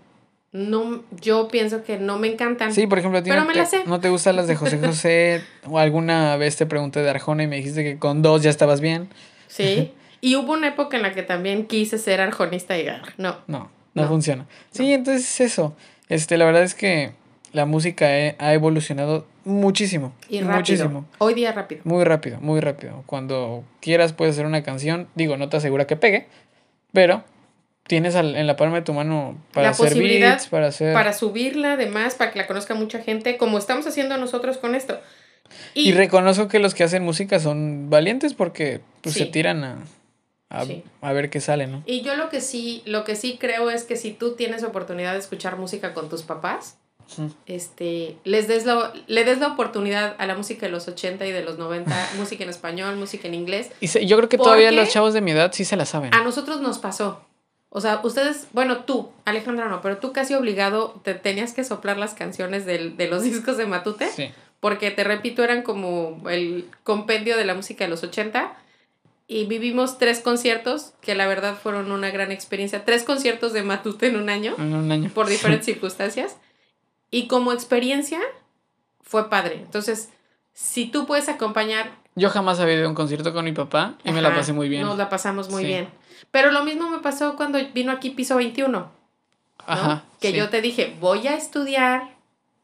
No, 0.55 1.03
yo 1.21 1.49
pienso 1.49 1.83
que 1.83 1.99
no 1.99 2.17
me 2.19 2.29
encantan. 2.29 2.73
Sí, 2.73 2.87
por 2.87 2.99
ejemplo, 3.01 3.19
a 3.19 3.23
ti 3.23 3.29
Pero 3.29 3.43
no, 3.43 3.47
me 3.49 3.53
te, 3.55 3.59
la 3.59 3.67
sé. 3.67 3.83
no 3.87 3.99
te 4.01 4.09
gustan 4.09 4.37
las 4.37 4.47
de 4.47 4.55
José 4.55 4.79
José. 4.79 5.43
o 5.69 5.79
alguna 5.81 6.37
vez 6.37 6.57
te 6.57 6.65
pregunté 6.65 7.01
de 7.03 7.11
Arjona 7.11 7.43
y 7.43 7.49
me 7.49 7.57
dijiste 7.57 7.83
que 7.83 7.99
con 7.99 8.23
dos 8.23 8.43
ya 8.43 8.51
estabas 8.51 8.81
bien. 8.81 9.09
Sí. 9.49 9.93
Y 10.21 10.37
hubo 10.37 10.53
una 10.53 10.69
época 10.69 10.97
en 10.97 11.03
la 11.03 11.13
que 11.13 11.23
también 11.25 11.67
quise 11.67 11.99
ser 11.99 12.21
arjonista 12.21 12.79
y 12.79 12.87
no. 12.87 13.03
No, 13.19 13.39
no, 13.49 13.71
No. 13.95 14.09
funciona. 14.09 14.47
Sí, 14.71 14.93
entonces 14.93 15.25
es 15.41 15.53
eso. 15.53 15.77
Este, 16.09 16.39
la 16.39 16.45
verdad 16.45 16.63
es 16.63 16.75
que 16.75 17.11
la 17.53 17.67
música 17.67 18.17
he- 18.19 18.37
ha 18.39 18.55
evolucionado 18.55 19.27
muchísimo. 19.45 20.15
Y 20.29 20.39
rápido. 20.41 20.57
Muchísimo. 20.57 21.05
Hoy 21.19 21.35
día 21.35 21.53
rápido. 21.53 21.81
Muy 21.85 22.05
rápido, 22.05 22.39
muy 22.41 22.61
rápido. 22.61 23.03
Cuando 23.07 23.65
quieras 23.81 24.13
puedes 24.13 24.35
hacer 24.37 24.47
una 24.47 24.63
canción. 24.63 25.09
Digo, 25.17 25.37
no 25.37 25.49
te 25.49 25.57
asegura 25.57 25.87
que 25.87 25.97
pegue, 25.97 26.27
pero 26.93 27.25
tienes 27.87 28.15
al- 28.17 28.37
en 28.37 28.47
la 28.47 28.57
palma 28.57 28.77
de 28.77 28.83
tu 28.83 28.93
mano 28.95 29.37
para 29.53 29.65
La 29.67 29.71
hacer 29.73 29.89
posibilidad 29.89 30.31
beats, 30.31 30.47
para 30.49 30.69
hacer... 30.69 30.93
Para 30.95 31.13
subirla, 31.13 31.73
además, 31.75 32.15
para 32.15 32.33
que 32.33 32.39
la 32.39 32.47
conozca 32.47 32.75
mucha 32.75 33.01
gente, 33.03 33.37
como 33.37 33.59
estamos 33.59 33.87
haciendo 33.87 34.17
nosotros 34.17 34.59
con 34.59 34.75
esto. 34.75 34.99
Y, 35.75 35.93
reconozco 35.93 36.49
que 36.49 36.59
los 36.59 36.75
que 36.75 36.85
hacen 36.85 37.03
música 37.05 37.39
son 37.39 37.91
valientes 37.91 38.33
porque 38.35 38.81
pues, 39.03 39.15
se 39.15 39.27
tiran 39.27 39.63
a, 39.65 39.79
a, 40.49 40.65
Sí. 40.65 40.83
a 41.03 41.13
ver 41.13 41.29
qué 41.31 41.41
sale, 41.41 41.67
¿no? 41.67 41.83
Y 41.87 42.01
yo 42.01 42.17
lo 42.17 42.29
que 42.31 42.41
sí, 42.41 42.83
lo 42.87 43.05
que 43.05 43.15
sí 43.17 43.37
creo 43.39 43.71
es 43.71 43.85
que 43.85 43.97
si 43.97 44.13
tú 44.13 44.35
tienes 44.35 44.63
oportunidad 44.65 45.13
de 45.13 45.19
escuchar 45.19 45.59
música 45.59 45.93
con 45.93 46.09
tus 46.09 46.23
papás, 46.23 46.79
este, 47.47 48.17
les 48.25 48.49
des 48.49 48.65
la, 48.65 48.93
le 49.07 49.25
des 49.25 49.39
la 49.39 49.49
oportunidad 49.49 50.15
a 50.19 50.27
la 50.27 50.35
música 50.35 50.65
de 50.67 50.73
los 50.73 50.89
80 50.89 51.27
y 51.27 51.33
de 51.33 51.43
los 51.45 51.59
90, 51.59 51.95
música 52.17 52.45
en 52.45 52.51
español, 52.51 52.97
música 52.97 53.29
en 53.29 53.35
inglés. 53.35 53.71
Y 53.81 53.89
se- 53.89 54.07
yo 54.07 54.17
creo 54.17 54.29
que 54.29 54.39
¿Por 54.39 54.45
todavía 54.47 54.73
los 54.73 54.89
chavos 54.89 55.13
de 55.15 55.21
mi 55.21 55.33
edad 55.33 55.53
sí 55.53 55.65
se 55.67 55.77
la 55.77 55.85
saben. 55.85 56.15
A 56.15 56.23
nosotros 56.25 56.61
nos 56.63 56.79
pasó. 56.79 57.21
O 57.77 57.81
sea, 57.81 58.01
ustedes, 58.05 58.47
bueno, 58.53 58.85
tú, 58.85 59.11
Alejandra 59.25 59.69
no, 59.69 59.81
pero 59.83 59.97
tú 59.99 60.13
casi 60.13 60.35
obligado 60.35 61.01
te 61.03 61.15
tenías 61.15 61.53
que 61.53 61.65
soplar 61.65 61.97
las 61.99 62.15
canciones 62.15 62.65
del- 62.67 62.97
de 62.97 63.09
los 63.09 63.23
discos 63.31 63.57
de 63.57 63.67
Matute. 63.67 64.09
Sí. 64.09 64.31
porque 64.61 64.91
te 64.93 65.03
repito, 65.05 65.43
eran 65.45 65.63
como 65.63 66.23
el 66.31 66.71
compendio 66.85 67.37
de 67.37 67.45
la 67.45 67.55
música 67.55 67.85
de 67.85 67.91
los 67.91 68.03
80 68.03 68.57
y 69.27 69.45
vivimos 69.47 69.99
tres 69.99 70.21
conciertos 70.21 70.95
que 71.03 71.15
la 71.15 71.27
verdad 71.27 71.57
fueron 71.61 71.91
una 71.93 72.11
gran 72.11 72.31
experiencia, 72.33 72.85
tres 72.85 73.03
conciertos 73.03 73.53
de 73.53 73.63
Matute 73.63 74.07
en 74.07 74.17
un 74.17 74.31
año 74.31 74.55
En 74.57 74.73
un 74.75 74.91
año. 74.93 75.11
por 75.13 75.27
diferentes 75.27 75.67
circunstancias 75.73 76.37
y 77.11 77.27
como 77.27 77.53
experiencia 77.53 78.21
fue 79.03 79.29
padre. 79.29 79.57
Entonces, 79.57 80.09
si 80.55 80.87
tú 80.87 81.07
puedes 81.07 81.29
acompañar 81.29 81.91
Yo 82.17 82.31
jamás 82.31 82.61
había 82.61 82.75
ido 82.75 82.87
a 82.87 82.89
un 82.89 82.95
concierto 82.95 83.33
con 83.33 83.45
mi 83.45 83.53
papá 83.53 83.95
y 84.05 84.13
me 84.13 84.23
la 84.23 84.35
pasé 84.35 84.53
muy 84.53 84.69
bien. 84.69 84.83
Nos 84.83 84.97
la 84.99 85.09
pasamos 85.09 85.51
muy 85.51 85.63
Sí. 85.63 85.69
bien. 85.69 85.89
Pero 86.31 86.51
lo 86.53 86.65
mismo 86.65 86.89
me 86.91 86.99
pasó 86.99 87.37
cuando 87.37 87.59
vino 87.75 87.93
aquí 87.93 88.11
Piso 88.11 88.37
21. 88.37 88.69
¿no? 88.79 88.91
Ajá. 89.67 90.05
Que 90.21 90.31
sí. 90.31 90.37
yo 90.37 90.49
te 90.49 90.61
dije, 90.61 90.97
voy 91.01 91.27
a 91.27 91.35
estudiar 91.37 92.11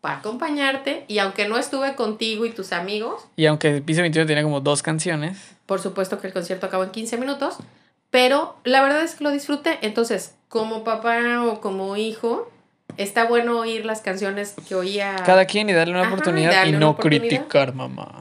para 0.01 0.19
acompañarte 0.19 1.05
y 1.09 1.19
aunque 1.19 1.49
no 1.49 1.59
estuve 1.59 1.95
contigo 1.95 2.47
y 2.47 2.51
tus 2.51 2.73
amigos, 2.73 3.23
Y 3.37 3.47
aunque 3.47 3.81
Piso 3.83 4.01
21 4.03 4.27
tenía 4.27 4.43
como 4.43 4.61
dos 4.61 4.83
canciones, 4.83 5.57
por 5.67 5.81
supuesto 5.81 6.21
que 6.21 6.27
el 6.27 6.33
concierto 6.33 6.67
acabó 6.67 6.85
en 6.85 6.91
15 6.91 7.17
minutos, 7.19 7.59
pero 8.11 8.57
la 8.65 8.83
verdad 8.83 9.03
es 9.03 9.15
que 9.15 9.25
lo 9.25 9.31
disfruté. 9.31 9.79
Entonces, 9.83 10.35
como 10.49 10.85
papá 10.85 11.19
o 11.45 11.61
como 11.61 11.97
hijo, 11.97 12.51
está 12.97 13.25
bueno 13.25 13.59
oír 13.59 13.85
las 13.85 14.01
canciones 14.01 14.55
que 14.69 14.75
oía. 14.75 15.17
cada 15.25 15.45
quien 15.45 15.69
y 15.71 15.73
darle 15.73 15.93
una 15.95 16.03
Ajá, 16.03 16.13
oportunidad 16.15 16.51
y, 16.51 16.55
darle 16.55 16.71
una 16.77 16.87
no 16.87 16.91
oportunidad. 16.91 17.21
criticar, 17.29 17.75
mamá. 17.75 18.20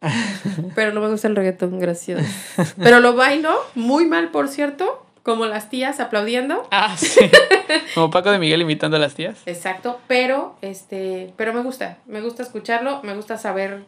Pero 0.74 0.92
no 0.92 1.00
me 1.00 1.08
gusta 1.08 1.28
el 1.28 1.36
reggaetón, 1.36 1.78
gracias. 1.80 2.26
Pero 2.76 3.00
lo 3.00 3.14
bailo 3.14 3.54
muy 3.74 4.06
mal, 4.06 4.30
por 4.30 4.48
cierto, 4.48 5.04
como 5.22 5.46
las 5.46 5.70
tías 5.70 6.00
aplaudiendo. 6.00 6.66
Ah, 6.70 6.96
sí. 6.96 7.30
como 7.94 8.10
Paco 8.10 8.30
de 8.30 8.38
Miguel 8.38 8.62
imitando 8.62 8.96
a 8.96 9.00
las 9.00 9.14
tías. 9.14 9.38
Exacto, 9.46 10.00
pero 10.06 10.56
este, 10.62 11.32
pero 11.36 11.52
me 11.52 11.62
gusta, 11.62 11.98
me 12.06 12.20
gusta 12.20 12.42
escucharlo, 12.42 13.02
me 13.02 13.14
gusta 13.14 13.38
saber 13.38 13.84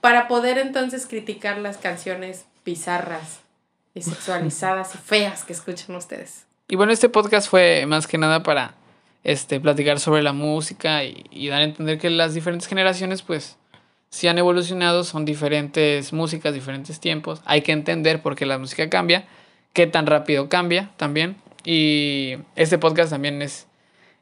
para 0.00 0.28
poder 0.28 0.58
entonces 0.58 1.06
criticar 1.06 1.58
las 1.58 1.78
canciones 1.78 2.44
bizarras 2.64 3.40
y 3.94 4.02
sexualizadas 4.02 4.94
y 4.94 4.98
feas 4.98 5.44
que 5.44 5.52
escuchan 5.52 5.94
ustedes. 5.96 6.46
Y 6.68 6.76
bueno, 6.76 6.92
este 6.92 7.08
podcast 7.08 7.48
fue 7.48 7.86
más 7.86 8.06
que 8.06 8.18
nada 8.18 8.42
para 8.42 8.74
este, 9.22 9.60
platicar 9.60 10.00
sobre 10.00 10.22
la 10.22 10.32
música 10.32 11.04
y, 11.04 11.24
y 11.30 11.48
dar 11.48 11.60
a 11.60 11.64
entender 11.64 11.98
que 11.98 12.10
las 12.10 12.34
diferentes 12.34 12.68
generaciones, 12.68 13.22
pues, 13.22 13.56
si 14.14 14.28
han 14.28 14.38
evolucionado, 14.38 15.02
son 15.02 15.24
diferentes 15.24 16.12
músicas, 16.12 16.54
diferentes 16.54 17.00
tiempos. 17.00 17.42
Hay 17.46 17.62
que 17.62 17.72
entender 17.72 18.22
por 18.22 18.36
qué 18.36 18.46
la 18.46 18.58
música 18.58 18.88
cambia, 18.88 19.26
qué 19.72 19.88
tan 19.88 20.06
rápido 20.06 20.48
cambia 20.48 20.92
también. 20.96 21.34
Y 21.64 22.36
este 22.54 22.78
podcast 22.78 23.10
también 23.10 23.42
es, 23.42 23.66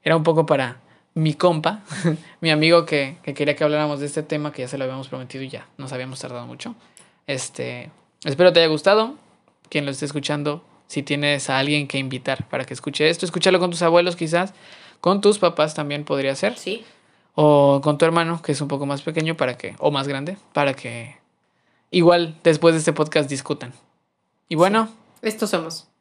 era 0.03 0.17
un 0.17 0.23
poco 0.23 0.47
para 0.47 0.81
mi 1.13 1.35
compa, 1.35 1.83
mi 2.41 2.51
amigo 2.51 2.87
que, 2.87 3.19
que 3.23 3.35
quería 3.35 3.55
que 3.55 3.65
habláramos 3.65 4.01
de 4.01 4.07
este 4.07 4.23
tema, 4.23 4.51
que 4.51 4.63
ya 4.63 4.69
se 4.69 4.79
lo 4.79 4.85
habíamos 4.85 5.09
prometido 5.09 5.45
y 5.45 5.51
ya 5.51 5.69
nos 5.77 5.93
habíamos 5.93 6.19
tardado 6.21 6.47
mucho. 6.47 6.75
Este, 7.27 7.91
espero 8.25 8.51
te 8.55 8.61
haya 8.61 8.71
gustado. 8.71 9.17
Quien 9.69 9.85
lo 9.85 9.91
esté 9.91 10.07
escuchando, 10.07 10.65
si 10.87 11.03
tienes 11.03 11.51
a 11.51 11.59
alguien 11.59 11.87
que 11.87 11.99
invitar 11.99 12.49
para 12.49 12.65
que 12.65 12.73
escuche 12.73 13.11
esto, 13.11 13.27
escúchalo 13.27 13.61
con 13.61 13.71
tus 13.71 13.83
abuelos 13.83 14.17
quizás, 14.17 14.55
con 15.03 15.21
tus 15.21 15.39
papás 15.39 15.75
también 15.75 16.05
podría 16.05 16.35
ser. 16.35 16.57
Sí. 16.57 16.83
O 17.35 17.81
con 17.83 17.99
tu 17.99 18.05
hermano, 18.05 18.43
que 18.43 18.53
es 18.53 18.61
un 18.61 18.69
poco 18.69 18.87
más 18.87 19.03
pequeño 19.03 19.37
para 19.37 19.57
que, 19.57 19.75
o 19.79 19.91
más 19.91 20.07
grande, 20.09 20.37
para 20.53 20.75
que 20.75 21.17
igual 21.91 22.37
después 22.43 22.75
de 22.75 22.81
este 22.81 22.93
podcast 22.93 23.29
discutan. 23.29 23.73
Y 24.49 24.55
bueno, 24.55 24.89
Estos 25.23 25.51
somos. 25.51 25.92